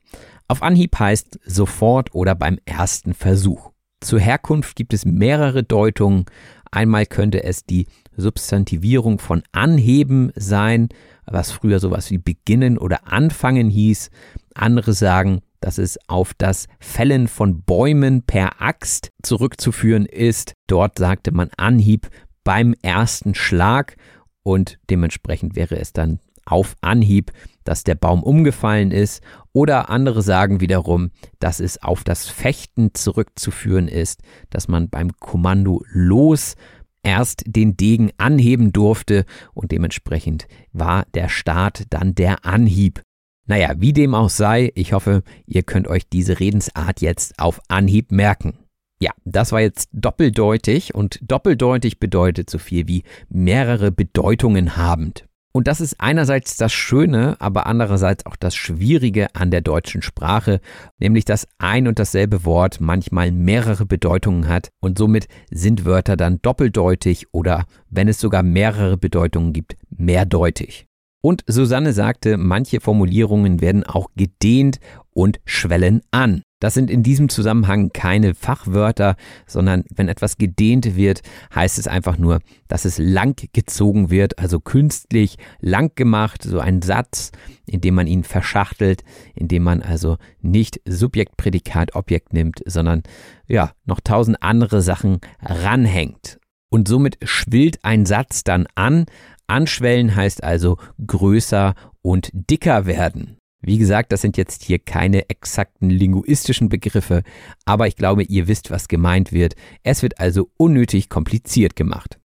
Auf 0.47 0.61
Anhieb 0.61 0.99
heißt 0.99 1.39
sofort 1.45 2.13
oder 2.13 2.35
beim 2.35 2.59
ersten 2.65 3.13
Versuch. 3.13 3.71
Zur 4.01 4.19
Herkunft 4.19 4.75
gibt 4.75 4.93
es 4.93 5.05
mehrere 5.05 5.63
Deutungen. 5.63 6.25
Einmal 6.69 7.05
könnte 7.05 7.43
es 7.43 7.65
die 7.65 7.87
Substantivierung 8.17 9.19
von 9.19 9.41
anheben 9.51 10.31
sein, 10.35 10.89
was 11.25 11.51
früher 11.51 11.79
sowas 11.79 12.11
wie 12.11 12.17
beginnen 12.17 12.77
oder 12.77 13.11
anfangen 13.11 13.69
hieß. 13.69 14.11
Andere 14.53 14.93
sagen, 14.93 15.41
dass 15.61 15.77
es 15.77 15.97
auf 16.07 16.33
das 16.37 16.67
Fällen 16.79 17.27
von 17.27 17.61
Bäumen 17.63 18.23
per 18.23 18.61
Axt 18.61 19.11
zurückzuführen 19.23 20.05
ist. 20.05 20.53
Dort 20.67 20.99
sagte 20.99 21.31
man 21.31 21.49
Anhieb 21.57 22.09
beim 22.43 22.73
ersten 22.81 23.35
Schlag 23.35 23.95
und 24.43 24.77
dementsprechend 24.89 25.55
wäre 25.55 25.77
es 25.77 25.93
dann 25.93 26.19
auf 26.45 26.75
Anhieb, 26.81 27.31
dass 27.63 27.83
der 27.83 27.95
Baum 27.95 28.23
umgefallen 28.23 28.91
ist, 28.91 29.23
oder 29.51 29.89
andere 29.89 30.21
sagen 30.21 30.61
wiederum, 30.61 31.11
dass 31.39 31.59
es 31.59 31.81
auf 31.81 32.03
das 32.03 32.27
Fechten 32.27 32.93
zurückzuführen 32.93 33.87
ist, 33.87 34.21
dass 34.51 34.67
man 34.67 34.89
beim 34.89 35.11
Kommando 35.19 35.83
los 35.89 36.55
erst 37.03 37.43
den 37.45 37.77
Degen 37.77 38.11
anheben 38.17 38.73
durfte 38.73 39.25
und 39.53 39.71
dementsprechend 39.71 40.47
war 40.71 41.05
der 41.13 41.29
Start 41.29 41.83
dann 41.89 42.15
der 42.15 42.45
Anhieb. 42.45 43.01
Naja, 43.47 43.73
wie 43.77 43.93
dem 43.93 44.15
auch 44.15 44.29
sei, 44.29 44.71
ich 44.75 44.93
hoffe, 44.93 45.21
ihr 45.45 45.63
könnt 45.63 45.87
euch 45.87 46.09
diese 46.09 46.39
Redensart 46.39 47.01
jetzt 47.01 47.39
auf 47.39 47.61
Anhieb 47.67 48.11
merken. 48.11 48.57
Ja, 48.99 49.11
das 49.23 49.51
war 49.51 49.61
jetzt 49.61 49.89
doppeldeutig 49.91 50.95
und 50.95 51.19
doppeldeutig 51.21 51.99
bedeutet 51.99 52.49
so 52.49 52.57
viel 52.57 52.87
wie 52.87 53.03
mehrere 53.29 53.91
Bedeutungen 53.91 54.77
habend. 54.77 55.25
Und 55.51 55.67
das 55.67 55.79
ist 55.79 56.01
einerseits 56.01 56.57
das 56.57 56.73
Schöne, 56.73 57.37
aber 57.39 57.65
andererseits 57.65 58.25
auch 58.25 58.35
das 58.35 58.55
Schwierige 58.55 59.33
an 59.35 59.51
der 59.51 59.61
deutschen 59.61 60.01
Sprache, 60.01 60.59
nämlich 60.97 61.23
dass 61.23 61.47
ein 61.59 61.87
und 61.87 61.97
dasselbe 61.97 62.43
Wort 62.43 62.81
manchmal 62.81 63.31
mehrere 63.31 63.85
Bedeutungen 63.85 64.49
hat 64.49 64.69
und 64.81 64.97
somit 64.97 65.27
sind 65.49 65.85
Wörter 65.85 66.17
dann 66.17 66.41
doppeldeutig 66.41 67.27
oder, 67.31 67.67
wenn 67.89 68.09
es 68.09 68.19
sogar 68.19 68.43
mehrere 68.43 68.97
Bedeutungen 68.97 69.53
gibt, 69.53 69.77
mehrdeutig. 69.89 70.87
Und 71.25 71.43
Susanne 71.47 71.91
sagte, 71.91 72.37
manche 72.37 72.79
Formulierungen 72.79 73.59
werden 73.59 73.83
auch 73.83 74.09
gedehnt 74.15 74.79
und 75.09 75.39
schwellen 75.43 76.01
an. 76.11 76.43
Das 76.59 76.75
sind 76.75 76.91
in 76.91 77.01
diesem 77.01 77.29
Zusammenhang 77.29 77.89
keine 77.91 78.35
Fachwörter, 78.35 79.15
sondern 79.47 79.85
wenn 79.91 80.07
etwas 80.07 80.37
gedehnt 80.37 80.95
wird, 80.95 81.23
heißt 81.55 81.79
es 81.79 81.87
einfach 81.87 82.19
nur, 82.19 82.41
dass 82.67 82.85
es 82.85 82.99
lang 82.99 83.41
gezogen 83.53 84.11
wird, 84.11 84.37
also 84.37 84.59
künstlich 84.59 85.37
lang 85.59 85.95
gemacht, 85.95 86.43
so 86.43 86.59
ein 86.59 86.83
Satz, 86.83 87.31
in 87.65 87.81
dem 87.81 87.95
man 87.95 88.05
ihn 88.05 88.23
verschachtelt, 88.23 89.03
in 89.33 89.47
dem 89.47 89.63
man 89.63 89.81
also 89.81 90.17
nicht 90.41 90.79
Subjekt, 90.87 91.37
Prädikat, 91.37 91.95
Objekt 91.95 92.33
nimmt, 92.33 92.61
sondern 92.67 93.01
ja, 93.47 93.71
noch 93.85 93.99
tausend 93.99 94.43
andere 94.43 94.83
Sachen 94.83 95.21
ranhängt. 95.41 96.37
Und 96.75 96.89
somit 96.89 97.17
schwillt 97.23 97.79
ein 97.83 98.05
Satz 98.05 98.43
dann 98.43 98.67
an. 98.75 99.05
Anschwellen 99.47 100.15
heißt 100.15 100.43
also 100.43 100.77
größer 101.05 101.75
und 102.01 102.29
dicker 102.33 102.85
werden. 102.85 103.37
Wie 103.61 103.79
gesagt, 103.79 104.11
das 104.11 104.21
sind 104.21 104.37
jetzt 104.37 104.63
hier 104.63 104.77
keine 104.77 105.29
exakten 105.29 105.89
linguistischen 105.89 106.69
Begriffe, 106.69 107.23
aber 107.65 107.87
ich 107.87 107.95
glaube, 107.95 108.23
ihr 108.23 108.47
wisst, 108.47 108.69
was 108.69 108.87
gemeint 108.87 109.31
wird. 109.31 109.55
Es 109.81 110.03
wird 110.03 110.19
also 110.19 110.49
unnötig 110.57 111.09
kompliziert 111.09 111.75
gemacht. 111.75 112.19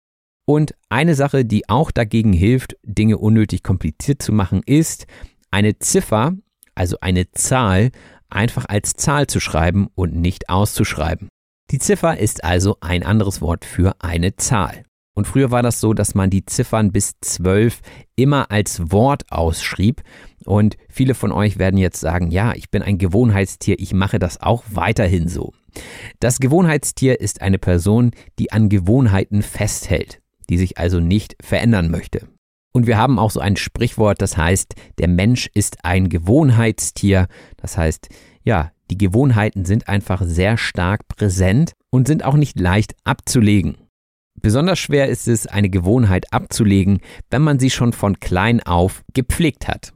Und 0.47 0.75
eine 0.91 1.15
Sache, 1.15 1.45
die 1.45 1.69
auch 1.69 1.93
dagegen 1.93 2.33
hilft, 2.33 2.77
Dinge 2.83 3.17
unnötig 3.17 3.63
kompliziert 3.63 4.21
zu 4.21 4.33
machen, 4.33 4.63
ist, 4.67 5.07
eine 5.51 5.79
Ziffer, 5.79 6.35
also 6.75 6.99
eine 7.01 7.31
Zahl, 7.31 7.91
einfach 8.29 8.67
als 8.69 8.95
Zahl 8.95 9.27
zu 9.27 9.41
schreiben 9.41 9.89
und 9.95 10.15
nicht 10.15 10.51
auszuschreiben. 10.51 11.29
Die 11.71 11.79
Ziffer 11.79 12.19
ist 12.19 12.45
also 12.45 12.77
ein 12.81 13.03
anderes 13.03 13.41
Wort 13.41 13.65
für 13.65 13.95
eine 14.01 14.37
Zahl. 14.37 14.85
Und 15.21 15.27
früher 15.27 15.51
war 15.51 15.63
das 15.63 15.81
so, 15.81 15.93
dass 15.93 16.15
man 16.15 16.31
die 16.31 16.47
Ziffern 16.47 16.93
bis 16.93 17.13
12 17.21 17.83
immer 18.17 18.51
als 18.51 18.91
Wort 18.91 19.31
ausschrieb. 19.31 20.01
Und 20.47 20.79
viele 20.89 21.15
von 21.15 21.31
euch 21.31 21.59
werden 21.59 21.77
jetzt 21.77 22.01
sagen, 22.01 22.31
ja, 22.31 22.55
ich 22.55 22.71
bin 22.71 22.81
ein 22.81 22.97
Gewohnheitstier, 22.97 23.79
ich 23.79 23.93
mache 23.93 24.19
das 24.19 24.41
auch 24.41 24.65
weiterhin 24.71 25.29
so. 25.29 25.53
Das 26.21 26.39
Gewohnheitstier 26.39 27.21
ist 27.21 27.43
eine 27.43 27.59
Person, 27.59 28.13
die 28.39 28.51
an 28.51 28.71
Gewohnheiten 28.71 29.43
festhält, 29.43 30.23
die 30.49 30.57
sich 30.57 30.79
also 30.79 31.01
nicht 31.01 31.37
verändern 31.43 31.91
möchte. 31.91 32.27
Und 32.73 32.87
wir 32.87 32.97
haben 32.97 33.19
auch 33.19 33.31
so 33.31 33.41
ein 33.41 33.57
Sprichwort, 33.57 34.23
das 34.23 34.39
heißt, 34.39 34.75
der 34.97 35.09
Mensch 35.09 35.51
ist 35.53 35.85
ein 35.85 36.09
Gewohnheitstier. 36.09 37.27
Das 37.59 37.77
heißt, 37.77 38.09
ja, 38.43 38.73
die 38.91 38.97
Gewohnheiten 38.97 39.67
sind 39.67 39.87
einfach 39.87 40.23
sehr 40.25 40.57
stark 40.57 41.09
präsent 41.09 41.75
und 41.91 42.07
sind 42.09 42.25
auch 42.25 42.37
nicht 42.37 42.59
leicht 42.59 42.95
abzulegen. 43.05 43.77
Besonders 44.43 44.79
schwer 44.79 45.09
ist 45.09 45.29
es, 45.29 45.47
eine 45.47 45.71
Gewohnheit 45.71 46.33
abzulegen, 46.33 47.01
wenn 47.31 47.43
man 47.43 47.59
sie 47.59 47.71
schon 47.71 47.93
von 47.93 48.21
klein 48.21 48.63
auf 48.63 49.03
gepflegt 49.13 49.69
hat. 49.69 49.93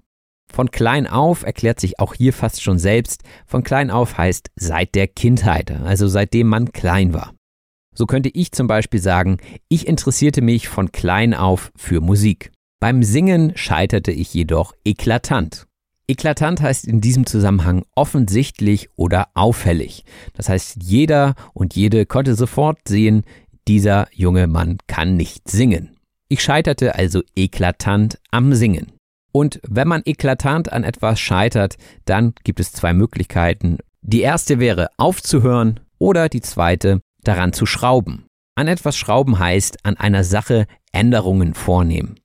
Von 0.53 0.71
klein 0.71 1.07
auf 1.07 1.43
erklärt 1.45 1.81
sich 1.81 1.99
auch 1.99 2.15
hier 2.15 2.33
fast 2.33 2.63
schon 2.63 2.79
selbst. 2.79 3.23
Von 3.47 3.65
klein 3.65 3.91
auf 3.91 4.19
heißt 4.19 4.51
seit 4.55 4.95
der 4.95 5.09
Kindheit, 5.09 5.71
also 5.71 6.07
seitdem 6.07 6.47
man 6.47 6.73
klein 6.73 7.13
war. 7.13 7.35
So 7.95 8.07
könnte 8.07 8.29
ich 8.29 8.53
zum 8.53 8.67
Beispiel 8.67 9.01
sagen, 9.01 9.39
ich 9.69 9.87
interessierte 9.87 10.43
mich 10.43 10.69
von 10.69 10.93
klein 10.93 11.35
auf 11.35 11.73
für 11.77 12.01
Musik. 12.01 12.53
Beim 12.81 13.03
Singen 13.03 13.53
scheiterte 13.57 14.13
ich 14.13 14.35
jedoch 14.35 14.75
eklatant. 14.85 15.67
Eklatant 16.07 16.61
heißt 16.61 16.87
in 16.87 17.01
diesem 17.01 17.25
Zusammenhang 17.25 17.85
offensichtlich 17.95 18.91
oder 18.97 19.29
auffällig. 19.33 20.05
Das 20.35 20.51
heißt, 20.51 20.77
jeder 20.83 21.35
und 21.55 21.75
jede 21.75 22.05
konnte 22.05 22.35
sofort 22.35 22.79
sehen, 22.87 23.25
dieser 23.69 24.09
junge 24.13 24.47
Mann 24.47 24.79
kann 24.87 25.17
nicht 25.17 25.49
singen. 25.49 25.97
Ich 26.29 26.43
scheiterte 26.43 26.95
also 26.95 27.23
eklatant 27.37 28.19
am 28.31 28.55
Singen. 28.55 28.93
Und 29.33 29.61
wenn 29.67 29.89
man 29.89 30.03
eklatant 30.05 30.73
an 30.73 30.85
etwas 30.85 31.19
scheitert, 31.19 31.77
dann 32.05 32.35
gibt 32.45 32.61
es 32.61 32.73
zwei 32.73 32.93
Möglichkeiten. 32.95 33.79
Die 34.01 34.21
erste 34.21 34.61
wäre 34.61 34.89
aufzuhören 34.97 35.81
oder 35.99 36.29
die 36.29 36.41
zweite 36.41 37.01
daran 37.23 37.53
zu 37.53 37.67
schrauben. 37.67 38.27
An 38.55 38.69
etwas 38.69 38.97
schrauben 38.97 39.39
heißt 39.39 39.85
an 39.85 39.97
einer 39.97 40.23
Sache 40.23 40.67
Änderungen 40.93 41.55
vornehmen. 41.55 42.21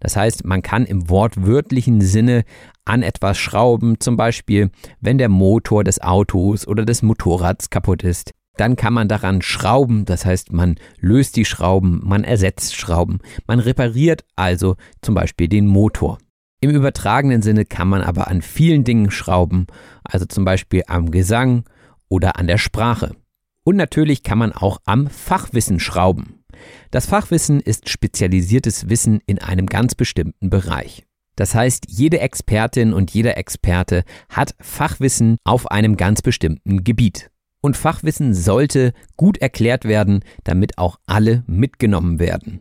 Das 0.00 0.16
heißt, 0.16 0.44
man 0.44 0.62
kann 0.62 0.86
im 0.86 1.08
wortwörtlichen 1.08 2.00
Sinne 2.00 2.44
an 2.84 3.02
etwas 3.02 3.38
schrauben, 3.38 4.00
zum 4.00 4.16
Beispiel 4.16 4.70
wenn 5.00 5.18
der 5.18 5.28
Motor 5.28 5.84
des 5.84 6.00
Autos 6.00 6.66
oder 6.66 6.84
des 6.84 7.02
Motorrads 7.02 7.70
kaputt 7.70 8.02
ist, 8.02 8.32
dann 8.58 8.76
kann 8.76 8.92
man 8.92 9.08
daran 9.08 9.40
schrauben, 9.40 10.04
das 10.04 10.26
heißt, 10.26 10.52
man 10.52 10.76
löst 11.00 11.36
die 11.36 11.44
Schrauben, 11.44 12.00
man 12.04 12.24
ersetzt 12.24 12.76
Schrauben, 12.76 13.20
man 13.46 13.60
repariert 13.60 14.24
also 14.36 14.76
zum 15.00 15.14
Beispiel 15.14 15.48
den 15.48 15.66
Motor. 15.66 16.18
Im 16.60 16.70
übertragenen 16.70 17.40
Sinne 17.40 17.64
kann 17.64 17.88
man 17.88 18.02
aber 18.02 18.26
an 18.28 18.42
vielen 18.42 18.82
Dingen 18.82 19.12
schrauben, 19.12 19.66
also 20.02 20.26
zum 20.26 20.44
Beispiel 20.44 20.82
am 20.88 21.12
Gesang 21.12 21.64
oder 22.08 22.36
an 22.36 22.48
der 22.48 22.58
Sprache. 22.58 23.14
Und 23.62 23.76
natürlich 23.76 24.24
kann 24.24 24.38
man 24.38 24.52
auch 24.52 24.78
am 24.84 25.06
Fachwissen 25.08 25.78
schrauben. 25.78 26.42
Das 26.90 27.06
Fachwissen 27.06 27.60
ist 27.60 27.88
spezialisiertes 27.88 28.88
Wissen 28.88 29.20
in 29.26 29.38
einem 29.38 29.66
ganz 29.66 29.94
bestimmten 29.94 30.50
Bereich. 30.50 31.04
Das 31.36 31.54
heißt, 31.54 31.84
jede 31.88 32.18
Expertin 32.18 32.92
und 32.92 33.12
jeder 33.12 33.36
Experte 33.36 34.02
hat 34.28 34.56
Fachwissen 34.58 35.36
auf 35.44 35.70
einem 35.70 35.96
ganz 35.96 36.22
bestimmten 36.22 36.82
Gebiet. 36.82 37.30
Und 37.60 37.76
Fachwissen 37.76 38.34
sollte 38.34 38.92
gut 39.16 39.38
erklärt 39.38 39.84
werden, 39.84 40.20
damit 40.44 40.78
auch 40.78 40.98
alle 41.06 41.42
mitgenommen 41.46 42.18
werden. 42.18 42.60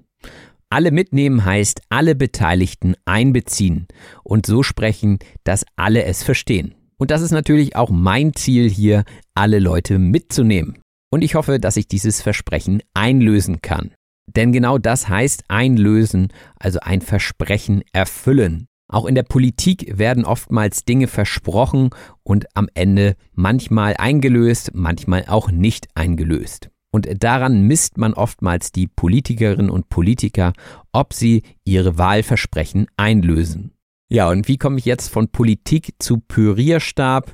Alle 0.70 0.92
mitnehmen 0.92 1.46
heißt 1.46 1.82
alle 1.90 2.16
Beteiligten 2.16 2.96
einbeziehen 3.06 3.88
und 4.24 4.46
so 4.46 4.64
sprechen, 4.64 5.20
dass 5.44 5.66
alle 5.76 6.04
es 6.04 6.24
verstehen. 6.24 6.76
Und 6.98 7.12
das 7.12 7.22
ist 7.22 7.32
natürlich 7.32 7.76
auch 7.76 7.90
mein 7.90 8.34
Ziel 8.34 8.70
hier, 8.70 9.06
alle 9.34 9.60
Leute 9.60 10.00
mitzunehmen. 10.00 10.80
Und 11.10 11.22
ich 11.22 11.36
hoffe, 11.36 11.60
dass 11.60 11.78
ich 11.78 11.88
dieses 11.88 12.22
Versprechen 12.22 12.82
einlösen 12.94 13.62
kann. 13.62 13.92
Denn 14.36 14.52
genau 14.52 14.78
das 14.78 15.08
heißt 15.08 15.46
einlösen, 15.48 16.34
also 16.60 16.80
ein 16.82 17.02
Versprechen 17.02 17.84
erfüllen. 17.94 18.68
Auch 18.90 19.06
in 19.06 19.16
der 19.16 19.24
Politik 19.24 19.98
werden 19.98 20.24
oftmals 20.24 20.86
Dinge 20.86 21.08
versprochen 21.08 21.90
und 22.24 22.46
am 22.56 22.70
Ende 22.74 23.16
manchmal 23.34 23.96
eingelöst, 23.98 24.72
manchmal 24.74 25.26
auch 25.28 25.52
nicht 25.52 25.88
eingelöst. 25.96 26.70
Und 26.92 27.08
daran 27.22 27.64
misst 27.64 27.98
man 27.98 28.14
oftmals 28.14 28.72
die 28.72 28.88
Politikerinnen 28.88 29.70
und 29.70 29.90
Politiker, 29.90 30.54
ob 30.94 31.14
sie 31.14 31.44
ihre 31.66 31.98
Wahlversprechen 31.98 32.88
einlösen. 32.96 33.74
Ja, 34.10 34.30
und 34.30 34.48
wie 34.48 34.58
komme 34.58 34.80
ich 34.80 34.86
jetzt 34.86 35.10
von 35.10 35.28
Politik 35.30 35.96
zu 36.00 36.20
Pürierstab? 36.20 37.34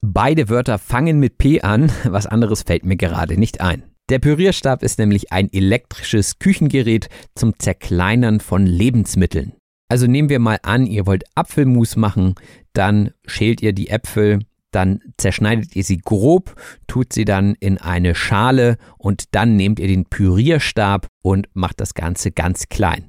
Beide 0.00 0.48
Wörter 0.48 0.78
fangen 0.78 1.20
mit 1.20 1.38
P 1.38 1.60
an, 1.60 1.92
was 2.04 2.26
anderes 2.26 2.62
fällt 2.62 2.84
mir 2.84 2.96
gerade 2.96 3.38
nicht 3.38 3.60
ein. 3.60 3.84
Der 4.08 4.18
Pürierstab 4.18 4.82
ist 4.82 4.98
nämlich 4.98 5.30
ein 5.30 5.52
elektrisches 5.52 6.40
Küchengerät 6.40 7.08
zum 7.36 7.56
Zerkleinern 7.60 8.40
von 8.40 8.66
Lebensmitteln. 8.66 9.52
Also 9.90 10.06
nehmen 10.06 10.28
wir 10.28 10.38
mal 10.38 10.60
an, 10.62 10.86
ihr 10.86 11.04
wollt 11.04 11.24
Apfelmus 11.34 11.96
machen, 11.96 12.36
dann 12.74 13.10
schält 13.26 13.60
ihr 13.60 13.72
die 13.72 13.88
Äpfel, 13.88 14.38
dann 14.70 15.00
zerschneidet 15.16 15.74
ihr 15.74 15.82
sie 15.82 15.98
grob, 15.98 16.54
tut 16.86 17.12
sie 17.12 17.24
dann 17.24 17.56
in 17.58 17.76
eine 17.76 18.14
Schale 18.14 18.78
und 18.98 19.34
dann 19.34 19.56
nehmt 19.56 19.80
ihr 19.80 19.88
den 19.88 20.04
Pürierstab 20.04 21.08
und 21.22 21.48
macht 21.54 21.80
das 21.80 21.94
Ganze 21.94 22.30
ganz 22.30 22.68
klein. 22.68 23.06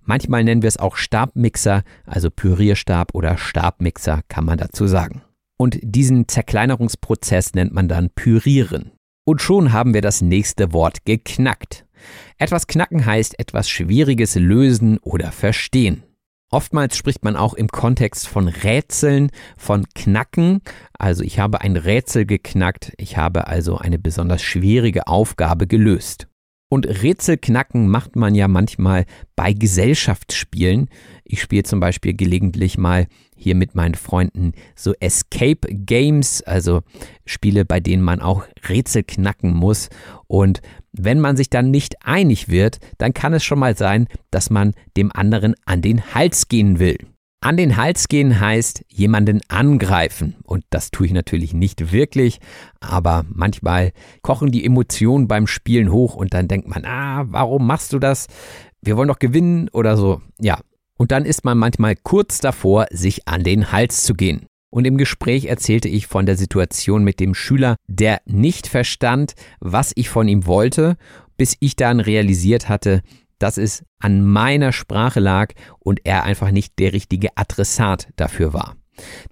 Manchmal 0.00 0.42
nennen 0.42 0.62
wir 0.62 0.68
es 0.68 0.78
auch 0.78 0.96
Stabmixer, 0.96 1.82
also 2.06 2.30
Pürierstab 2.30 3.14
oder 3.14 3.36
Stabmixer 3.36 4.22
kann 4.28 4.46
man 4.46 4.56
dazu 4.56 4.86
sagen. 4.86 5.20
Und 5.58 5.80
diesen 5.82 6.28
Zerkleinerungsprozess 6.28 7.52
nennt 7.52 7.74
man 7.74 7.88
dann 7.88 8.08
Pürieren. 8.08 8.92
Und 9.26 9.42
schon 9.42 9.74
haben 9.74 9.92
wir 9.92 10.00
das 10.00 10.22
nächste 10.22 10.72
Wort 10.72 11.04
geknackt. 11.04 11.84
Etwas 12.38 12.66
knacken 12.66 13.04
heißt 13.04 13.38
etwas 13.38 13.68
Schwieriges 13.68 14.34
lösen 14.36 14.96
oder 14.96 15.30
verstehen. 15.30 16.04
Oftmals 16.52 16.98
spricht 16.98 17.24
man 17.24 17.34
auch 17.34 17.54
im 17.54 17.68
Kontext 17.68 18.28
von 18.28 18.46
Rätseln, 18.46 19.30
von 19.56 19.86
Knacken. 19.94 20.60
Also 20.98 21.24
ich 21.24 21.38
habe 21.38 21.62
ein 21.62 21.76
Rätsel 21.76 22.26
geknackt, 22.26 22.92
ich 22.98 23.16
habe 23.16 23.46
also 23.46 23.78
eine 23.78 23.98
besonders 23.98 24.42
schwierige 24.42 25.06
Aufgabe 25.06 25.66
gelöst. 25.66 26.28
Und 26.68 26.86
Rätselknacken 26.86 27.88
macht 27.88 28.16
man 28.16 28.34
ja 28.34 28.48
manchmal 28.48 29.06
bei 29.34 29.54
Gesellschaftsspielen. 29.54 30.88
Ich 31.24 31.40
spiele 31.40 31.62
zum 31.64 31.80
Beispiel 31.80 32.14
gelegentlich 32.14 32.76
mal 32.76 33.06
hier 33.34 33.54
mit 33.54 33.74
meinen 33.74 33.94
Freunden 33.94 34.52
so 34.74 34.94
Escape 35.00 35.68
Games, 35.70 36.42
also 36.42 36.82
Spiele, 37.24 37.64
bei 37.64 37.80
denen 37.80 38.02
man 38.02 38.20
auch 38.20 38.44
Rätsel 38.68 39.04
knacken 39.04 39.54
muss. 39.54 39.88
Und 40.28 40.60
wenn 40.92 41.20
man 41.20 41.36
sich 41.36 41.50
dann 41.50 41.70
nicht 41.70 42.06
einig 42.06 42.48
wird, 42.48 42.78
dann 42.98 43.14
kann 43.14 43.32
es 43.32 43.44
schon 43.44 43.58
mal 43.58 43.76
sein, 43.76 44.08
dass 44.30 44.50
man 44.50 44.74
dem 44.96 45.10
anderen 45.12 45.54
an 45.64 45.82
den 45.82 46.14
Hals 46.14 46.48
gehen 46.48 46.78
will. 46.78 46.98
An 47.40 47.56
den 47.56 47.76
Hals 47.76 48.06
gehen 48.06 48.38
heißt 48.38 48.84
jemanden 48.88 49.40
angreifen. 49.48 50.36
Und 50.44 50.64
das 50.70 50.92
tue 50.92 51.06
ich 51.06 51.12
natürlich 51.12 51.54
nicht 51.54 51.90
wirklich, 51.90 52.38
aber 52.78 53.24
manchmal 53.28 53.92
kochen 54.22 54.52
die 54.52 54.64
Emotionen 54.64 55.26
beim 55.26 55.48
Spielen 55.48 55.90
hoch 55.90 56.14
und 56.14 56.34
dann 56.34 56.46
denkt 56.46 56.68
man, 56.68 56.84
ah, 56.84 57.24
warum 57.26 57.66
machst 57.66 57.92
du 57.92 57.98
das? 57.98 58.28
Wir 58.80 58.96
wollen 58.96 59.08
doch 59.08 59.18
gewinnen 59.18 59.68
oder 59.70 59.96
so. 59.96 60.22
Ja, 60.38 60.60
und 60.98 61.10
dann 61.10 61.24
ist 61.24 61.44
man 61.44 61.58
manchmal 61.58 61.96
kurz 61.96 62.38
davor, 62.38 62.86
sich 62.90 63.26
an 63.26 63.42
den 63.42 63.72
Hals 63.72 64.04
zu 64.04 64.14
gehen. 64.14 64.46
Und 64.72 64.86
im 64.86 64.96
Gespräch 64.96 65.44
erzählte 65.44 65.90
ich 65.90 66.06
von 66.06 66.24
der 66.24 66.38
Situation 66.38 67.04
mit 67.04 67.20
dem 67.20 67.34
Schüler, 67.34 67.76
der 67.88 68.22
nicht 68.24 68.66
verstand, 68.66 69.34
was 69.60 69.92
ich 69.96 70.08
von 70.08 70.28
ihm 70.28 70.46
wollte, 70.46 70.96
bis 71.36 71.58
ich 71.60 71.76
dann 71.76 72.00
realisiert 72.00 72.70
hatte, 72.70 73.02
dass 73.38 73.58
es 73.58 73.84
an 73.98 74.24
meiner 74.24 74.72
Sprache 74.72 75.20
lag 75.20 75.52
und 75.78 76.00
er 76.04 76.24
einfach 76.24 76.50
nicht 76.50 76.78
der 76.78 76.94
richtige 76.94 77.36
Adressat 77.36 78.08
dafür 78.16 78.54
war. 78.54 78.76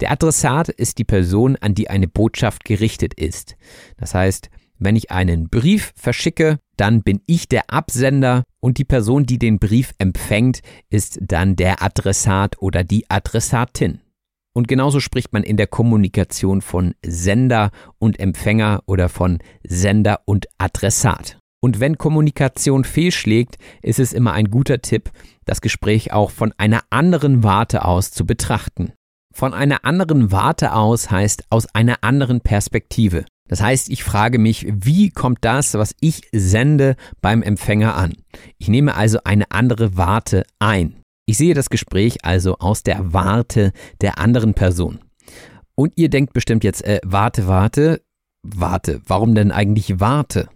Der 0.01 0.11
Adressat 0.11 0.69
ist 0.69 0.99
die 0.99 1.05
Person, 1.05 1.57
an 1.57 1.75
die 1.75 1.89
eine 1.89 2.07
Botschaft 2.07 2.67
gerichtet 2.67 3.15
ist. 3.15 3.57
Das 3.97 4.13
heißt, 4.13 4.51
wenn 4.79 4.95
ich 4.95 5.11
einen 5.11 5.49
Brief 5.49 5.95
verschicke, 5.97 6.59
dann 6.77 7.03
bin 7.03 7.23
ich 7.25 7.49
der 7.49 7.71
Absender 7.71 8.45
und 8.61 8.77
die 8.77 8.85
Person, 8.85 9.25
die 9.25 9.39
den 9.39 9.59
Brief 9.59 9.93
empfängt, 9.97 10.61
ist 10.91 11.19
dann 11.23 11.57
der 11.57 11.83
Adressat 11.83 12.61
oder 12.61 12.85
die 12.85 13.09
Adressatin. 13.09 14.01
Und 14.55 14.69
genauso 14.69 15.01
spricht 15.01 15.33
man 15.33 15.43
in 15.43 15.57
der 15.57 15.67
Kommunikation 15.67 16.61
von 16.61 16.95
Sender 17.05 17.71
und 17.99 18.19
Empfänger 18.19 18.83
oder 18.87 19.09
von 19.09 19.39
Sender 19.63 20.21
und 20.25 20.47
Adressat. 20.59 21.39
Und 21.63 21.79
wenn 21.79 21.99
Kommunikation 21.99 22.85
fehlschlägt, 22.85 23.59
ist 23.83 23.99
es 23.99 24.13
immer 24.13 24.33
ein 24.33 24.51
guter 24.51 24.81
Tipp, 24.81 25.11
das 25.45 25.61
Gespräch 25.61 26.13
auch 26.13 26.31
von 26.31 26.53
einer 26.57 26.81
anderen 26.91 27.45
Warte 27.45 27.85
aus 27.85 28.11
zu 28.11 28.25
betrachten. 28.25 28.93
Von 29.33 29.55
einer 29.55 29.85
anderen 29.85 30.33
Warte 30.33 30.73
aus 30.73 31.11
heißt 31.11 31.45
aus 31.51 31.73
einer 31.75 31.99
anderen 32.03 32.41
Perspektive. 32.41 33.25
Das 33.49 33.61
heißt, 33.61 33.91
ich 33.91 34.05
frage 34.05 34.39
mich, 34.39 34.67
wie 34.71 35.11
kommt 35.11 35.39
das, 35.43 35.75
was 35.75 35.95
ich 36.01 36.23
sende, 36.33 36.97
beim 37.21 37.43
Empfänger 37.43 37.95
an? 37.95 38.15
Ich 38.59 38.69
nehme 38.69 38.95
also 38.95 39.19
eine 39.25 39.51
andere 39.51 39.97
Warte 39.97 40.45
ein. 40.59 41.00
Ich 41.31 41.37
sehe 41.37 41.55
das 41.55 41.71
Gespräch 41.71 42.25
also 42.25 42.57
aus 42.59 42.83
der 42.83 43.13
Warte 43.13 43.71
der 44.01 44.19
anderen 44.19 44.53
Person. 44.53 44.99
Und 45.77 45.93
ihr 45.95 46.09
denkt 46.11 46.33
bestimmt 46.33 46.65
jetzt, 46.65 46.83
äh, 46.83 46.99
warte, 47.05 47.47
warte, 47.47 48.03
warte, 48.43 49.01
warum 49.07 49.37
denn 49.37 49.53
eigentlich 49.53 50.01
warte? 50.01 50.49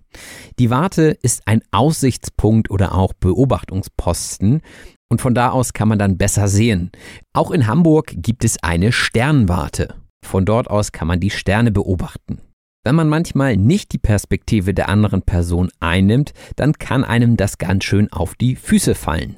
Die 0.59 0.71
Warte 0.71 1.17
ist 1.23 1.47
ein 1.47 1.63
Aussichtspunkt 1.71 2.73
oder 2.73 2.93
auch 2.93 3.13
Beobachtungsposten 3.13 4.63
und 5.09 5.21
von 5.21 5.33
da 5.33 5.51
aus 5.51 5.75
kann 5.75 5.87
man 5.87 6.01
dann 6.01 6.19
besser 6.19 6.49
sehen. 6.49 6.91
Auch 7.33 7.53
in 7.53 7.69
Hamburg 7.69 8.13
gibt 8.17 8.45
es 8.45 8.61
eine 8.61 8.91
Sternwarte. 8.91 9.95
Von 10.27 10.45
dort 10.45 10.69
aus 10.69 10.91
kann 10.91 11.07
man 11.07 11.21
die 11.21 11.31
Sterne 11.31 11.71
beobachten. 11.71 12.41
Wenn 12.83 12.97
man 12.97 13.09
manchmal 13.09 13.57
nicht 13.57 13.93
die 13.93 13.99
Perspektive 13.99 14.75
der 14.75 14.89
anderen 14.89 15.23
Person 15.23 15.71
einnimmt, 15.79 16.33
dann 16.57 16.73
kann 16.73 17.05
einem 17.05 17.37
das 17.37 17.59
ganz 17.59 17.85
schön 17.85 18.13
auf 18.13 18.35
die 18.35 18.57
Füße 18.57 18.97
fallen. 18.97 19.37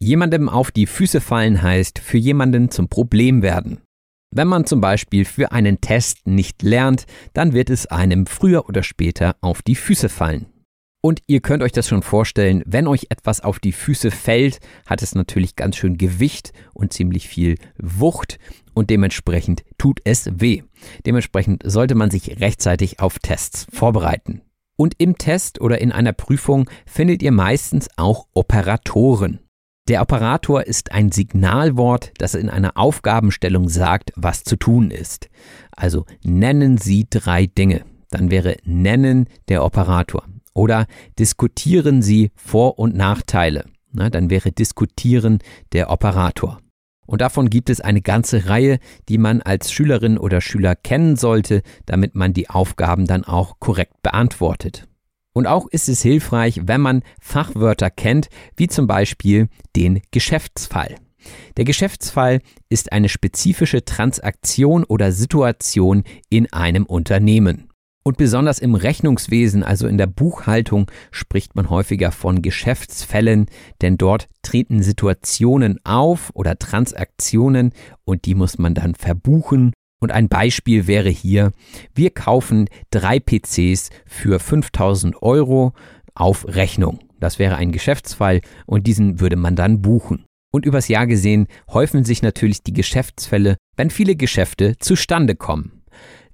Jemandem 0.00 0.48
auf 0.48 0.70
die 0.70 0.86
Füße 0.86 1.20
fallen 1.20 1.62
heißt 1.62 1.98
für 1.98 2.18
jemanden 2.18 2.70
zum 2.70 2.88
Problem 2.88 3.42
werden. 3.42 3.80
Wenn 4.30 4.48
man 4.48 4.66
zum 4.66 4.80
Beispiel 4.80 5.24
für 5.24 5.52
einen 5.52 5.80
Test 5.80 6.26
nicht 6.26 6.62
lernt, 6.62 7.06
dann 7.34 7.52
wird 7.52 7.70
es 7.70 7.86
einem 7.86 8.26
früher 8.26 8.68
oder 8.68 8.82
später 8.82 9.36
auf 9.40 9.62
die 9.62 9.76
Füße 9.76 10.08
fallen. 10.08 10.46
Und 11.04 11.20
ihr 11.26 11.40
könnt 11.40 11.62
euch 11.62 11.72
das 11.72 11.86
schon 11.86 12.02
vorstellen, 12.02 12.62
wenn 12.66 12.88
euch 12.88 13.08
etwas 13.10 13.42
auf 13.42 13.60
die 13.60 13.72
Füße 13.72 14.10
fällt, 14.10 14.58
hat 14.86 15.02
es 15.02 15.14
natürlich 15.14 15.54
ganz 15.54 15.76
schön 15.76 15.98
Gewicht 15.98 16.52
und 16.72 16.94
ziemlich 16.94 17.28
viel 17.28 17.56
Wucht 17.76 18.38
und 18.72 18.88
dementsprechend 18.88 19.64
tut 19.76 20.00
es 20.04 20.30
weh. 20.34 20.62
Dementsprechend 21.04 21.62
sollte 21.64 21.94
man 21.94 22.10
sich 22.10 22.40
rechtzeitig 22.40 23.00
auf 23.00 23.18
Tests 23.18 23.66
vorbereiten. 23.70 24.40
Und 24.76 24.94
im 24.98 25.18
Test 25.18 25.60
oder 25.60 25.80
in 25.80 25.92
einer 25.92 26.14
Prüfung 26.14 26.68
findet 26.86 27.22
ihr 27.22 27.32
meistens 27.32 27.88
auch 27.96 28.26
Operatoren. 28.32 29.43
Der 29.86 30.00
Operator 30.00 30.66
ist 30.66 30.92
ein 30.92 31.12
Signalwort, 31.12 32.12
das 32.16 32.34
in 32.34 32.48
einer 32.48 32.78
Aufgabenstellung 32.78 33.68
sagt, 33.68 34.12
was 34.16 34.42
zu 34.42 34.56
tun 34.56 34.90
ist. 34.90 35.28
Also 35.72 36.06
nennen 36.22 36.78
Sie 36.78 37.06
drei 37.10 37.44
Dinge. 37.44 37.84
Dann 38.08 38.30
wäre 38.30 38.56
nennen 38.64 39.28
der 39.48 39.62
Operator. 39.62 40.24
Oder 40.54 40.86
diskutieren 41.18 42.00
Sie 42.00 42.30
Vor- 42.34 42.78
und 42.78 42.96
Nachteile. 42.96 43.66
Na, 43.92 44.08
dann 44.08 44.30
wäre 44.30 44.52
diskutieren 44.52 45.40
der 45.72 45.90
Operator. 45.90 46.60
Und 47.06 47.20
davon 47.20 47.50
gibt 47.50 47.68
es 47.68 47.82
eine 47.82 48.00
ganze 48.00 48.48
Reihe, 48.48 48.78
die 49.10 49.18
man 49.18 49.42
als 49.42 49.70
Schülerin 49.70 50.16
oder 50.16 50.40
Schüler 50.40 50.74
kennen 50.76 51.16
sollte, 51.16 51.62
damit 51.84 52.14
man 52.14 52.32
die 52.32 52.48
Aufgaben 52.48 53.06
dann 53.06 53.24
auch 53.24 53.60
korrekt 53.60 54.02
beantwortet. 54.02 54.88
Und 55.34 55.46
auch 55.46 55.66
ist 55.66 55.88
es 55.88 56.00
hilfreich, 56.00 56.60
wenn 56.64 56.80
man 56.80 57.02
Fachwörter 57.20 57.90
kennt, 57.90 58.28
wie 58.56 58.68
zum 58.68 58.86
Beispiel 58.86 59.48
den 59.74 60.00
Geschäftsfall. 60.12 60.94
Der 61.56 61.64
Geschäftsfall 61.64 62.40
ist 62.68 62.92
eine 62.92 63.08
spezifische 63.08 63.84
Transaktion 63.84 64.84
oder 64.84 65.10
Situation 65.10 66.04
in 66.30 66.52
einem 66.52 66.86
Unternehmen. 66.86 67.68
Und 68.06 68.18
besonders 68.18 68.58
im 68.58 68.74
Rechnungswesen, 68.74 69.62
also 69.62 69.88
in 69.88 69.96
der 69.96 70.06
Buchhaltung, 70.06 70.90
spricht 71.10 71.56
man 71.56 71.70
häufiger 71.70 72.12
von 72.12 72.42
Geschäftsfällen, 72.42 73.46
denn 73.80 73.96
dort 73.96 74.28
treten 74.42 74.82
Situationen 74.82 75.80
auf 75.84 76.30
oder 76.34 76.58
Transaktionen 76.58 77.72
und 78.04 78.26
die 78.26 78.34
muss 78.34 78.58
man 78.58 78.74
dann 78.74 78.94
verbuchen. 78.94 79.72
Und 80.04 80.12
ein 80.12 80.28
Beispiel 80.28 80.86
wäre 80.86 81.08
hier, 81.08 81.52
wir 81.94 82.10
kaufen 82.10 82.68
drei 82.90 83.18
PCs 83.18 83.88
für 84.04 84.38
5000 84.38 85.22
Euro 85.22 85.72
auf 86.14 86.46
Rechnung. 86.46 86.98
Das 87.20 87.38
wäre 87.38 87.56
ein 87.56 87.72
Geschäftsfall 87.72 88.42
und 88.66 88.86
diesen 88.86 89.18
würde 89.18 89.36
man 89.36 89.56
dann 89.56 89.80
buchen. 89.80 90.26
Und 90.52 90.66
übers 90.66 90.88
Jahr 90.88 91.06
gesehen 91.06 91.46
häufen 91.72 92.04
sich 92.04 92.20
natürlich 92.20 92.62
die 92.62 92.74
Geschäftsfälle, 92.74 93.56
wenn 93.78 93.88
viele 93.88 94.14
Geschäfte 94.14 94.76
zustande 94.76 95.36
kommen. 95.36 95.84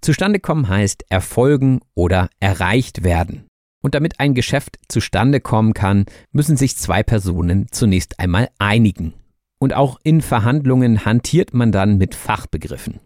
Zustande 0.00 0.40
kommen 0.40 0.66
heißt 0.66 1.04
erfolgen 1.08 1.78
oder 1.94 2.28
erreicht 2.40 3.04
werden. 3.04 3.46
Und 3.84 3.94
damit 3.94 4.18
ein 4.18 4.34
Geschäft 4.34 4.80
zustande 4.88 5.38
kommen 5.38 5.74
kann, 5.74 6.06
müssen 6.32 6.56
sich 6.56 6.76
zwei 6.76 7.04
Personen 7.04 7.68
zunächst 7.70 8.18
einmal 8.18 8.48
einigen. 8.58 9.14
Und 9.60 9.74
auch 9.74 10.00
in 10.02 10.22
Verhandlungen 10.22 11.04
hantiert 11.04 11.54
man 11.54 11.70
dann 11.70 11.98
mit 11.98 12.16
Fachbegriffen. 12.16 12.98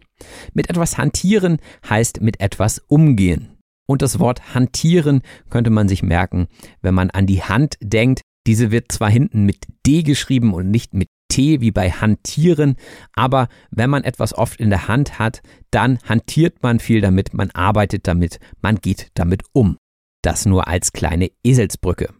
Mit 0.53 0.69
etwas 0.69 0.97
hantieren 0.97 1.57
heißt 1.89 2.21
mit 2.21 2.39
etwas 2.39 2.79
umgehen. 2.87 3.57
Und 3.87 4.01
das 4.01 4.19
Wort 4.19 4.53
hantieren 4.55 5.21
könnte 5.49 5.69
man 5.69 5.87
sich 5.87 6.01
merken, 6.01 6.47
wenn 6.81 6.95
man 6.95 7.11
an 7.11 7.27
die 7.27 7.43
Hand 7.43 7.75
denkt. 7.81 8.21
Diese 8.47 8.71
wird 8.71 8.91
zwar 8.91 9.09
hinten 9.09 9.45
mit 9.45 9.65
D 9.85 10.03
geschrieben 10.03 10.53
und 10.53 10.69
nicht 10.69 10.93
mit 10.93 11.07
T 11.29 11.61
wie 11.61 11.71
bei 11.71 11.89
hantieren, 11.89 12.75
aber 13.13 13.47
wenn 13.71 13.89
man 13.89 14.03
etwas 14.03 14.33
oft 14.33 14.59
in 14.59 14.69
der 14.69 14.87
Hand 14.87 15.17
hat, 15.19 15.41
dann 15.71 15.99
hantiert 16.07 16.61
man 16.61 16.79
viel 16.79 17.01
damit, 17.01 17.33
man 17.33 17.49
arbeitet 17.51 18.07
damit, 18.07 18.39
man 18.61 18.77
geht 18.77 19.09
damit 19.15 19.43
um. 19.51 19.77
Das 20.21 20.45
nur 20.45 20.67
als 20.67 20.93
kleine 20.93 21.31
Eselsbrücke. 21.43 22.13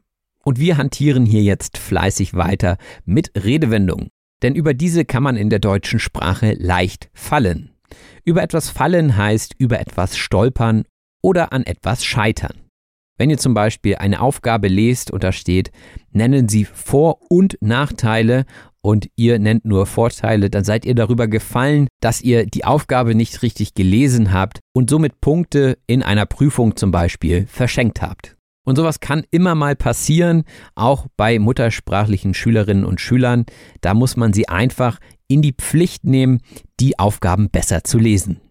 Und 0.44 0.60
wir 0.60 0.78
hantieren 0.78 1.26
hier 1.26 1.44
jetzt 1.44 1.78
fleißig 1.78 2.34
weiter 2.34 2.78
mit 3.06 3.32
Redewendungen, 3.36 4.10
denn 4.42 4.56
über 4.56 4.74
diese 4.74 5.06
kann 5.06 5.24
man 5.24 5.38
in 5.38 5.50
der 5.50 5.60
deutschen 5.60 6.00
Sprache 6.00 6.54
leicht 6.54 7.10
fallen. 7.14 7.75
Über 8.24 8.44
etwas 8.44 8.70
fallen 8.70 9.18
heißt 9.18 9.56
über 9.58 9.80
etwas 9.80 10.18
stolpern 10.18 10.84
oder 11.22 11.54
an 11.54 11.64
etwas 11.64 12.04
scheitern. 12.04 12.66
Wenn 13.18 13.30
ihr 13.30 13.38
zum 13.38 13.54
Beispiel 13.54 13.96
eine 13.96 14.20
Aufgabe 14.20 14.68
lest 14.68 15.10
und 15.10 15.24
da 15.24 15.32
steht, 15.32 15.72
nennen 16.12 16.50
Sie 16.50 16.66
Vor- 16.66 17.20
und 17.30 17.58
Nachteile 17.62 18.46
und 18.82 19.10
ihr 19.16 19.40
nennt 19.40 19.64
nur 19.64 19.86
Vorteile, 19.86 20.50
dann 20.50 20.66
seid 20.66 20.86
ihr 20.86 20.96
darüber 20.96 21.28
gefallen, 21.28 21.88
dass 22.02 22.22
ihr 22.22 22.46
die 22.46 22.66
Aufgabe 22.66 23.16
nicht 23.16 23.42
richtig 23.42 23.74
gelesen 23.74 24.34
habt 24.34 24.60
und 24.74 24.90
somit 24.90 25.22
Punkte 25.22 25.78
in 25.88 26.04
einer 26.04 26.26
Prüfung 26.26 26.76
zum 26.76 26.92
Beispiel 26.92 27.48
verschenkt 27.48 28.02
habt. 28.02 28.36
Und 28.66 28.76
sowas 28.76 29.00
kann 29.00 29.24
immer 29.32 29.56
mal 29.56 29.76
passieren, 29.76 30.44
auch 30.74 31.06
bei 31.16 31.40
muttersprachlichen 31.40 32.34
Schülerinnen 32.34 32.84
und 32.84 33.00
Schülern. 33.00 33.46
Da 33.82 33.94
muss 33.94 34.18
man 34.18 34.34
sie 34.34 34.50
einfach 34.50 35.00
in 35.28 35.42
die 35.42 35.54
Pflicht 35.54 36.04
nehmen, 36.06 36.42
die 36.80 37.00
Aufgaben 37.00 37.50
besser 37.50 37.84
zu 37.84 37.98
lesen. 37.98 38.42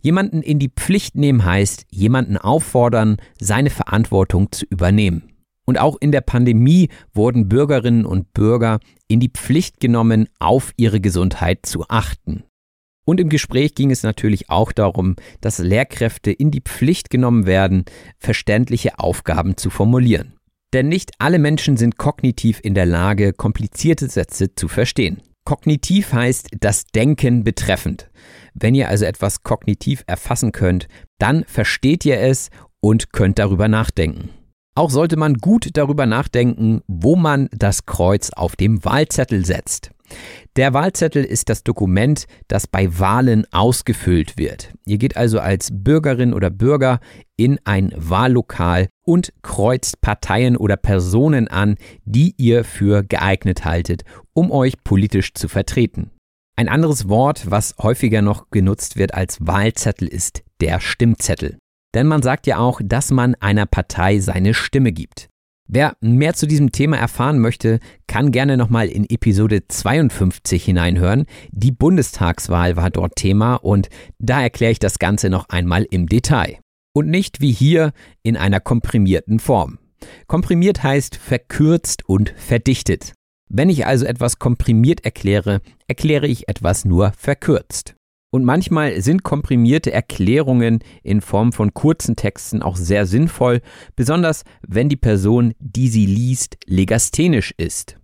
Jemanden 0.00 0.42
in 0.42 0.58
die 0.58 0.70
Pflicht 0.70 1.14
nehmen 1.14 1.44
heißt, 1.44 1.86
jemanden 1.90 2.36
auffordern, 2.36 3.16
seine 3.40 3.70
Verantwortung 3.70 4.50
zu 4.50 4.66
übernehmen. 4.66 5.32
Und 5.64 5.78
auch 5.78 5.96
in 6.00 6.10
der 6.10 6.22
Pandemie 6.22 6.88
wurden 7.14 7.48
Bürgerinnen 7.48 8.04
und 8.04 8.34
Bürger 8.34 8.80
in 9.06 9.20
die 9.20 9.30
Pflicht 9.30 9.78
genommen, 9.78 10.28
auf 10.40 10.72
ihre 10.76 11.00
Gesundheit 11.00 11.60
zu 11.64 11.84
achten. 11.88 12.42
Und 13.04 13.20
im 13.20 13.28
Gespräch 13.28 13.74
ging 13.74 13.90
es 13.90 14.02
natürlich 14.02 14.50
auch 14.50 14.72
darum, 14.72 15.16
dass 15.40 15.58
Lehrkräfte 15.58 16.30
in 16.30 16.50
die 16.50 16.60
Pflicht 16.60 17.10
genommen 17.10 17.46
werden, 17.46 17.84
verständliche 18.18 18.98
Aufgaben 18.98 19.56
zu 19.56 19.70
formulieren. 19.70 20.34
Denn 20.72 20.88
nicht 20.88 21.12
alle 21.18 21.38
Menschen 21.38 21.76
sind 21.76 21.98
kognitiv 21.98 22.60
in 22.62 22.74
der 22.74 22.86
Lage, 22.86 23.32
komplizierte 23.32 24.08
Sätze 24.08 24.54
zu 24.54 24.68
verstehen. 24.68 25.20
Kognitiv 25.44 26.12
heißt 26.12 26.48
das 26.60 26.84
Denken 26.84 27.42
betreffend. 27.42 28.10
Wenn 28.54 28.74
ihr 28.74 28.88
also 28.88 29.04
etwas 29.04 29.42
kognitiv 29.42 30.04
erfassen 30.06 30.52
könnt, 30.52 30.86
dann 31.18 31.44
versteht 31.44 32.04
ihr 32.04 32.20
es 32.20 32.50
und 32.80 33.12
könnt 33.12 33.38
darüber 33.38 33.68
nachdenken. 33.68 34.30
Auch 34.74 34.90
sollte 34.90 35.16
man 35.16 35.34
gut 35.34 35.70
darüber 35.74 36.06
nachdenken, 36.06 36.82
wo 36.86 37.16
man 37.16 37.48
das 37.52 37.84
Kreuz 37.84 38.30
auf 38.30 38.56
dem 38.56 38.84
Wahlzettel 38.84 39.44
setzt. 39.44 39.90
Der 40.56 40.74
Wahlzettel 40.74 41.24
ist 41.24 41.48
das 41.48 41.64
Dokument, 41.64 42.26
das 42.48 42.66
bei 42.66 42.98
Wahlen 42.98 43.46
ausgefüllt 43.52 44.36
wird. 44.36 44.72
Ihr 44.84 44.98
geht 44.98 45.16
also 45.16 45.40
als 45.40 45.70
Bürgerin 45.72 46.34
oder 46.34 46.50
Bürger 46.50 47.00
in 47.36 47.58
ein 47.64 47.92
Wahllokal 47.96 48.88
und 49.04 49.32
kreuzt 49.42 50.00
Parteien 50.00 50.56
oder 50.56 50.76
Personen 50.76 51.48
an, 51.48 51.76
die 52.04 52.34
ihr 52.36 52.64
für 52.64 53.02
geeignet 53.02 53.64
haltet, 53.64 54.02
um 54.34 54.50
euch 54.50 54.74
politisch 54.84 55.34
zu 55.34 55.48
vertreten. 55.48 56.10
Ein 56.54 56.68
anderes 56.68 57.08
Wort, 57.08 57.50
was 57.50 57.74
häufiger 57.78 58.20
noch 58.20 58.50
genutzt 58.50 58.96
wird 58.96 59.14
als 59.14 59.38
Wahlzettel, 59.40 60.06
ist 60.06 60.42
der 60.60 60.80
Stimmzettel. 60.80 61.58
Denn 61.94 62.06
man 62.06 62.22
sagt 62.22 62.46
ja 62.46 62.58
auch, 62.58 62.80
dass 62.84 63.10
man 63.10 63.34
einer 63.36 63.66
Partei 63.66 64.18
seine 64.18 64.54
Stimme 64.54 64.92
gibt. 64.92 65.28
Wer 65.74 65.96
mehr 66.02 66.34
zu 66.34 66.46
diesem 66.46 66.70
Thema 66.70 66.98
erfahren 66.98 67.38
möchte, 67.38 67.80
kann 68.06 68.30
gerne 68.30 68.58
nochmal 68.58 68.88
in 68.88 69.08
Episode 69.08 69.66
52 69.66 70.62
hineinhören. 70.62 71.24
Die 71.50 71.72
Bundestagswahl 71.72 72.76
war 72.76 72.90
dort 72.90 73.16
Thema 73.16 73.54
und 73.54 73.88
da 74.18 74.42
erkläre 74.42 74.72
ich 74.72 74.80
das 74.80 74.98
Ganze 74.98 75.30
noch 75.30 75.48
einmal 75.48 75.86
im 75.90 76.08
Detail. 76.08 76.58
Und 76.94 77.08
nicht 77.08 77.40
wie 77.40 77.52
hier 77.52 77.92
in 78.22 78.36
einer 78.36 78.60
komprimierten 78.60 79.38
Form. 79.38 79.78
Komprimiert 80.26 80.82
heißt 80.82 81.16
verkürzt 81.16 82.06
und 82.06 82.34
verdichtet. 82.36 83.14
Wenn 83.48 83.70
ich 83.70 83.86
also 83.86 84.04
etwas 84.04 84.38
komprimiert 84.38 85.06
erkläre, 85.06 85.62
erkläre 85.86 86.26
ich 86.26 86.50
etwas 86.50 86.84
nur 86.84 87.12
verkürzt. 87.16 87.94
Und 88.34 88.44
manchmal 88.44 89.02
sind 89.02 89.24
komprimierte 89.24 89.92
Erklärungen 89.92 90.78
in 91.02 91.20
Form 91.20 91.52
von 91.52 91.74
kurzen 91.74 92.16
Texten 92.16 92.62
auch 92.62 92.76
sehr 92.76 93.04
sinnvoll, 93.06 93.60
besonders 93.94 94.44
wenn 94.66 94.88
die 94.88 94.96
Person, 94.96 95.52
die 95.58 95.88
sie 95.88 96.06
liest, 96.06 96.56
legasthenisch 96.64 97.52
ist. 97.58 97.98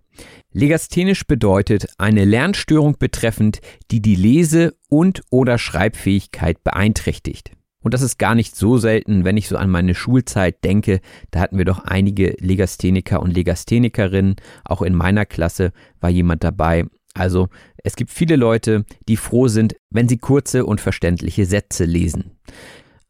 Legasthenisch 0.51 1.25
bedeutet 1.25 1.87
eine 1.97 2.25
Lernstörung 2.25 2.97
betreffend, 2.99 3.59
die 3.89 4.03
die 4.03 4.13
Lese- 4.13 4.75
und 4.87 5.23
oder 5.31 5.57
Schreibfähigkeit 5.57 6.63
beeinträchtigt. 6.63 7.53
Und 7.81 7.95
das 7.95 8.03
ist 8.03 8.19
gar 8.19 8.35
nicht 8.35 8.55
so 8.55 8.77
selten, 8.77 9.23
wenn 9.23 9.37
ich 9.37 9.47
so 9.47 9.57
an 9.57 9.71
meine 9.71 9.95
Schulzeit 9.95 10.63
denke. 10.63 11.01
Da 11.31 11.39
hatten 11.39 11.57
wir 11.57 11.65
doch 11.65 11.79
einige 11.79 12.35
Legastheniker 12.39 13.19
und 13.19 13.33
Legasthenikerinnen. 13.33 14.35
Auch 14.63 14.83
in 14.83 14.93
meiner 14.93 15.25
Klasse 15.25 15.71
war 15.99 16.11
jemand 16.11 16.43
dabei. 16.43 16.85
Also 17.15 17.49
es 17.83 17.95
gibt 17.95 18.11
viele 18.11 18.35
Leute, 18.35 18.85
die 19.07 19.17
froh 19.17 19.47
sind, 19.47 19.75
wenn 19.89 20.07
sie 20.07 20.17
kurze 20.17 20.65
und 20.65 20.81
verständliche 20.81 21.45
Sätze 21.45 21.85
lesen. 21.85 22.31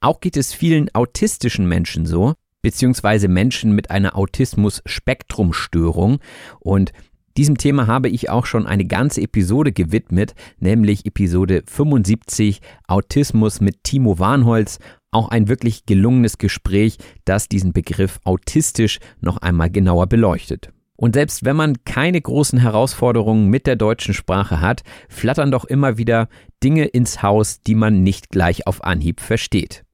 Auch 0.01 0.21
geht 0.21 0.37
es 0.37 0.53
vielen 0.53 0.89
autistischen 0.93 1.67
Menschen 1.67 2.05
so, 2.05 2.35
beziehungsweise 2.61 3.27
Menschen 3.27 3.73
mit 3.73 3.91
einer 3.91 4.15
Autismus-Spektrumstörung. 4.15 6.19
Und 6.59 6.93
diesem 7.37 7.57
Thema 7.57 7.87
habe 7.87 8.09
ich 8.09 8.29
auch 8.29 8.45
schon 8.45 8.67
eine 8.67 8.85
ganze 8.85 9.21
Episode 9.21 9.71
gewidmet, 9.71 10.35
nämlich 10.59 11.05
Episode 11.05 11.63
75 11.65 12.59
Autismus 12.87 13.61
mit 13.61 13.83
Timo 13.83 14.19
Warnholz. 14.19 14.79
Auch 15.11 15.29
ein 15.29 15.47
wirklich 15.47 15.85
gelungenes 15.85 16.37
Gespräch, 16.37 16.97
das 17.25 17.49
diesen 17.49 17.73
Begriff 17.73 18.19
autistisch 18.25 18.99
noch 19.21 19.37
einmal 19.37 19.69
genauer 19.69 20.07
beleuchtet. 20.07 20.71
Und 20.99 21.13
selbst 21.13 21.45
wenn 21.45 21.55
man 21.55 21.77
keine 21.85 22.19
großen 22.19 22.59
Herausforderungen 22.59 23.47
mit 23.47 23.67
der 23.67 23.77
deutschen 23.77 24.13
Sprache 24.13 24.59
hat, 24.59 24.81
flattern 25.07 25.49
doch 25.49 25.63
immer 25.63 25.97
wieder 25.97 26.27
Dinge 26.61 26.83
ins 26.83 27.23
Haus, 27.23 27.61
die 27.61 27.75
man 27.75 28.03
nicht 28.03 28.31
gleich 28.31 28.67
auf 28.67 28.83
Anhieb 28.83 29.21
versteht. 29.21 29.85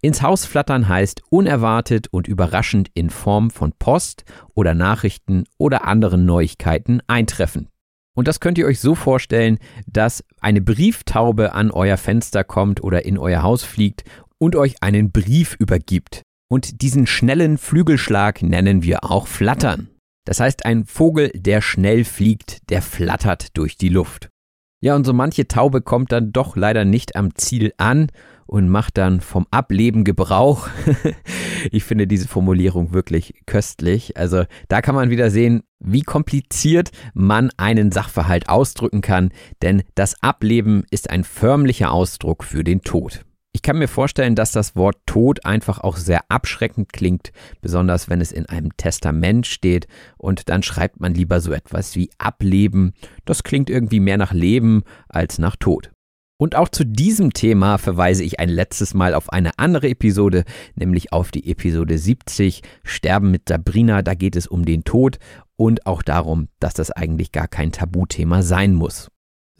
Ins 0.00 0.22
Haus 0.22 0.46
flattern 0.46 0.88
heißt 0.88 1.20
unerwartet 1.28 2.08
und 2.10 2.28
überraschend 2.28 2.88
in 2.94 3.10
Form 3.10 3.50
von 3.50 3.72
Post 3.78 4.24
oder 4.54 4.72
Nachrichten 4.72 5.44
oder 5.58 5.86
anderen 5.86 6.24
Neuigkeiten 6.24 7.02
eintreffen. 7.08 7.68
Und 8.14 8.26
das 8.26 8.40
könnt 8.40 8.56
ihr 8.56 8.64
euch 8.64 8.80
so 8.80 8.94
vorstellen, 8.94 9.58
dass 9.86 10.24
eine 10.40 10.62
Brieftaube 10.62 11.52
an 11.52 11.72
euer 11.72 11.98
Fenster 11.98 12.42
kommt 12.42 12.82
oder 12.82 13.04
in 13.04 13.18
euer 13.18 13.42
Haus 13.42 13.64
fliegt 13.64 14.04
und 14.38 14.56
euch 14.56 14.76
einen 14.82 15.12
Brief 15.12 15.56
übergibt. 15.58 16.22
Und 16.48 16.80
diesen 16.80 17.06
schnellen 17.06 17.58
Flügelschlag 17.58 18.42
nennen 18.42 18.82
wir 18.82 19.04
auch 19.04 19.26
Flattern. 19.26 19.90
Das 20.24 20.40
heißt, 20.40 20.64
ein 20.64 20.86
Vogel, 20.86 21.30
der 21.34 21.60
schnell 21.60 22.04
fliegt, 22.04 22.70
der 22.70 22.82
flattert 22.82 23.56
durch 23.56 23.76
die 23.76 23.88
Luft. 23.88 24.30
Ja, 24.80 24.94
und 24.96 25.04
so 25.04 25.12
manche 25.12 25.48
Taube 25.48 25.80
kommt 25.80 26.12
dann 26.12 26.32
doch 26.32 26.56
leider 26.56 26.84
nicht 26.84 27.16
am 27.16 27.34
Ziel 27.34 27.72
an 27.78 28.08
und 28.46 28.68
macht 28.68 28.98
dann 28.98 29.20
vom 29.20 29.46
Ableben 29.50 30.04
Gebrauch. 30.04 30.68
ich 31.70 31.84
finde 31.84 32.06
diese 32.06 32.28
Formulierung 32.28 32.92
wirklich 32.92 33.34
köstlich. 33.46 34.16
Also 34.16 34.44
da 34.68 34.82
kann 34.82 34.94
man 34.94 35.10
wieder 35.10 35.30
sehen, 35.30 35.62
wie 35.78 36.02
kompliziert 36.02 36.90
man 37.14 37.50
einen 37.56 37.92
Sachverhalt 37.92 38.48
ausdrücken 38.48 39.00
kann, 39.00 39.30
denn 39.62 39.82
das 39.94 40.22
Ableben 40.22 40.84
ist 40.90 41.10
ein 41.10 41.24
förmlicher 41.24 41.90
Ausdruck 41.90 42.44
für 42.44 42.64
den 42.64 42.82
Tod. 42.82 43.24
Ich 43.56 43.62
kann 43.62 43.78
mir 43.78 43.86
vorstellen, 43.86 44.34
dass 44.34 44.50
das 44.50 44.74
Wort 44.74 44.96
Tod 45.06 45.46
einfach 45.46 45.78
auch 45.78 45.96
sehr 45.96 46.22
abschreckend 46.28 46.92
klingt, 46.92 47.30
besonders 47.62 48.10
wenn 48.10 48.20
es 48.20 48.32
in 48.32 48.46
einem 48.46 48.76
Testament 48.76 49.46
steht 49.46 49.86
und 50.18 50.48
dann 50.48 50.64
schreibt 50.64 50.98
man 50.98 51.14
lieber 51.14 51.40
so 51.40 51.52
etwas 51.52 51.94
wie 51.94 52.10
Ableben. 52.18 52.94
Das 53.24 53.44
klingt 53.44 53.70
irgendwie 53.70 54.00
mehr 54.00 54.18
nach 54.18 54.32
Leben 54.32 54.82
als 55.08 55.38
nach 55.38 55.54
Tod. 55.54 55.92
Und 56.36 56.56
auch 56.56 56.68
zu 56.68 56.84
diesem 56.84 57.32
Thema 57.32 57.78
verweise 57.78 58.24
ich 58.24 58.40
ein 58.40 58.48
letztes 58.48 58.92
Mal 58.92 59.14
auf 59.14 59.32
eine 59.32 59.56
andere 59.56 59.88
Episode, 59.88 60.42
nämlich 60.74 61.12
auf 61.12 61.30
die 61.30 61.48
Episode 61.48 61.96
70 61.96 62.62
Sterben 62.82 63.30
mit 63.30 63.48
Sabrina. 63.48 64.02
Da 64.02 64.14
geht 64.14 64.34
es 64.34 64.48
um 64.48 64.64
den 64.64 64.82
Tod 64.82 65.18
und 65.54 65.86
auch 65.86 66.02
darum, 66.02 66.48
dass 66.58 66.74
das 66.74 66.90
eigentlich 66.90 67.30
gar 67.30 67.46
kein 67.46 67.70
Tabuthema 67.70 68.42
sein 68.42 68.74
muss. 68.74 69.10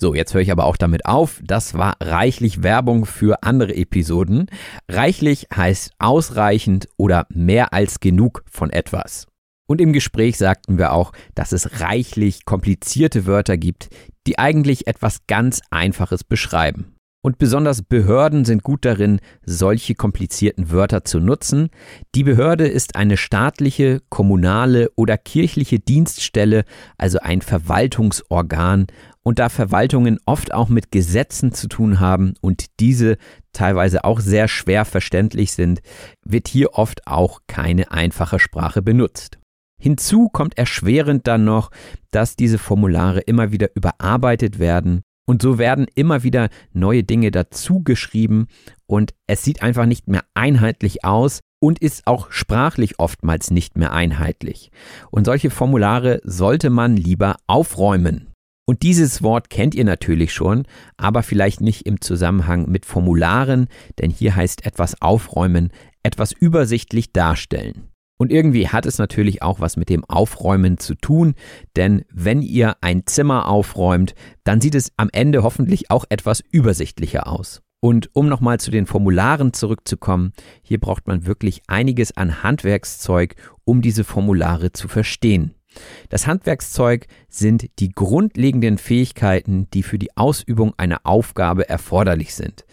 So, 0.04 0.14
jetzt 0.14 0.34
höre 0.34 0.42
ich 0.42 0.52
aber 0.52 0.66
auch 0.66 0.76
damit 0.76 1.06
auf. 1.06 1.40
Das 1.42 1.72
war 1.72 1.96
reichlich 1.98 2.62
Werbung 2.62 3.06
für 3.06 3.42
andere 3.42 3.74
Episoden. 3.74 4.48
Reichlich 4.86 5.46
heißt 5.56 5.92
ausreichend 5.98 6.88
oder 6.98 7.24
mehr 7.30 7.72
als 7.72 8.00
genug 8.00 8.44
von 8.50 8.68
etwas. 8.68 9.26
Und 9.66 9.80
im 9.80 9.94
Gespräch 9.94 10.36
sagten 10.36 10.76
wir 10.76 10.92
auch, 10.92 11.12
dass 11.34 11.52
es 11.52 11.80
reichlich 11.80 12.44
komplizierte 12.44 13.24
Wörter 13.24 13.56
gibt, 13.56 13.88
die 14.26 14.38
eigentlich 14.38 14.88
etwas 14.88 15.20
ganz 15.26 15.62
Einfaches 15.70 16.22
beschreiben. 16.22 16.94
Und 17.24 17.38
besonders 17.38 17.80
Behörden 17.80 18.44
sind 18.44 18.62
gut 18.62 18.84
darin, 18.84 19.18
solche 19.46 19.94
komplizierten 19.94 20.70
Wörter 20.70 21.06
zu 21.06 21.20
nutzen. 21.20 21.70
Die 22.14 22.22
Behörde 22.22 22.68
ist 22.68 22.96
eine 22.96 23.16
staatliche, 23.16 24.02
kommunale 24.10 24.90
oder 24.96 25.16
kirchliche 25.16 25.78
Dienststelle, 25.78 26.66
also 26.98 27.20
ein 27.20 27.40
Verwaltungsorgan. 27.40 28.88
Und 29.24 29.38
da 29.38 29.48
Verwaltungen 29.48 30.18
oft 30.26 30.52
auch 30.52 30.68
mit 30.68 30.92
Gesetzen 30.92 31.52
zu 31.52 31.66
tun 31.66 31.98
haben 31.98 32.34
und 32.42 32.66
diese 32.78 33.16
teilweise 33.52 34.04
auch 34.04 34.20
sehr 34.20 34.48
schwer 34.48 34.84
verständlich 34.84 35.52
sind, 35.52 35.80
wird 36.24 36.46
hier 36.46 36.74
oft 36.74 37.06
auch 37.06 37.40
keine 37.46 37.90
einfache 37.90 38.38
Sprache 38.38 38.82
benutzt. 38.82 39.38
Hinzu 39.80 40.28
kommt 40.28 40.58
erschwerend 40.58 41.26
dann 41.26 41.44
noch, 41.44 41.70
dass 42.10 42.36
diese 42.36 42.58
Formulare 42.58 43.20
immer 43.20 43.50
wieder 43.50 43.68
überarbeitet 43.74 44.58
werden 44.58 45.02
und 45.26 45.40
so 45.42 45.58
werden 45.58 45.86
immer 45.94 46.22
wieder 46.22 46.48
neue 46.72 47.02
Dinge 47.02 47.30
dazu 47.30 47.82
geschrieben 47.82 48.46
und 48.86 49.14
es 49.26 49.42
sieht 49.42 49.62
einfach 49.62 49.86
nicht 49.86 50.06
mehr 50.06 50.24
einheitlich 50.34 51.04
aus 51.04 51.40
und 51.60 51.78
ist 51.78 52.06
auch 52.06 52.30
sprachlich 52.30 52.98
oftmals 52.98 53.50
nicht 53.50 53.76
mehr 53.76 53.92
einheitlich. 53.92 54.70
Und 55.10 55.24
solche 55.24 55.48
Formulare 55.48 56.20
sollte 56.24 56.68
man 56.68 56.96
lieber 56.96 57.36
aufräumen. 57.46 58.33
Und 58.66 58.82
dieses 58.82 59.22
Wort 59.22 59.50
kennt 59.50 59.74
ihr 59.74 59.84
natürlich 59.84 60.32
schon, 60.32 60.64
aber 60.96 61.22
vielleicht 61.22 61.60
nicht 61.60 61.86
im 61.86 62.00
Zusammenhang 62.00 62.70
mit 62.70 62.86
Formularen, 62.86 63.68
denn 63.98 64.10
hier 64.10 64.36
heißt 64.36 64.64
etwas 64.64 65.00
aufräumen, 65.02 65.70
etwas 66.02 66.32
übersichtlich 66.32 67.12
darstellen. 67.12 67.90
Und 68.16 68.30
irgendwie 68.30 68.68
hat 68.68 68.86
es 68.86 68.98
natürlich 68.98 69.42
auch 69.42 69.60
was 69.60 69.76
mit 69.76 69.88
dem 69.88 70.04
Aufräumen 70.04 70.78
zu 70.78 70.94
tun, 70.94 71.34
denn 71.76 72.04
wenn 72.10 72.42
ihr 72.42 72.76
ein 72.80 73.06
Zimmer 73.06 73.48
aufräumt, 73.48 74.14
dann 74.44 74.60
sieht 74.60 74.76
es 74.76 74.92
am 74.96 75.10
Ende 75.12 75.42
hoffentlich 75.42 75.90
auch 75.90 76.04
etwas 76.08 76.40
übersichtlicher 76.50 77.26
aus. 77.26 77.60
Und 77.80 78.08
um 78.14 78.28
nochmal 78.28 78.60
zu 78.60 78.70
den 78.70 78.86
Formularen 78.86 79.52
zurückzukommen, 79.52 80.32
hier 80.62 80.80
braucht 80.80 81.06
man 81.06 81.26
wirklich 81.26 81.60
einiges 81.66 82.16
an 82.16 82.42
Handwerkszeug, 82.42 83.34
um 83.64 83.82
diese 83.82 84.04
Formulare 84.04 84.72
zu 84.72 84.88
verstehen. 84.88 85.54
Das 86.08 86.26
Handwerkszeug 86.26 87.06
sind 87.28 87.68
die 87.78 87.90
grundlegenden 87.90 88.78
Fähigkeiten, 88.78 89.68
die 89.72 89.82
für 89.82 89.98
die 89.98 90.16
Ausübung 90.16 90.74
einer 90.76 91.00
Aufgabe 91.04 91.68
erforderlich 91.68 92.34
sind. 92.34 92.64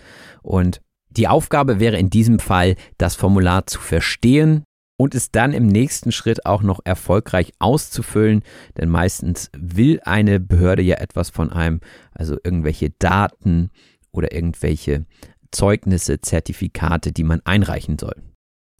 Und 0.41 0.81
die 1.09 1.27
Aufgabe 1.27 1.79
wäre 1.79 1.97
in 1.97 2.09
diesem 2.09 2.39
Fall, 2.39 2.75
das 2.97 3.15
Formular 3.15 3.67
zu 3.67 3.79
verstehen, 3.79 4.63
und 5.01 5.15
es 5.15 5.31
dann 5.31 5.51
im 5.51 5.65
nächsten 5.65 6.11
Schritt 6.11 6.45
auch 6.45 6.61
noch 6.61 6.79
erfolgreich 6.83 7.53
auszufüllen, 7.57 8.43
denn 8.77 8.87
meistens 8.87 9.49
will 9.57 9.99
eine 10.03 10.39
Behörde 10.39 10.83
ja 10.83 10.97
etwas 10.97 11.31
von 11.31 11.51
einem, 11.51 11.79
also 12.13 12.37
irgendwelche 12.43 12.91
Daten 12.99 13.71
oder 14.11 14.31
irgendwelche 14.31 15.07
Zeugnisse, 15.49 16.21
Zertifikate, 16.21 17.13
die 17.13 17.23
man 17.23 17.41
einreichen 17.45 17.97
soll. 17.97 18.13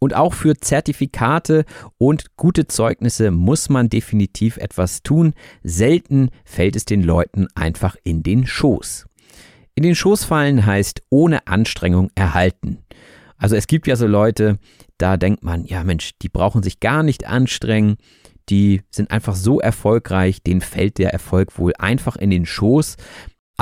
Und 0.02 0.16
auch 0.16 0.34
für 0.34 0.56
Zertifikate 0.56 1.64
und 1.96 2.34
gute 2.34 2.66
Zeugnisse 2.66 3.30
muss 3.30 3.68
man 3.68 3.88
definitiv 3.88 4.56
etwas 4.56 5.04
tun. 5.04 5.32
Selten 5.62 6.30
fällt 6.44 6.74
es 6.74 6.84
den 6.84 7.04
Leuten 7.04 7.46
einfach 7.54 7.94
in 8.02 8.24
den 8.24 8.44
Schoß. 8.44 9.06
In 9.76 9.84
den 9.84 9.94
Schoß 9.94 10.24
fallen 10.24 10.66
heißt 10.66 11.02
ohne 11.08 11.46
Anstrengung 11.46 12.10
erhalten. 12.16 12.78
Also 13.36 13.54
es 13.54 13.68
gibt 13.68 13.86
ja 13.86 13.94
so 13.94 14.08
Leute, 14.08 14.58
da 14.98 15.16
denkt 15.16 15.44
man, 15.44 15.66
ja 15.66 15.84
Mensch, 15.84 16.18
die 16.20 16.28
brauchen 16.28 16.64
sich 16.64 16.80
gar 16.80 17.04
nicht 17.04 17.28
anstrengen, 17.28 17.96
die 18.48 18.82
sind 18.90 19.12
einfach 19.12 19.36
so 19.36 19.60
erfolgreich, 19.60 20.42
denen 20.42 20.62
fällt 20.62 20.98
der 20.98 21.12
Erfolg 21.12 21.56
wohl 21.60 21.74
einfach 21.78 22.16
in 22.16 22.30
den 22.30 22.44
Schoß. 22.44 22.96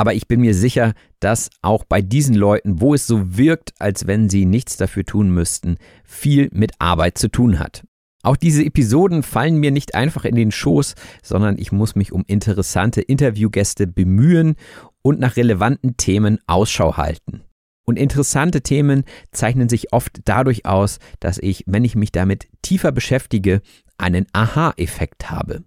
Aber 0.01 0.15
ich 0.15 0.27
bin 0.27 0.41
mir 0.41 0.55
sicher, 0.55 0.95
dass 1.19 1.51
auch 1.61 1.85
bei 1.85 2.01
diesen 2.01 2.35
Leuten, 2.35 2.81
wo 2.81 2.95
es 2.95 3.07
so 3.07 3.37
wirkt, 3.37 3.75
als 3.79 4.07
wenn 4.07 4.31
sie 4.31 4.47
nichts 4.47 4.79
dafür 4.79 5.05
tun 5.05 5.29
müssten, 5.29 5.77
viel 6.05 6.49
mit 6.55 6.73
Arbeit 6.79 7.19
zu 7.19 7.29
tun 7.29 7.59
hat. 7.59 7.85
Auch 8.23 8.37
diese 8.37 8.65
Episoden 8.65 9.23
fallen 9.23 9.57
mir 9.57 9.71
nicht 9.71 9.95
einfach 9.95 10.25
in 10.25 10.37
den 10.37 10.53
Schoß, 10.53 10.95
sondern 11.23 11.59
ich 11.59 11.71
muss 11.71 11.97
mich 11.97 12.13
um 12.13 12.25
interessante 12.27 13.03
Interviewgäste 13.03 13.87
bemühen 13.87 14.55
und 15.03 15.21
nach 15.21 15.37
relevanten 15.37 15.99
Themen 15.99 16.39
Ausschau 16.47 16.97
halten. 16.97 17.43
Und 17.85 17.99
interessante 17.99 18.63
Themen 18.63 19.05
zeichnen 19.33 19.69
sich 19.69 19.93
oft 19.93 20.21
dadurch 20.25 20.65
aus, 20.65 20.99
dass 21.19 21.37
ich, 21.37 21.65
wenn 21.67 21.85
ich 21.85 21.95
mich 21.95 22.11
damit 22.11 22.49
tiefer 22.63 22.91
beschäftige, 22.91 23.61
einen 23.99 24.25
Aha-Effekt 24.33 25.31
habe. 25.31 25.63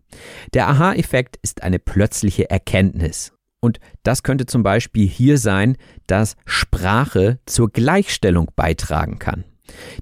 Der 0.56 0.70
Aha-Effekt 0.70 1.38
ist 1.44 1.62
eine 1.62 1.78
plötzliche 1.78 2.50
Erkenntnis. 2.50 3.33
Und 3.64 3.80
das 4.03 4.24
könnte 4.24 4.45
zum 4.45 4.61
Beispiel 4.61 5.07
hier 5.07 5.38
sein, 5.38 5.78
dass 6.05 6.36
Sprache 6.45 7.39
zur 7.45 7.72
Gleichstellung 7.72 8.51
beitragen 8.57 9.20
kann. 9.20 9.45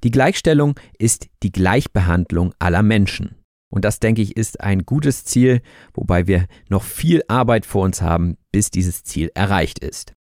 Die 0.04 0.10
Gleichstellung 0.10 0.80
ist 0.98 1.28
die 1.44 1.52
Gleichbehandlung 1.52 2.56
aller 2.58 2.82
Menschen. 2.82 3.36
Und 3.70 3.86
das, 3.86 4.00
denke 4.00 4.24
ich, 4.24 4.36
ist 4.36 4.62
ein 4.62 4.88
gutes 4.88 5.26
Ziel, 5.26 5.62
wobei 5.94 6.26
wir 6.26 6.48
noch 6.70 6.82
viel 6.82 7.22
Arbeit 7.28 7.68
vor 7.68 7.84
uns 7.84 8.02
haben, 8.02 8.36
bis 8.52 8.72
dieses 8.72 9.04
Ziel 9.04 9.30
erreicht 9.36 9.78
ist. 9.78 10.14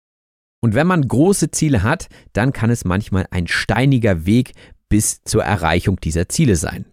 Und 0.60 0.76
wenn 0.76 0.88
man 0.88 1.08
große 1.08 1.50
Ziele 1.50 1.82
hat, 1.82 2.10
dann 2.34 2.52
kann 2.52 2.70
es 2.70 2.84
manchmal 2.84 3.26
ein 3.32 3.48
steiniger 3.48 4.26
Weg 4.26 4.52
bis 4.90 5.24
zur 5.24 5.46
Erreichung 5.46 5.98
dieser 6.02 6.28
Ziele 6.28 6.58
sein. 6.58 6.88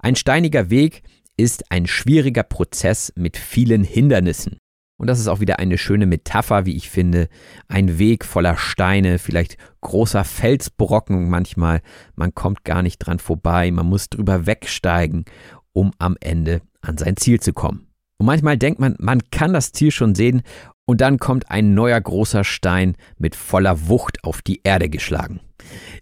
Ein 0.00 0.16
steiniger 0.16 0.70
Weg 0.70 1.04
ist 1.36 1.70
ein 1.70 1.86
schwieriger 1.86 2.42
Prozess 2.42 3.12
mit 3.14 3.36
vielen 3.36 3.84
Hindernissen. 3.84 4.58
Und 5.04 5.08
das 5.08 5.20
ist 5.20 5.28
auch 5.28 5.40
wieder 5.40 5.58
eine 5.58 5.76
schöne 5.76 6.06
Metapher, 6.06 6.64
wie 6.64 6.76
ich 6.76 6.88
finde. 6.88 7.28
Ein 7.68 7.98
Weg 7.98 8.24
voller 8.24 8.56
Steine, 8.56 9.18
vielleicht 9.18 9.58
großer 9.82 10.24
Felsbrocken 10.24 11.28
manchmal. 11.28 11.82
Man 12.14 12.34
kommt 12.34 12.64
gar 12.64 12.80
nicht 12.80 13.00
dran 13.00 13.18
vorbei, 13.18 13.70
man 13.70 13.84
muss 13.84 14.08
drüber 14.08 14.46
wegsteigen, 14.46 15.26
um 15.74 15.92
am 15.98 16.16
Ende 16.20 16.62
an 16.80 16.96
sein 16.96 17.18
Ziel 17.18 17.38
zu 17.38 17.52
kommen. 17.52 17.86
Und 18.16 18.24
manchmal 18.24 18.56
denkt 18.56 18.80
man, 18.80 18.96
man 18.98 19.20
kann 19.30 19.52
das 19.52 19.72
Ziel 19.72 19.90
schon 19.90 20.14
sehen 20.14 20.40
und 20.86 21.02
dann 21.02 21.18
kommt 21.18 21.50
ein 21.50 21.74
neuer 21.74 22.00
großer 22.00 22.42
Stein 22.42 22.96
mit 23.18 23.36
voller 23.36 23.88
Wucht 23.88 24.24
auf 24.24 24.40
die 24.40 24.62
Erde 24.64 24.88
geschlagen. 24.88 25.40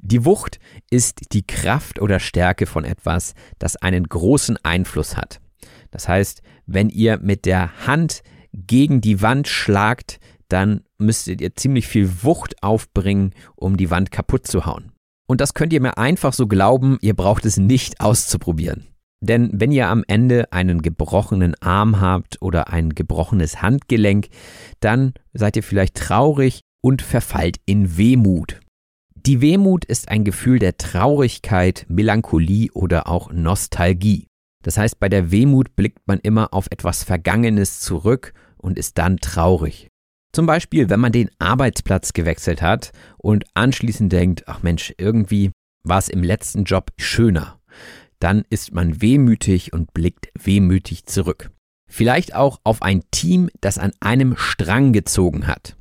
Die 0.00 0.24
Wucht 0.24 0.60
ist 0.92 1.32
die 1.32 1.44
Kraft 1.44 2.00
oder 2.00 2.20
Stärke 2.20 2.66
von 2.66 2.84
etwas, 2.84 3.34
das 3.58 3.74
einen 3.74 4.04
großen 4.04 4.58
Einfluss 4.62 5.16
hat. 5.16 5.40
Das 5.90 6.08
heißt, 6.08 6.40
wenn 6.66 6.88
ihr 6.88 7.18
mit 7.18 7.46
der 7.46 7.84
Hand 7.84 8.22
gegen 8.52 9.00
die 9.00 9.22
Wand 9.22 9.48
schlagt, 9.48 10.20
dann 10.48 10.82
müsstet 10.98 11.40
ihr 11.40 11.56
ziemlich 11.56 11.86
viel 11.86 12.22
Wucht 12.22 12.62
aufbringen, 12.62 13.34
um 13.56 13.76
die 13.76 13.90
Wand 13.90 14.10
kaputt 14.10 14.46
zu 14.46 14.66
hauen. 14.66 14.92
Und 15.26 15.40
das 15.40 15.54
könnt 15.54 15.72
ihr 15.72 15.80
mir 15.80 15.96
einfach 15.96 16.32
so 16.32 16.46
glauben, 16.46 16.98
ihr 17.00 17.14
braucht 17.14 17.46
es 17.46 17.56
nicht 17.56 18.00
auszuprobieren. 18.00 18.86
Denn 19.22 19.50
wenn 19.54 19.70
ihr 19.70 19.88
am 19.88 20.04
Ende 20.08 20.52
einen 20.52 20.82
gebrochenen 20.82 21.54
Arm 21.62 22.00
habt 22.00 22.42
oder 22.42 22.68
ein 22.68 22.90
gebrochenes 22.90 23.62
Handgelenk, 23.62 24.28
dann 24.80 25.14
seid 25.32 25.56
ihr 25.56 25.62
vielleicht 25.62 25.94
traurig 25.94 26.60
und 26.82 27.02
verfallt 27.02 27.58
in 27.64 27.96
Wehmut. 27.96 28.60
Die 29.14 29.40
Wehmut 29.40 29.84
ist 29.84 30.08
ein 30.08 30.24
Gefühl 30.24 30.58
der 30.58 30.76
Traurigkeit, 30.76 31.86
Melancholie 31.88 32.72
oder 32.72 33.06
auch 33.06 33.32
Nostalgie. 33.32 34.26
Das 34.62 34.78
heißt, 34.78 34.98
bei 34.98 35.08
der 35.08 35.30
Wehmut 35.30 35.76
blickt 35.76 36.06
man 36.06 36.18
immer 36.20 36.54
auf 36.54 36.66
etwas 36.70 37.04
Vergangenes 37.04 37.80
zurück 37.80 38.32
und 38.56 38.78
ist 38.78 38.98
dann 38.98 39.18
traurig. 39.18 39.88
Zum 40.32 40.46
Beispiel, 40.46 40.88
wenn 40.88 41.00
man 41.00 41.12
den 41.12 41.30
Arbeitsplatz 41.38 42.14
gewechselt 42.14 42.62
hat 42.62 42.92
und 43.18 43.44
anschließend 43.54 44.12
denkt, 44.12 44.48
ach 44.48 44.62
Mensch, 44.62 44.94
irgendwie 44.96 45.50
war 45.84 45.98
es 45.98 46.08
im 46.08 46.22
letzten 46.22 46.64
Job 46.64 46.90
schöner. 46.96 47.60
Dann 48.18 48.44
ist 48.48 48.72
man 48.72 49.02
wehmütig 49.02 49.72
und 49.72 49.92
blickt 49.92 50.28
wehmütig 50.40 51.06
zurück. 51.06 51.50
Vielleicht 51.90 52.34
auch 52.34 52.60
auf 52.64 52.80
ein 52.80 53.02
Team, 53.10 53.50
das 53.60 53.76
an 53.76 53.92
einem 54.00 54.36
Strang 54.36 54.92
gezogen 54.92 55.46
hat. 55.46 55.76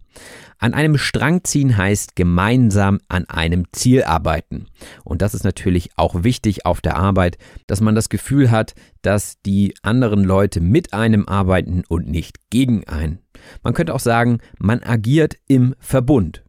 An 0.63 0.75
einem 0.75 0.99
Strang 0.99 1.43
ziehen 1.43 1.75
heißt 1.75 2.15
gemeinsam 2.15 2.99
an 3.09 3.25
einem 3.25 3.65
Ziel 3.71 4.03
arbeiten. 4.03 4.67
Und 5.03 5.23
das 5.23 5.33
ist 5.33 5.43
natürlich 5.43 5.89
auch 5.95 6.23
wichtig 6.23 6.67
auf 6.67 6.81
der 6.81 6.97
Arbeit, 6.97 7.39
dass 7.65 7.81
man 7.81 7.95
das 7.95 8.09
Gefühl 8.09 8.51
hat, 8.51 8.75
dass 9.01 9.41
die 9.41 9.73
anderen 9.81 10.23
Leute 10.23 10.61
mit 10.61 10.93
einem 10.93 11.27
arbeiten 11.27 11.81
und 11.89 12.07
nicht 12.07 12.51
gegen 12.51 12.87
einen. 12.87 13.17
Man 13.63 13.73
könnte 13.73 13.95
auch 13.95 13.99
sagen, 13.99 14.37
man 14.59 14.83
agiert 14.83 15.35
im 15.47 15.73
Verbund. 15.79 16.43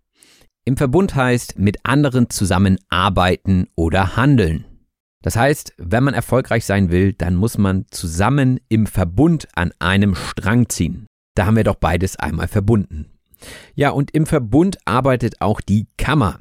Im 0.66 0.76
Verbund 0.76 1.14
heißt 1.14 1.58
mit 1.58 1.78
anderen 1.84 2.28
zusammen 2.28 2.76
arbeiten 2.90 3.68
oder 3.76 4.14
handeln. 4.14 4.66
Das 5.22 5.36
heißt, 5.36 5.72
wenn 5.78 6.04
man 6.04 6.12
erfolgreich 6.12 6.66
sein 6.66 6.90
will, 6.90 7.14
dann 7.14 7.34
muss 7.34 7.56
man 7.56 7.86
zusammen 7.90 8.60
im 8.68 8.86
Verbund 8.86 9.48
an 9.54 9.72
einem 9.78 10.14
Strang 10.14 10.68
ziehen. 10.68 11.06
Da 11.34 11.46
haben 11.46 11.56
wir 11.56 11.64
doch 11.64 11.76
beides 11.76 12.16
einmal 12.16 12.48
verbunden. 12.48 13.06
Ja, 13.74 13.90
und 13.90 14.10
im 14.12 14.26
Verbund 14.26 14.78
arbeitet 14.84 15.40
auch 15.40 15.60
die 15.60 15.86
Kammer. 15.96 16.40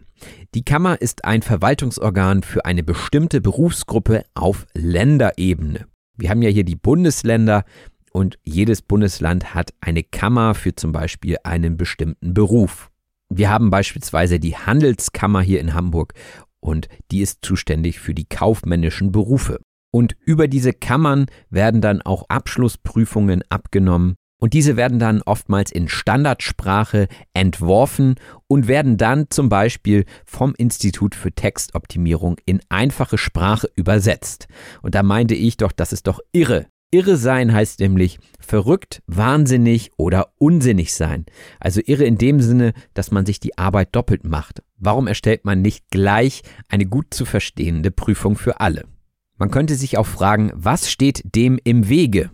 Die 0.53 0.63
Kammer 0.63 1.01
ist 1.01 1.25
ein 1.25 1.41
Verwaltungsorgan 1.41 2.43
für 2.43 2.65
eine 2.65 2.83
bestimmte 2.83 3.41
Berufsgruppe 3.41 4.23
auf 4.33 4.67
Länderebene. 4.73 5.85
Wir 6.17 6.29
haben 6.29 6.41
ja 6.41 6.49
hier 6.49 6.65
die 6.65 6.75
Bundesländer 6.75 7.63
und 8.11 8.37
jedes 8.43 8.81
Bundesland 8.81 9.55
hat 9.55 9.73
eine 9.79 10.03
Kammer 10.03 10.53
für 10.53 10.75
zum 10.75 10.91
Beispiel 10.91 11.37
einen 11.43 11.77
bestimmten 11.77 12.33
Beruf. 12.33 12.91
Wir 13.29 13.49
haben 13.49 13.69
beispielsweise 13.69 14.39
die 14.39 14.57
Handelskammer 14.57 15.41
hier 15.41 15.61
in 15.61 15.73
Hamburg 15.73 16.13
und 16.59 16.89
die 17.11 17.21
ist 17.21 17.39
zuständig 17.43 17.99
für 17.99 18.13
die 18.13 18.25
kaufmännischen 18.25 19.11
Berufe. 19.11 19.59
Und 19.91 20.15
über 20.25 20.47
diese 20.47 20.73
Kammern 20.73 21.25
werden 21.49 21.81
dann 21.81 22.01
auch 22.01 22.25
Abschlussprüfungen 22.29 23.43
abgenommen 23.49 24.15
und 24.41 24.53
diese 24.53 24.75
werden 24.75 24.97
dann 24.97 25.21
oftmals 25.21 25.71
in 25.71 25.87
Standardsprache 25.87 27.07
entworfen 27.33 28.15
und 28.47 28.67
werden 28.67 28.97
dann 28.97 29.27
zum 29.29 29.49
Beispiel 29.49 30.05
vom 30.25 30.55
Institut 30.57 31.13
für 31.13 31.31
Textoptimierung 31.31 32.37
in 32.47 32.59
einfache 32.67 33.19
Sprache 33.19 33.69
übersetzt. 33.75 34.47
Und 34.81 34.95
da 34.95 35.03
meinte 35.03 35.35
ich 35.35 35.57
doch, 35.57 35.71
das 35.71 35.93
ist 35.93 36.07
doch 36.07 36.19
irre. 36.31 36.65
Irre 36.89 37.17
sein 37.17 37.53
heißt 37.53 37.79
nämlich 37.79 38.17
verrückt, 38.39 39.03
wahnsinnig 39.05 39.91
oder 39.95 40.33
unsinnig 40.39 40.95
sein. 40.95 41.27
Also 41.59 41.79
irre 41.85 42.05
in 42.05 42.17
dem 42.17 42.41
Sinne, 42.41 42.73
dass 42.95 43.11
man 43.11 43.27
sich 43.27 43.39
die 43.39 43.59
Arbeit 43.59 43.95
doppelt 43.95 44.25
macht. 44.25 44.63
Warum 44.77 45.05
erstellt 45.05 45.45
man 45.45 45.61
nicht 45.61 45.85
gleich 45.91 46.41
eine 46.67 46.87
gut 46.87 47.13
zu 47.13 47.25
verstehende 47.25 47.91
Prüfung 47.91 48.35
für 48.35 48.59
alle? 48.59 48.85
Man 49.37 49.51
könnte 49.51 49.75
sich 49.75 49.99
auch 49.99 50.07
fragen, 50.07 50.51
was 50.55 50.89
steht 50.89 51.35
dem 51.35 51.59
im 51.63 51.87
Wege? 51.89 52.31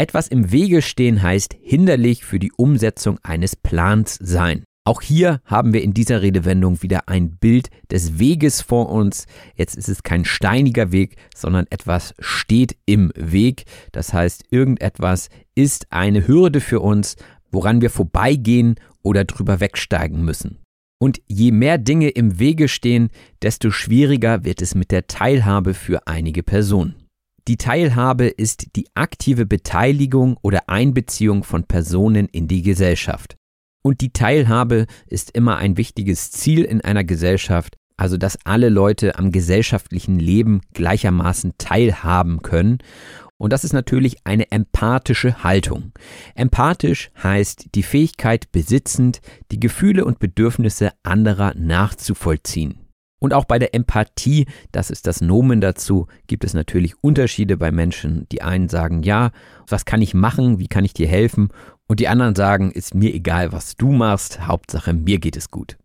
Etwas 0.00 0.28
im 0.28 0.50
Wege 0.50 0.80
stehen 0.80 1.22
heißt 1.22 1.54
hinderlich 1.60 2.24
für 2.24 2.38
die 2.38 2.52
Umsetzung 2.56 3.18
eines 3.22 3.54
Plans 3.54 4.18
sein. 4.18 4.64
Auch 4.86 5.02
hier 5.02 5.42
haben 5.44 5.74
wir 5.74 5.82
in 5.82 5.92
dieser 5.92 6.22
Redewendung 6.22 6.82
wieder 6.82 7.10
ein 7.10 7.36
Bild 7.36 7.68
des 7.90 8.18
Weges 8.18 8.62
vor 8.62 8.88
uns. 8.88 9.26
Jetzt 9.56 9.76
ist 9.76 9.90
es 9.90 10.02
kein 10.02 10.24
steiniger 10.24 10.90
Weg, 10.90 11.16
sondern 11.36 11.66
etwas 11.68 12.14
steht 12.18 12.78
im 12.86 13.12
Weg. 13.14 13.64
Das 13.92 14.14
heißt, 14.14 14.44
irgendetwas 14.48 15.28
ist 15.54 15.92
eine 15.92 16.26
Hürde 16.26 16.62
für 16.62 16.80
uns, 16.80 17.16
woran 17.52 17.82
wir 17.82 17.90
vorbeigehen 17.90 18.76
oder 19.02 19.26
drüber 19.26 19.60
wegsteigen 19.60 20.24
müssen. 20.24 20.60
Und 20.98 21.20
je 21.28 21.52
mehr 21.52 21.76
Dinge 21.76 22.08
im 22.08 22.38
Wege 22.38 22.68
stehen, 22.68 23.10
desto 23.42 23.70
schwieriger 23.70 24.44
wird 24.46 24.62
es 24.62 24.74
mit 24.74 24.92
der 24.92 25.08
Teilhabe 25.08 25.74
für 25.74 26.06
einige 26.06 26.42
Personen. 26.42 26.99
Die 27.48 27.56
Teilhabe 27.56 28.26
ist 28.26 28.76
die 28.76 28.86
aktive 28.94 29.46
Beteiligung 29.46 30.36
oder 30.42 30.68
Einbeziehung 30.68 31.42
von 31.42 31.64
Personen 31.64 32.26
in 32.26 32.48
die 32.48 32.62
Gesellschaft. 32.62 33.36
Und 33.82 34.02
die 34.02 34.12
Teilhabe 34.12 34.86
ist 35.06 35.30
immer 35.34 35.56
ein 35.56 35.76
wichtiges 35.76 36.30
Ziel 36.30 36.64
in 36.64 36.82
einer 36.82 37.04
Gesellschaft, 37.04 37.76
also 37.96 38.16
dass 38.16 38.38
alle 38.44 38.68
Leute 38.68 39.18
am 39.18 39.32
gesellschaftlichen 39.32 40.18
Leben 40.18 40.60
gleichermaßen 40.74 41.52
teilhaben 41.58 42.42
können. 42.42 42.78
Und 43.38 43.54
das 43.54 43.64
ist 43.64 43.72
natürlich 43.72 44.18
eine 44.24 44.50
empathische 44.50 45.42
Haltung. 45.42 45.92
Empathisch 46.34 47.10
heißt 47.22 47.74
die 47.74 47.82
Fähigkeit 47.82 48.52
besitzend, 48.52 49.20
die 49.50 49.60
Gefühle 49.60 50.04
und 50.04 50.18
Bedürfnisse 50.18 50.90
anderer 51.02 51.54
nachzuvollziehen. 51.54 52.79
Und 53.20 53.34
auch 53.34 53.44
bei 53.44 53.58
der 53.58 53.74
Empathie, 53.74 54.46
das 54.72 54.90
ist 54.90 55.06
das 55.06 55.20
Nomen 55.20 55.60
dazu, 55.60 56.08
gibt 56.26 56.42
es 56.42 56.54
natürlich 56.54 56.94
Unterschiede 57.02 57.56
bei 57.56 57.70
Menschen. 57.70 58.26
Die 58.32 58.42
einen 58.42 58.68
sagen, 58.68 59.02
ja, 59.02 59.30
was 59.68 59.84
kann 59.84 60.02
ich 60.02 60.14
machen, 60.14 60.58
wie 60.58 60.68
kann 60.68 60.84
ich 60.84 60.94
dir 60.94 61.06
helfen? 61.06 61.50
Und 61.86 62.00
die 62.00 62.08
anderen 62.08 62.34
sagen, 62.34 62.72
ist 62.72 62.94
mir 62.94 63.14
egal, 63.14 63.52
was 63.52 63.76
du 63.76 63.92
machst, 63.92 64.46
Hauptsache 64.46 64.94
mir 64.94 65.18
geht 65.18 65.36
es 65.36 65.50
gut. 65.50 65.76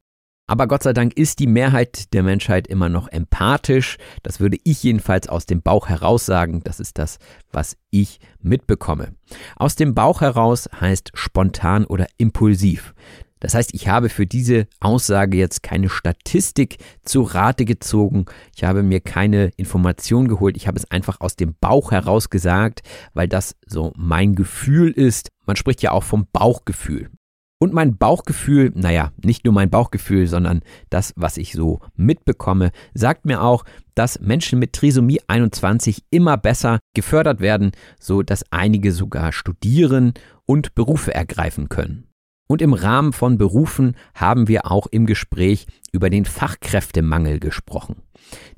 Aber 0.47 0.67
Gott 0.67 0.83
sei 0.83 0.93
Dank 0.93 1.13
ist 1.17 1.39
die 1.39 1.47
Mehrheit 1.47 2.13
der 2.13 2.21
Menschheit 2.21 2.67
immer 2.67 2.88
noch 2.88 3.07
empathisch. 3.07 3.97
Das 4.21 4.39
würde 4.39 4.57
ich 4.63 4.83
jedenfalls 4.83 5.27
aus 5.27 5.47
dem 5.47 5.63
Bauch 5.63 5.89
heraus 5.89 6.25
sagen. 6.25 6.61
Das 6.63 6.79
ist 6.79 6.99
das, 6.99 7.17
was 7.51 7.77
ich 7.89 8.19
mitbekomme. 8.41 9.15
Aus 9.55 9.75
dem 9.75 9.95
Bauch 9.95 10.21
heraus 10.21 10.69
heißt 10.79 11.11
spontan 11.15 11.86
oder 11.86 12.05
impulsiv. 12.17 12.93
Das 13.39 13.53
heißt, 13.53 13.73
ich 13.73 13.88
habe 13.88 14.09
für 14.09 14.25
diese 14.25 14.67
Aussage 14.79 15.38
jetzt 15.38 15.61
keine 15.61 15.89
Statistik 15.89 16.77
zu 17.03 17.21
Rate 17.21 17.65
gezogen. 17.65 18.25
Ich 18.55 18.63
habe 18.63 18.81
mir 18.81 19.01
keine 19.01 19.51
Information 19.57 20.27
geholt. 20.27 20.55
Ich 20.57 20.67
habe 20.67 20.77
es 20.77 20.89
einfach 20.89 21.19
aus 21.19 21.36
dem 21.36 21.55
Bauch 21.59 21.91
heraus 21.91 22.29
gesagt, 22.29 22.81
weil 23.13 23.27
das 23.27 23.55
so 23.65 23.91
mein 23.97 24.36
Gefühl 24.36 24.91
ist. 24.91 25.29
Man 25.45 25.57
spricht 25.57 25.81
ja 25.81 25.91
auch 25.91 26.03
vom 26.03 26.27
Bauchgefühl. 26.31 27.09
Und 27.57 27.73
mein 27.73 27.97
Bauchgefühl, 27.97 28.71
naja, 28.75 29.11
nicht 29.23 29.45
nur 29.45 29.53
mein 29.53 29.69
Bauchgefühl, 29.69 30.27
sondern 30.27 30.61
das, 30.89 31.13
was 31.15 31.38
ich 31.38 31.53
so 31.53 31.79
mitbekomme, 31.95 32.71
sagt 32.93 33.25
mir 33.25 33.41
auch, 33.41 33.63
dass 33.95 34.19
Menschen 34.19 34.59
mit 34.59 34.73
Trisomie 34.73 35.21
21 35.27 36.03
immer 36.09 36.36
besser 36.36 36.79
gefördert 36.93 37.39
werden, 37.39 37.71
so 37.99 38.23
dass 38.23 38.43
einige 38.51 38.91
sogar 38.91 39.31
studieren 39.31 40.13
und 40.45 40.75
Berufe 40.75 41.13
ergreifen 41.13 41.69
können. 41.69 42.05
Und 42.47 42.61
im 42.61 42.73
Rahmen 42.73 43.11
von 43.11 43.37
Berufen 43.37 43.95
haben 44.13 44.47
wir 44.47 44.69
auch 44.71 44.87
im 44.87 45.07
Gespräch 45.07 45.65
über 45.91 46.09
den 46.09 46.25
Fachkräftemangel 46.25 47.39
gesprochen. 47.39 48.03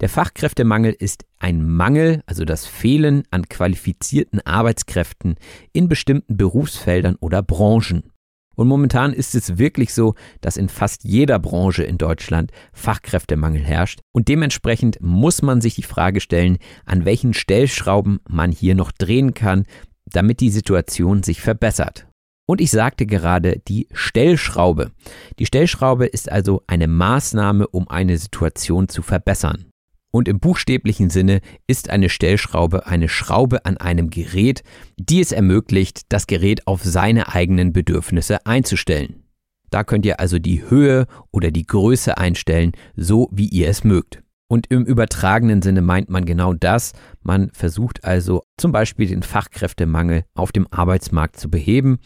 Der 0.02 0.10
Fachkräftemangel 0.10 0.94
ist 0.98 1.26
ein 1.40 1.66
Mangel, 1.66 2.22
also 2.26 2.44
das 2.44 2.66
Fehlen 2.66 3.24
an 3.32 3.48
qualifizierten 3.48 4.46
Arbeitskräften 4.46 5.36
in 5.72 5.88
bestimmten 5.88 6.36
Berufsfeldern 6.36 7.16
oder 7.20 7.42
Branchen. 7.42 8.12
Und 8.56 8.68
momentan 8.68 9.14
ist 9.14 9.36
es 9.36 9.60
wirklich 9.60 9.94
so, 9.94 10.16
dass 10.42 10.58
in 10.58 10.68
fast 10.68 11.04
jeder 11.04 11.38
Branche 11.38 11.84
in 11.84 12.00
Deutschland 12.00 12.52
Fachkräftemangel 12.74 13.62
herrscht. 13.62 14.00
Und 14.14 14.28
dementsprechend 14.30 14.98
muss 15.00 15.44
man 15.44 15.62
sich 15.62 15.76
die 15.76 15.84
Frage 15.84 16.22
stellen, 16.22 16.58
an 16.86 17.06
welchen 17.06 17.36
Stellschrauben 17.36 18.20
man 18.28 18.52
hier 18.52 18.74
noch 18.74 18.92
drehen 18.92 19.36
kann, 19.36 19.66
damit 20.06 20.40
die 20.40 20.50
Situation 20.50 21.22
sich 21.22 21.40
verbessert. 21.40 22.07
Und 22.48 22.62
ich 22.62 22.72
sagte 22.72 23.06
gerade 23.06 23.62
die 23.68 23.88
Stellschraube. 23.92 24.92
Die 25.38 25.46
Stellschraube 25.46 26.06
ist 26.06 26.32
also 26.32 26.64
eine 26.66 26.88
Maßnahme, 26.88 27.68
um 27.68 27.90
eine 27.90 28.18
Situation 28.18 28.88
zu 28.88 29.02
verbessern. 29.02 29.66
Und 30.12 30.30
im 30.30 30.40
buchstäblichen 30.40 31.10
Sinne 31.10 31.42
ist 31.68 31.90
eine 31.90 32.08
Stellschraube 32.08 32.88
eine 32.88 33.10
Schraube 33.10 33.66
an 33.66 33.78
einem 33.78 34.10
Gerät, 34.10 34.64
die 34.98 35.20
es 35.20 35.34
ermöglicht, 35.34 36.04
das 36.10 36.26
Gerät 36.26 36.66
auf 36.66 36.84
seine 36.84 37.34
eigenen 37.34 37.74
Bedürfnisse 37.74 38.46
einzustellen. 38.46 39.26
Da 39.70 39.84
könnt 39.84 40.06
ihr 40.06 40.22
also 40.22 40.40
die 40.40 40.70
Höhe 40.70 41.06
oder 41.32 41.52
die 41.52 41.68
Größe 41.68 42.18
einstellen, 42.18 42.72
so 42.96 43.28
wie 43.34 43.50
ihr 43.50 43.68
es 43.68 43.84
mögt. 43.84 44.24
Und 44.50 44.68
im 44.68 44.86
übertragenen 44.86 45.62
Sinne 45.62 45.82
meint 45.82 46.10
man 46.10 46.26
genau 46.26 46.54
das. 46.54 46.94
Man 47.22 47.52
versucht 47.52 48.06
also 48.06 48.44
zum 48.58 48.72
Beispiel 48.72 49.08
den 49.08 49.24
Fachkräftemangel 49.24 50.24
auf 50.36 50.52
dem 50.52 50.68
Arbeitsmarkt 50.72 51.38
zu 51.38 51.50
beheben. 51.50 52.00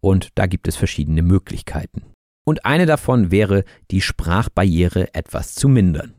Und 0.00 0.30
da 0.34 0.46
gibt 0.46 0.66
es 0.66 0.76
verschiedene 0.76 1.22
Möglichkeiten. 1.22 2.02
Und 2.44 2.64
eine 2.64 2.86
davon 2.86 3.30
wäre, 3.30 3.64
die 3.90 4.00
Sprachbarriere 4.00 5.14
etwas 5.14 5.54
zu 5.54 5.68
mindern. 5.68 6.14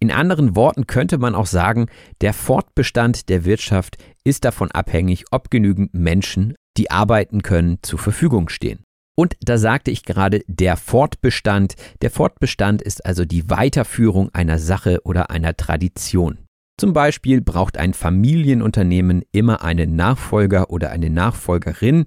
In 0.00 0.10
anderen 0.10 0.56
Worten 0.56 0.86
könnte 0.86 1.18
man 1.18 1.34
auch 1.34 1.46
sagen, 1.46 1.86
der 2.22 2.32
Fortbestand 2.32 3.28
der 3.28 3.44
Wirtschaft 3.44 3.98
ist 4.24 4.44
davon 4.44 4.70
abhängig, 4.70 5.24
ob 5.30 5.50
genügend 5.50 5.94
Menschen, 5.94 6.54
die 6.76 6.90
arbeiten 6.90 7.42
können, 7.42 7.78
zur 7.82 7.98
Verfügung 7.98 8.48
stehen. 8.48 8.82
Und 9.20 9.36
da 9.42 9.58
sagte 9.58 9.90
ich 9.90 10.04
gerade 10.04 10.40
der 10.46 10.78
Fortbestand. 10.78 11.74
Der 12.00 12.10
Fortbestand 12.10 12.80
ist 12.80 13.04
also 13.04 13.26
die 13.26 13.50
Weiterführung 13.50 14.30
einer 14.32 14.58
Sache 14.58 15.02
oder 15.04 15.28
einer 15.30 15.54
Tradition. 15.58 16.38
Zum 16.78 16.94
Beispiel 16.94 17.42
braucht 17.42 17.76
ein 17.76 17.92
Familienunternehmen 17.92 19.22
immer 19.30 19.62
einen 19.62 19.94
Nachfolger 19.94 20.70
oder 20.70 20.88
eine 20.88 21.10
Nachfolgerin, 21.10 22.06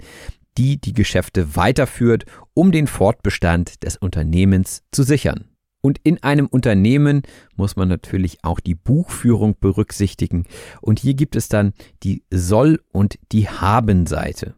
die 0.57 0.81
die 0.81 0.93
Geschäfte 0.93 1.55
weiterführt, 1.55 2.25
um 2.55 2.71
den 2.71 2.87
Fortbestand 2.87 3.83
des 3.83 3.95
Unternehmens 3.95 4.81
zu 4.91 5.03
sichern. 5.03 5.45
Und 5.81 5.99
in 6.03 6.23
einem 6.23 6.47
Unternehmen 6.47 7.21
muss 7.55 7.75
man 7.75 7.89
natürlich 7.89 8.39
auch 8.41 8.59
die 8.59 8.73
Buchführung 8.73 9.55
berücksichtigen. 9.59 10.47
Und 10.81 10.97
hier 10.97 11.13
gibt 11.13 11.35
es 11.35 11.47
dann 11.47 11.73
die 12.01 12.23
Soll- 12.31 12.81
und 12.91 13.19
die 13.31 13.49
Haben-Seite. 13.49 14.55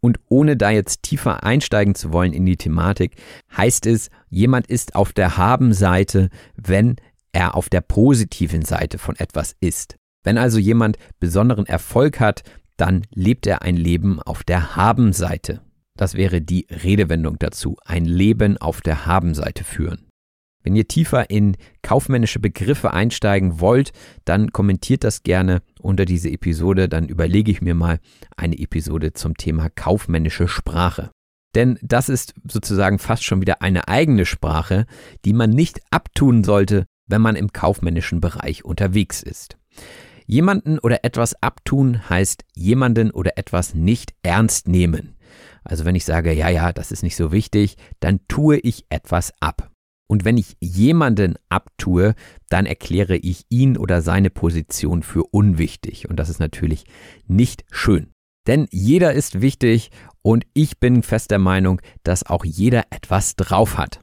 Und 0.00 0.18
ohne 0.28 0.56
da 0.56 0.70
jetzt 0.70 1.02
tiefer 1.02 1.44
einsteigen 1.44 1.94
zu 1.94 2.12
wollen 2.12 2.32
in 2.32 2.46
die 2.46 2.56
Thematik, 2.56 3.16
heißt 3.56 3.86
es, 3.86 4.10
jemand 4.28 4.66
ist 4.66 4.94
auf 4.94 5.12
der 5.12 5.36
Haben-Seite, 5.36 6.30
wenn 6.56 6.96
er 7.32 7.54
auf 7.54 7.68
der 7.68 7.80
positiven 7.80 8.64
Seite 8.64 8.98
von 8.98 9.16
etwas 9.16 9.54
ist. 9.60 9.96
Wenn 10.22 10.38
also 10.38 10.58
jemand 10.58 10.96
besonderen 11.18 11.66
Erfolg 11.66 12.20
hat, 12.20 12.42
dann 12.76 13.02
lebt 13.14 13.46
er 13.46 13.62
ein 13.62 13.76
Leben 13.76 14.20
auf 14.20 14.42
der 14.42 14.74
Haben-Seite. 14.74 15.60
Das 15.96 16.14
wäre 16.14 16.40
die 16.40 16.66
Redewendung 16.70 17.38
dazu, 17.38 17.76
ein 17.84 18.06
Leben 18.06 18.56
auf 18.56 18.80
der 18.80 19.04
Haben-Seite 19.04 19.64
führen. 19.64 20.09
Wenn 20.62 20.76
ihr 20.76 20.86
tiefer 20.86 21.30
in 21.30 21.56
kaufmännische 21.82 22.38
Begriffe 22.38 22.92
einsteigen 22.92 23.60
wollt, 23.60 23.92
dann 24.24 24.52
kommentiert 24.52 25.04
das 25.04 25.22
gerne 25.22 25.62
unter 25.80 26.04
diese 26.04 26.30
Episode, 26.30 26.88
dann 26.88 27.08
überlege 27.08 27.50
ich 27.50 27.62
mir 27.62 27.74
mal 27.74 27.98
eine 28.36 28.58
Episode 28.58 29.14
zum 29.14 29.36
Thema 29.36 29.70
kaufmännische 29.70 30.48
Sprache. 30.48 31.10
Denn 31.54 31.78
das 31.82 32.08
ist 32.08 32.34
sozusagen 32.48 32.98
fast 32.98 33.24
schon 33.24 33.40
wieder 33.40 33.62
eine 33.62 33.88
eigene 33.88 34.26
Sprache, 34.26 34.86
die 35.24 35.32
man 35.32 35.50
nicht 35.50 35.80
abtun 35.90 36.44
sollte, 36.44 36.84
wenn 37.06 37.22
man 37.22 37.36
im 37.36 37.52
kaufmännischen 37.52 38.20
Bereich 38.20 38.64
unterwegs 38.64 39.22
ist. 39.22 39.56
Jemanden 40.26 40.78
oder 40.78 41.04
etwas 41.04 41.34
abtun 41.42 42.08
heißt 42.08 42.44
jemanden 42.54 43.10
oder 43.10 43.36
etwas 43.36 43.74
nicht 43.74 44.14
ernst 44.22 44.68
nehmen. 44.68 45.16
Also 45.64 45.84
wenn 45.84 45.96
ich 45.96 46.04
sage, 46.04 46.32
ja, 46.32 46.48
ja, 46.48 46.72
das 46.72 46.92
ist 46.92 47.02
nicht 47.02 47.16
so 47.16 47.32
wichtig, 47.32 47.76
dann 47.98 48.20
tue 48.28 48.58
ich 48.58 48.84
etwas 48.90 49.32
ab. 49.40 49.69
Und 50.10 50.24
wenn 50.24 50.38
ich 50.38 50.56
jemanden 50.58 51.36
abtue, 51.50 52.16
dann 52.48 52.66
erkläre 52.66 53.16
ich 53.16 53.44
ihn 53.48 53.76
oder 53.76 54.02
seine 54.02 54.28
Position 54.28 55.04
für 55.04 55.22
unwichtig. 55.30 56.10
Und 56.10 56.16
das 56.16 56.28
ist 56.28 56.40
natürlich 56.40 56.84
nicht 57.28 57.64
schön. 57.70 58.10
Denn 58.48 58.66
jeder 58.72 59.12
ist 59.12 59.40
wichtig 59.40 59.92
und 60.20 60.46
ich 60.52 60.80
bin 60.80 61.04
fest 61.04 61.30
der 61.30 61.38
Meinung, 61.38 61.80
dass 62.02 62.26
auch 62.26 62.44
jeder 62.44 62.86
etwas 62.90 63.36
drauf 63.36 63.78
hat. 63.78 64.00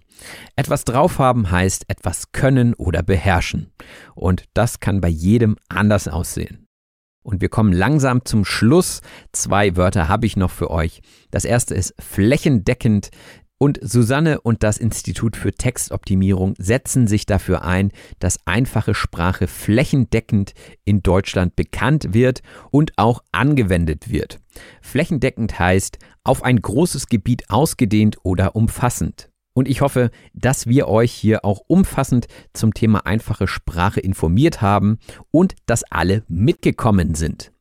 Etwas 0.55 0.85
drauf 0.85 1.19
haben 1.19 1.51
heißt 1.51 1.89
etwas 1.89 2.31
können 2.31 2.73
oder 2.73 3.03
beherrschen. 3.03 3.73
Und 4.15 4.45
das 4.53 4.79
kann 4.79 5.01
bei 5.01 5.09
jedem 5.09 5.57
anders 5.67 6.07
aussehen. 6.07 6.67
Und 7.21 7.41
wir 7.41 7.49
kommen 7.49 7.73
langsam 7.73 8.23
zum 8.23 8.45
Schluss. 8.45 9.01
Zwei 9.33 9.75
Wörter 9.75 10.07
habe 10.07 10.25
ich 10.25 10.37
noch 10.37 10.51
für 10.51 10.71
euch. 10.71 11.01
Das 11.31 11.43
erste 11.43 11.75
ist 11.75 11.93
flächendeckend. 11.99 13.09
Und 13.59 13.79
Susanne 13.81 14.41
und 14.41 14.61
das 14.61 14.77
Institut 14.77 15.35
für 15.35 15.51
Textoptimierung 15.51 16.53
setzen 16.59 17.07
sich 17.07 17.25
dafür 17.25 17.63
ein, 17.63 17.91
dass 18.19 18.39
einfache 18.45 18.93
Sprache 18.93 19.47
flächendeckend 19.47 20.53
in 20.85 21.01
Deutschland 21.01 21.55
bekannt 21.55 22.13
wird 22.13 22.41
und 22.69 22.91
auch 22.97 23.23
angewendet 23.31 24.11
wird. 24.11 24.39
Flächendeckend 24.81 25.57
heißt 25.57 25.97
auf 26.23 26.43
ein 26.43 26.61
großes 26.61 27.07
Gebiet 27.07 27.49
ausgedehnt 27.49 28.17
oder 28.21 28.55
umfassend. 28.55 29.29
Und 29.53 29.67
ich 29.67 29.81
hoffe, 29.81 30.11
dass 30.33 30.67
wir 30.67 30.87
euch 30.87 31.11
hier 31.11 31.43
auch 31.43 31.61
umfassend 31.65 32.27
zum 32.53 32.75
Thema 32.75 33.07
einfache 33.07 33.47
Sprache 33.47 33.99
informiert 33.99 34.61
haben 34.61 34.99
und 35.31 35.55
dass 35.65 35.83
alle 35.83 36.23
mitgekommen 36.27 37.15
sind. 37.15 37.51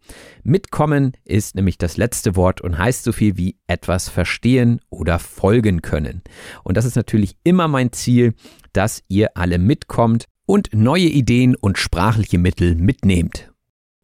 Mitkommen 0.46 1.12
ist 1.24 1.56
nämlich 1.56 1.76
das 1.76 1.96
letzte 1.96 2.36
Wort 2.36 2.60
und 2.60 2.78
heißt 2.78 3.02
so 3.02 3.10
viel 3.10 3.36
wie 3.36 3.56
etwas 3.66 4.08
verstehen 4.08 4.80
oder 4.90 5.18
folgen 5.18 5.82
können. 5.82 6.22
Und 6.62 6.76
das 6.76 6.84
ist 6.84 6.94
natürlich 6.94 7.36
immer 7.42 7.66
mein 7.66 7.92
Ziel, 7.92 8.34
dass 8.72 9.02
ihr 9.08 9.36
alle 9.36 9.58
mitkommt 9.58 10.26
und 10.46 10.70
neue 10.72 11.08
Ideen 11.08 11.56
und 11.56 11.78
sprachliche 11.78 12.38
Mittel 12.38 12.76
mitnehmt. 12.76 13.50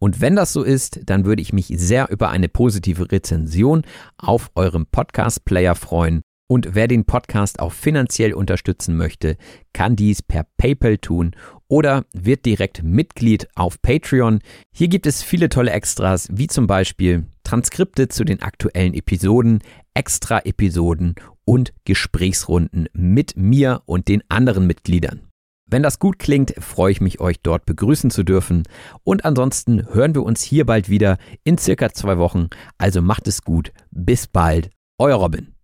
Und 0.00 0.20
wenn 0.20 0.34
das 0.34 0.52
so 0.52 0.64
ist, 0.64 1.00
dann 1.06 1.24
würde 1.24 1.42
ich 1.42 1.52
mich 1.52 1.68
sehr 1.76 2.10
über 2.10 2.30
eine 2.30 2.48
positive 2.48 3.12
Rezension 3.12 3.82
auf 4.18 4.50
eurem 4.56 4.86
Podcast-Player 4.86 5.76
freuen 5.76 6.22
und 6.52 6.74
wer 6.74 6.86
den 6.86 7.06
Podcast 7.06 7.60
auch 7.60 7.72
finanziell 7.72 8.34
unterstützen 8.34 8.94
möchte, 8.94 9.38
kann 9.72 9.96
dies 9.96 10.20
per 10.20 10.44
PayPal 10.58 10.98
tun 10.98 11.34
oder 11.66 12.04
wird 12.12 12.44
direkt 12.44 12.82
Mitglied 12.82 13.48
auf 13.54 13.80
Patreon. 13.80 14.40
Hier 14.70 14.88
gibt 14.88 15.06
es 15.06 15.22
viele 15.22 15.48
tolle 15.48 15.70
Extras, 15.70 16.28
wie 16.30 16.48
zum 16.48 16.66
Beispiel 16.66 17.24
Transkripte 17.42 18.08
zu 18.08 18.24
den 18.24 18.42
aktuellen 18.42 18.92
Episoden, 18.92 19.60
Extra-Episoden 19.94 21.14
und 21.46 21.72
Gesprächsrunden 21.86 22.86
mit 22.92 23.34
mir 23.34 23.80
und 23.86 24.08
den 24.08 24.22
anderen 24.28 24.66
Mitgliedern. 24.66 25.22
Wenn 25.70 25.82
das 25.82 25.98
gut 25.98 26.18
klingt, 26.18 26.52
freue 26.58 26.92
ich 26.92 27.00
mich, 27.00 27.18
euch 27.18 27.40
dort 27.42 27.64
begrüßen 27.64 28.10
zu 28.10 28.24
dürfen. 28.24 28.64
Und 29.04 29.24
ansonsten 29.24 29.86
hören 29.94 30.14
wir 30.14 30.22
uns 30.22 30.42
hier 30.42 30.66
bald 30.66 30.90
wieder 30.90 31.16
in 31.44 31.56
circa 31.56 31.94
zwei 31.94 32.18
Wochen. 32.18 32.48
Also 32.76 33.00
macht 33.00 33.26
es 33.26 33.40
gut. 33.40 33.72
Bis 33.90 34.26
bald. 34.26 34.68
Euer 34.98 35.16
Robin. 35.16 35.54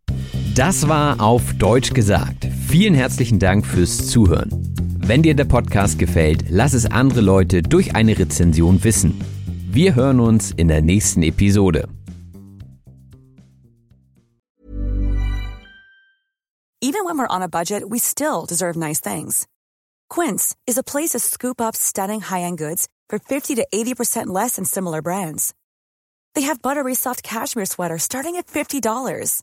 Das 0.54 0.88
war 0.88 1.20
auf 1.20 1.54
Deutsch 1.54 1.94
gesagt. 1.94 2.46
Vielen 2.66 2.94
herzlichen 2.94 3.38
Dank 3.38 3.64
fürs 3.64 4.08
Zuhören. 4.08 4.50
Wenn 4.98 5.22
dir 5.22 5.34
der 5.34 5.44
Podcast 5.44 5.98
gefällt, 5.98 6.44
lass 6.50 6.74
es 6.74 6.86
andere 6.86 7.20
Leute 7.20 7.62
durch 7.62 7.94
eine 7.94 8.18
Rezension 8.18 8.82
wissen. 8.84 9.20
Wir 9.70 9.94
hören 9.94 10.20
uns 10.20 10.50
in 10.50 10.68
der 10.68 10.82
nächsten 10.82 11.22
Episode. 11.22 11.88
Even 16.80 17.04
when 17.04 17.18
we're 17.18 17.28
on 17.28 17.42
a 17.42 17.48
budget, 17.48 17.82
we 17.88 17.98
still 17.98 18.46
deserve 18.46 18.76
nice 18.76 19.00
things. 19.00 19.46
Quince 20.08 20.54
is 20.66 20.78
a 20.78 20.82
place 20.82 21.10
to 21.10 21.18
scoop 21.18 21.60
up 21.60 21.76
stunning 21.76 22.20
high-end 22.20 22.58
goods 22.58 22.88
for 23.08 23.18
50 23.18 23.56
to 23.56 23.66
80% 23.72 24.26
less 24.26 24.56
than 24.56 24.64
similar 24.64 25.02
brands. 25.02 25.54
They 26.34 26.42
have 26.42 26.62
buttery 26.62 26.94
soft 26.94 27.22
cashmere 27.22 27.66
sweaters 27.66 28.04
starting 28.04 28.36
at 28.36 28.46
$50, 28.46 29.42